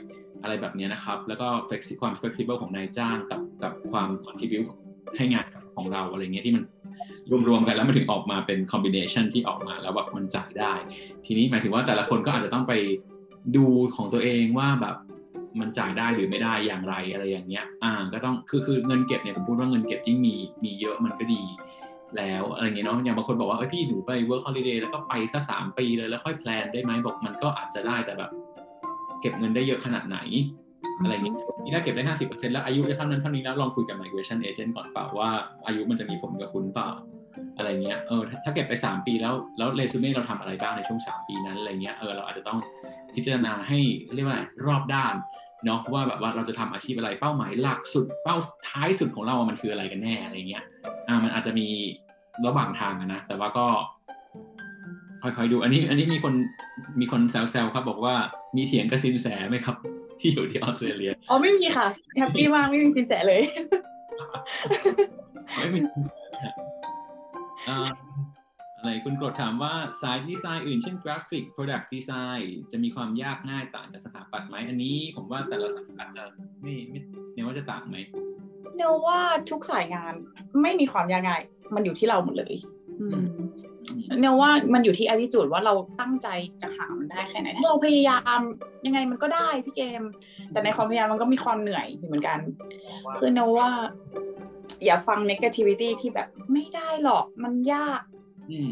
[0.42, 4.68] อะไรแบบนี้นะครับ แล้วก็ flexi ความ flexible ของนายจ้างกับกับความ contribute
[5.16, 6.64] ให้งานของเราอะไรเงี้ยที่มัน
[7.48, 10.74] รวมๆกันแล้วมันถึงออกมาเป็น combination ที่ออกมาแล้วแบบมันจ่ายได้
[11.26, 12.72] ทีนี้หมายถึงว่าแต่ละคนก็อาจจะต้องไป
[13.56, 13.66] ดู
[13.96, 14.96] ของตัวเองว่าแบบ
[15.60, 21.42] มันจ่ายได้หรือไม่ได้อย่างไรอะไรอย่างเงี้ย อ่า ก็ต้องคือคือเงินเก็บเนี่ยผมพูดว่าเงินเก็บยิ่มีมีเยอะมันก็ดี
[22.18, 28.30] แล้วอะไรเงี้ยเนาะอย่างบางคนบอกว่าเอ้ยพี่หนูไป work holiday แล้วก็ไปสักสามปีเลยแล้วค่อยแพลนได้ไหมบอกมันก็อาจจะได้แต่แบบ
[29.20, 30.18] เก็บเงินได้เยอะขนาดไหน
[31.02, 35.30] อะไรเงี้ยนี่ถ้าเก็บได้ห้าสิบเปอร์เซ็นต์แล้วอายุจะเท่านั้นเท่านี้แล้วลองคุยกับ migration agent ก่อนเปล่าว่า
[35.66, 36.90] อายุมันจะมีผลกับคุณเปล่า
[37.56, 42.58] อะไรเงี้ย เออ ถ้าเก็บไป 3 ปีแล้ว แล้วเรซูเม่เราทำอะไรบ้างในช่วง 3 ปีนั้น อะไรเงี้ย เออ เราอาจจะต้อง
[43.14, 43.78] พิจารณาให้
[44.14, 45.14] เรียกว่าอะไรรอบด้าน
[45.64, 48.36] เนาะว่าแบบว่าเราจะทำอาชีพอะไร เป้าหมายหลักสุด เป้า
[48.68, 50.64] ท้ายสุดของเรา มันคืออะไรกันแน่ อะไรเงี้ย
[51.08, 51.66] อ่ามันอาจจะมี
[52.46, 53.66] ระหว่างทางอะนะแต่ว่าก็
[55.22, 56.34] ค่อยๆดู อันนี้ อันนี้มีคน
[57.00, 58.14] มีคนแซวๆครับ บอกว่า
[58.56, 59.76] มีเถียงกับซินแสไหมครับ
[60.20, 61.88] ที่อยู่ที่ออสเตรเลียอ๋อไม่มีค่ะ
[62.18, 63.42] happy มากไม่มีซินแสเลย
[65.56, 65.80] ไม่มี
[68.82, 76.24] อ่าอะไรคุณกรดถามว่าสายดีไซน์อื่นเช่น graphic Product Design จะมีความยากง่ายต่างจากสถาปัตย์ไหมอันนี้ผมว่าแต่ละสาขาจะ
[76.62, 77.00] ไม่ไม่
[77.32, 77.96] เนี่ยว่าจะต่างไหม
[78.76, 79.20] เนว่า
[79.50, 80.14] ทุกสายงาน
[80.62, 81.42] ไม่มีความยากง่าย
[81.74, 82.54] มันอยู่ที่เราหมดเลย
[83.00, 86.28] อืมอืมเนว่ามันอยู่ที่ attitude ว่าเราตั้งใจ
[86.62, 88.40] จะหามันได้แค่ไหนถ้าเราพยายาม
[88.86, 90.02] ยังไงมันก็ได้พี่เกม
[90.52, 92.38] แต่ในความพยายามมันก็มีความเหนื่อยอยู่เหมือนกัน
[93.18, 93.70] คือเนว่า
[94.84, 98.19] อย่าฟัง negativity ที่แบบไม่ได้หรอกมันยากอืม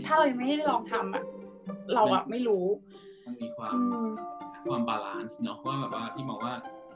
[0.07, 1.25] ถ้าเรายังไม่ได้ลองทำอะ
[1.95, 2.65] เราอะไม่รู้
[3.27, 4.11] มันมีความอืม
[4.69, 6.55] ความ balance เนาะว่าแบบว่าที่มองว่า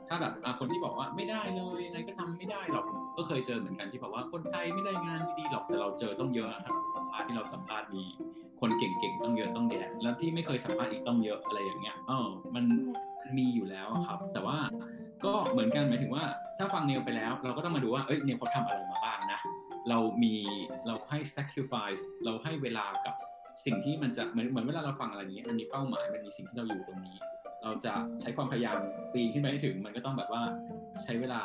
[0.09, 2.85] ถ้าแบบอะคนที่บอกว่าไม่ได้เลยยังไงก็ทำไม่ได้หรอก
[3.17, 8.05] ก็เคยเจอเหมือนกันที่บอกว่าคนไทยไม่ได้งานดีๆหรอกแต่เราเจอต้องเยอะอะครับสัมภาษณ์ที่เราสัมภาษณ์มี
[8.61, 12.65] คนเก่งๆต้องเยอะต้องแยะแล้วที่ไม่เคยสัมภาษณ์อีกต้องเยอะอะไรอย่างเงี้ยเออมัน
[13.37, 14.57] มีอยู่แล้วอะครับ แต่ว่า
[15.25, 16.25] ก็เหมือนกันหมายถึงว่า
[16.59, 19.39] ถ้าฟังเนวไปแล้ว เราก็ต้องมาดูว่าเอ้ยเนวเขาทำอะไรมาบ้างนะ
[19.89, 20.35] เรามี
[20.87, 23.15] เราให้ sacrifice เราให้เวลากับ
[23.65, 27.17] สิ่งที่มันจะเหมือนเหมือนเวลาเราฟังอะไรอย่างเงี้ยมันมีเป้าหมายมันมีสิ่งที่เราอยู่ตรงนี้
[27.63, 28.79] เราจะใช้ความพยายาม
[29.13, 30.43] ปีนขึ้นไปให้ถึง มันก็ต้องแบบว่า
[31.03, 31.43] ใช้เวลา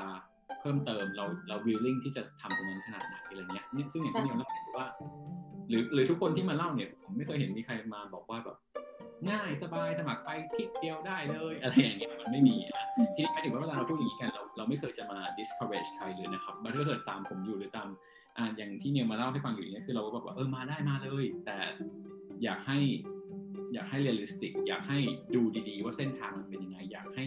[0.59, 4.87] เพิ่มเติมเราเรา willing ที่จะทำตรงนั้นขนาดไหนอะไรเงี้ยเนี่ยซึ่งอย่างที่เนียเล่าว่า
[5.69, 8.57] หรือหรือทุกคนที่มาเล่าเนี่ยผมไม่เคยเห็นมีใครมาบอกว่าแบบ
[9.29, 12.85] ง่ายสบายสมัครไปคลิกเดียวได้เลยอะไรอย่างเงี้ยมันไม่มีนะ
[13.15, 17.87] ทีนี้หมายถึงว่าเวลาเราพูดอย่างนี้กันเราเราไม่เคยจะมา discourage ใครเลยนะครับมันถ้าเกิดตามผมอยู่หรือตาม
[18.37, 21.57] อ่าอย่างที่เนวมาเล่าให้ฟังอยู่อย่างเงี้ยคือเราก็บอกว่าเออมาได้มาเลย แต่
[22.43, 22.79] อยากให้
[23.73, 24.99] อยากให้ realistic อยากให้
[25.35, 27.25] ดูดีๆ ว่าเส้นทางมันเป็นยังไง อยากให้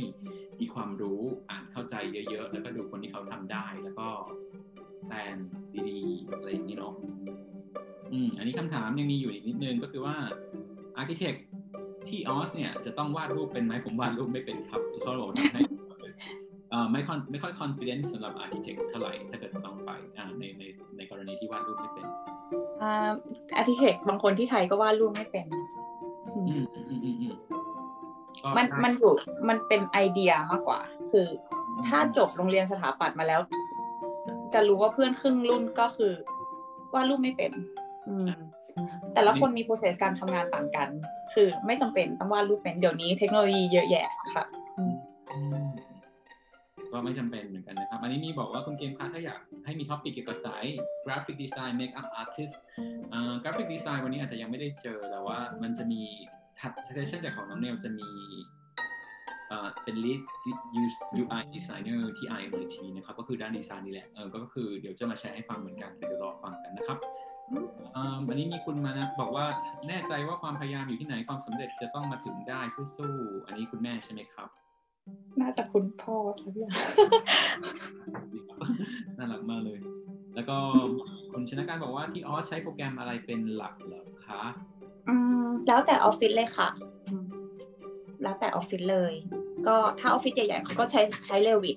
[0.60, 1.94] มีความรู้อ่านเข้าใจ
[2.30, 4.08] เยอะๆ แล้วก็ดูคนที่เขาทำได้ แล้วก็
[5.06, 5.36] plan
[5.88, 6.94] ดีๆอะไรอย่างนี้เนาะ
[8.12, 10.16] อืมอันนี้คำถามยังมีอยู่อีกนิดนึงก็คือว่า
[11.00, 11.38] Architect
[12.08, 15.62] ที่ออสเนี่ยจะต้องวาดรูปเป็นไหมผมวาดรูปไม่เป็นครับเขาบอกทำให้
[16.70, 22.06] เอ่อไม่ค่อยไม่ค่อย confidence สำหรับ architect เท่าไหร่ถ้าเกิดต้องไปอ่าในในใน กรณีที่วาดรูปไม่เป็น
[22.82, 23.10] อ่า
[23.56, 25.46] architect บางคนที่ไทยก็วาดรูปไม่เป็น
[26.36, 27.34] อืมอืมอืมอืมอืม
[28.42, 29.12] ก็มันได้มันอยู่
[29.48, 30.80] มันเป็นไอเดียมากกว่า
[31.12, 31.26] คือ
[31.86, 33.40] ถ้าจบโรงเรียนสถาปัตย์มาแล้ว
[34.54, 36.12] จะรู้ว่าเพื่อนครึ่งรุ่นก็คือ
[36.94, 37.52] วาดรูปไม่เป็น
[38.08, 38.26] อืม
[39.14, 40.88] แต่ละคนมี process การทำงานต่างกัน
[41.34, 44.59] คือไม่จำเป็นต้องวาดรูปเป็น เดี๋ยวนี้เทคโนโลยีเยอะแยะค่ะอืมอืมก็
[47.04, 50.64] ไม่จำเป็นเหมือนกันนะครับ อันนี้มีบอกว่าคุณเกมคะถ้าอยากให้มี topic เกี่ยวกับสาย
[51.04, 52.54] graphic design makeup artist
[53.12, 56.02] อ่า graphic design วันนี้อาจจะยังไม่ได้เจอแต่ว่ามันจะมี
[56.60, 58.10] ถัด session จากของน้องเนวจะมี
[59.84, 60.20] เป็น lead
[61.22, 66.98] UI designer ที่ RMIT นะครับ ก็คือด้านดีไซน์นี่แหละเออก็คือเดี๋ยวจะมาแชร์ให้ฟังเหมือนกันเดี๋ยวรอฟังกันนะครับ
[68.28, 69.46] อันนี้มีคุณมานะบอกว่า
[69.88, 74.48] แน่ใจว่าความพยายามอยู่ที่ไหนความสำเร็จจะต้องมาถึงได้สู้ๆอันนี้คุณแม่ใช่ไหมครับ
[75.40, 76.64] น่าจะคุณพ่อครับพี่
[79.18, 79.78] น่ารักมากเลย
[80.34, 80.56] แล้วก็
[81.32, 84.42] คุณชนะการบอกว่าที่ออสใช้โปรแกรมอะไรเป็นหลักเหรอคะ
[85.08, 86.68] อืมแล้วแต่ออฟฟิศเลยค่ะ
[87.06, 87.24] อืม
[88.22, 89.12] แล้วแต่ออฟฟิศเลย
[89.66, 91.76] ก็ถ้าออฟฟิศใหญ่ๆเขาก็ใช้ใช้เรวิท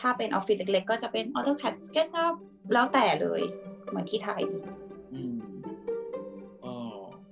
[0.00, 2.34] ถ้าเป็นออฟฟิศเล็กๆก็จะเป็น AutoCAD SketchUp
[2.72, 3.42] แล้วแต่เลย
[3.88, 4.42] เหมือนที่ไทย
[5.12, 5.36] อืม
[6.64, 6.74] อ๋อ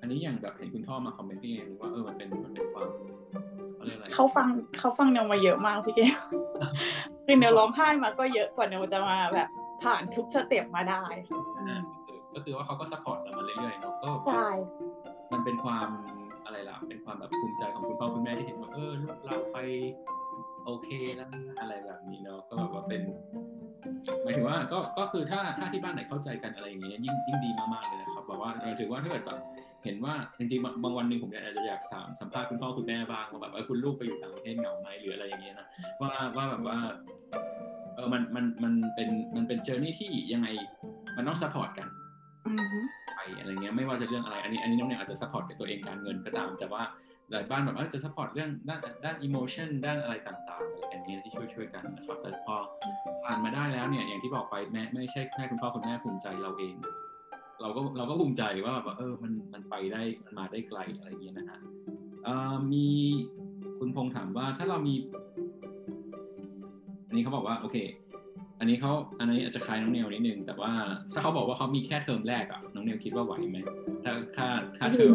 [0.00, 2.88] อันนี้อย่างแบบเห็นคุณพ่อมา comment ที่เองว่าเออมันเป็นมันเป็นความ
[4.12, 4.48] เขาเรียกอะไรเขาฟัง
[4.78, 6.12] เขาฟังเนวมาเยอะมากพี่เกม
[7.26, 9.48] คือเนวร้องไห้มาก็เยอะกว่าเนวจะมาแบบ
[9.82, 11.02] ผ่านทุก step มาได้
[11.58, 11.80] อ่า
[12.34, 14.48] ก็คือว่าเขาก็ support เรามาเรื่อยๆเนาะก็ใช่
[15.32, 15.88] มันเป็นความ
[16.44, 19.58] อะไรล่ะ เป็นความแบบภูมิใจของคุณพ่อคุณแม่ที่เห็นว่าเออลูกเราไป
[20.64, 23.02] โอเคแล้วนะอะไรแบบนี้เนาะก็แบบว่าเป็น
[24.22, 29.38] หมายถึงว่าก็ก็คือถ้าถ้าที่บ้านไหนเข้าใจกันอะไรอย่างเงี้ยยิ่งยิ่งดีมากๆเลยนะครับแบบว่าเออถือว่าถ้าเกิดแบบ
[29.86, 35.66] เห็นว่าจริงๆบางบางวันหนึ่งผมอาจจะอยากถามสัมภาษณ์คุณพ่อคุณแม่บ้างว่าแบบเออคุณลูกไปอยู่ต่างประเทศเหงาไหมหรืออะไรอย่างเงี้ยนะ
[36.00, 36.78] ว่าว่าแบบว่า
[37.94, 40.48] เออมันมันมันเป็นมันเป็น journey ที่ยังไง
[41.16, 41.88] มันต้อง support กัน
[42.46, 42.80] อือฮึ
[43.14, 46.82] ไปอะไรเงี้ยไม่ว่าจะเรื่องอะไรอันนี้อันนี้น้องเนี่ยอาจจะ support กับตัวเองการเงินก็ตาม แต่ว่า
[47.30, 52.56] หลายบ้านแบบว่าจะ support เรื่องด้านด้าน emotion ด้านอะไรต่างๆอะไรอย่างเงี้ยที่ช่วยช่วยกันนะครับแต่พอ
[53.24, 56.74] ผ่านมาได้แล้วเนี่ยอย่างที่บอกไปแม่ไม่ใช่แค่คุณพ่อคุณแม่ภูมิใจเราเอง
[57.60, 61.58] เราก็เราก็ภูมิใจว่าแบบว่าเออมันมันไปได้มันมาได้ไกลอะไรอย่างเงี้ยนะฮะ
[62.24, 62.86] เอ่อมี
[63.78, 64.94] คุณพงษ์ถามว่าถ้าเรามี
[67.08, 67.76] อันนี้เขาบอกว่าโอเค
[68.58, 70.72] อันนี้เขาอันนี้อาจจะคล้ายน้องเนวนิดนึงแต่ว่า
[71.12, 73.58] ถ้าเขาบอกว่าเขามีแค่เทอมแรกอะน้องเนวคิดว่าไหวไหม
[74.04, 74.48] ถ้าค่า
[74.78, 75.12] ค่าเทอม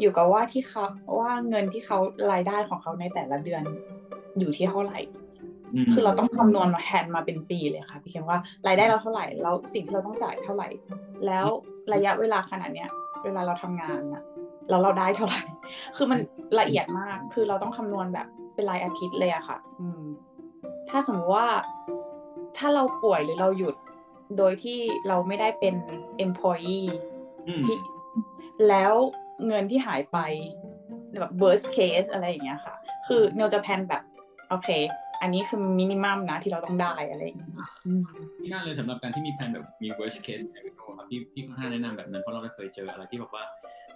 [0.00, 0.84] อยู่กับว่าที่เขา
[1.20, 1.98] ว่าเงินที่เขา
[2.32, 3.62] รายได้ของเขาในแต่ละเดือน
[4.38, 5.27] อยู่ที่เท่าไหร่ม
[5.92, 10.68] คือเราต้องคำนวณมาแทนมาเป็นปีเลยค่ะ พี่เคนว่ารายได้เราเท่าไหร่แล้วสิ่งที่เราต้องจ่ายเท่าไหร่
[11.26, 11.46] แล้ว
[11.92, 12.90] ระยะเวลาขนาดเนี้ย
[13.24, 14.22] เวลาเราทำงานอะ
[14.68, 15.42] แล้วเราได้เท่าไหร่
[15.96, 16.18] คือมัน
[16.60, 20.02] ละเอียดมาก คือเราต้องคำนวณแบบเป็นรายอาทิตย์เลยอะค่ะ อืม
[20.90, 21.48] ถ้าสมมติว่า
[22.58, 23.74] ถ้าเราป่วยหรือเราหยุด
[24.38, 25.74] โดยที่เราไม่ได้เป็น
[26.24, 26.88] employee
[27.48, 27.78] อืมที่
[28.68, 28.94] แล้ว
[29.46, 30.18] เงินที่หายไป
[31.20, 32.74] แบบ worst case อะไรอย่างเงี้ยค่ะ
[33.06, 34.02] คือเนวจะแพลนแบบ
[34.48, 34.68] โอเค
[35.22, 37.50] อันนี้คือมินิมัมนะที่เราต้องได้อะไรอย่างเงี้ย
[37.86, 38.02] อืม
[38.38, 43.44] ที่น่าเลยสำหรับการที่มีแผนแบบมี worst case scenario ครับพี่พี่ค่อนข้างแนะนำแบบนั้นเพราะเราก็เคยเจออะไรที่บอกว่า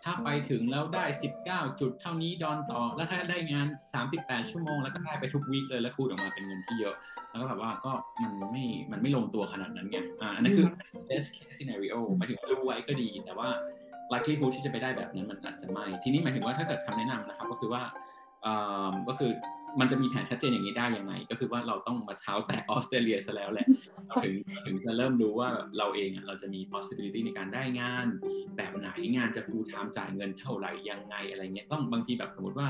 [0.04, 1.04] ถ้าไปถึงแล้วได้
[1.42, 3.66] 19 จุดเท่านี้ดอนต่อ แล้วถ้าได้งาน
[4.08, 6.94] 38 ชั่วโมง แล้วก็ได้ไปทุกวีคเลยแล้วคูณออกมาเป็นเงินที่เยอะ
[7.30, 7.92] แล้วก็แบบว่าก็
[8.22, 10.66] มันไม่มันไม่ลงตัวขนาดนั้นไงอ่าอันนั้นคือ
[11.08, 13.48] best case scenario หมายถึงว่ารู้ไว้ก็ดีแต่ว่า
[14.12, 17.82] likelihood ที่จะไปได้แบบนั้นมันอาจจะไม่ ทีนี้หมายถึงว่าถ้าเกิดคำแนะนำนะครับก็คือว่า
[18.44, 19.30] อ่าก็คือ
[19.80, 23.66] มันจะมีแผนชัดเจนอย่างนี้ได้ยังไง ก็คือว่าเราต้องมาเท้าแต่ออสเตรเลียซะแล้วแหละ
[24.06, 24.34] เราถึง
[24.66, 25.48] ถึงจะเริ่มดูว่า
[25.78, 28.06] เราเองอะเราจะมี possibility ในการได้งาน
[28.56, 32.68] แบบไหนงานจะ full time จ่ายเงินเท่าไหร่ยังไงอะไรเงี้ยต้องบางทีแบบสมมติว่า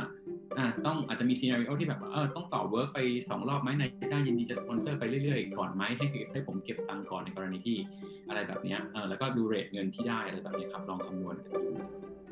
[0.58, 7.76] อ่าต้องอาจจะมี scenario ที่แบบว่าเออต้องต่อ work ไป 2 รอบไหมนายจ้างยินดีจะสปอนเซอร์ไปเรื่อยๆ ก่อนไหมให้ให้ผมเก็บตังค์ก่อนในกรณีที่
[8.28, 11.72] อะไรแบบเนี้ยเออแล้วก็ดูเรทเงินที่ได้อะไรแบบนี้ครับลองคำนวณกันดู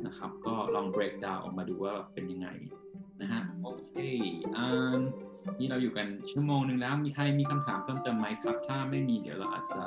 [0.06, 2.48] นะครับก็ลอง break down ออกมาดูว่าเป็นยังไง
[3.20, 3.94] นะฮะโอเค
[4.56, 5.00] อ่า
[5.58, 9.84] นี่เราอยู่กันชั่วโมงหนึ่งแล้ว มีใครมีคำถามเพิ่มเติมไหมครับ ถ้าไม่มีเดี๋ยวเราอาจจะ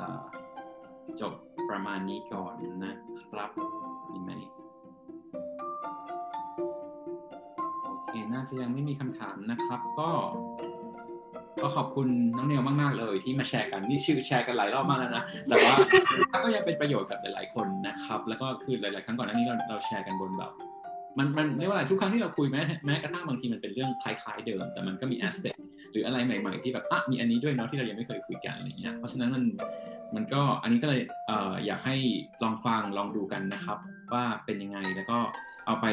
[1.20, 1.32] จบ
[1.70, 2.54] ประมาณนี้ก่อน
[2.84, 3.50] นะครับ
[4.12, 4.30] มีไหม
[7.84, 10.10] โอเค น่าจะยังไม่มีคำถามนะครับ ก็
[11.62, 15.74] ก็ขอบคุณน้องเนียวมาก ๆ เลยที่มาแชร์กัน นี่ชื่อแชร์กันหลายรอบมากแล้วนะ แต่ว่า
[16.44, 20.52] ก็ยังเป็นประโยชน์กับหลาย ๆ คนนะครับ แล้วก็คือหลาย ๆ ครั้งก่อนหน้านี้เราเราแชร์กันบนแบบ
[21.18, 25.54] มันมันเรียกว่าอะไรทุกครั้งที่เราคุยแม้แม้กระทั่งบางทีมันเป็นเรื่องคล้ายๆเดิม แต่มันก็มีแอสเ c ท
[25.92, 29.44] หรืออะไรใหม่ ๆ ที่แบบอะมีอันนี้ด้วยเนาะที่เรายังไม่เคยคุยกันอะไรเงี้ยเพราะฉะนั้นมัน
[30.14, 31.96] มันก็อันนี้ก็เลยเอ่ออยากให้
[32.42, 33.78] ลองฟังลองดูกันนะครับ
[34.14, 35.18] ว่าเป็นยังไงแล้วก็
[35.66, 35.86] เอาไป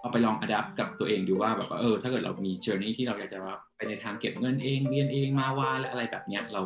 [0.00, 6.62] เอาไปลองอัดแอปกับตัวเองดูว่าแบบว่าเออ ถ้าเกิดเรามีเจอร์นี่ที่เราอยากจะว่าไปในทางเก็บเงินเองเรียนเองมาว่าและอะไรแบบเนี้ยเรา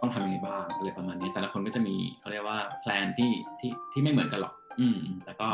[0.00, 5.48] ต้องทำยังไงบ้างอะไรประมาณนี้ แต่ละคนก็จะมีเขาเรียกว่าแพลนที่ที่ที่ไม่เหมือนกันหรอก อืมแล้วก็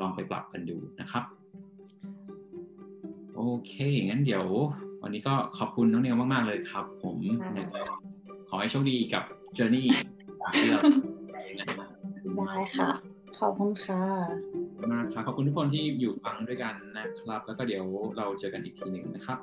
[0.00, 1.24] ลองไปปรับกันดูนะครับ
[3.34, 3.72] โอเค
[4.06, 4.44] งั้นเดี๋ยว
[5.02, 7.82] วันนี้ก็ขอบคุณน้องเนวมาก ๆ เลยครับ ผมค่ะแล้วก็
[8.48, 9.24] ขอให้โชคดีกับ
[9.54, 9.88] เจอร์นี่
[10.54, 10.80] ที่เรา
[11.32, 11.88] ไปนะครับ
[12.34, 12.90] ได้ค่ะ
[13.38, 14.02] ขอบคุณค่ะ
[14.92, 17.84] มากครับขอบคุณทุกคนที่อยู่ฟังด้วยกันนะครับ แล้วก็เดี๋ยว
[18.16, 19.38] เราเจอกันอีกทีหนึ่งนะครับ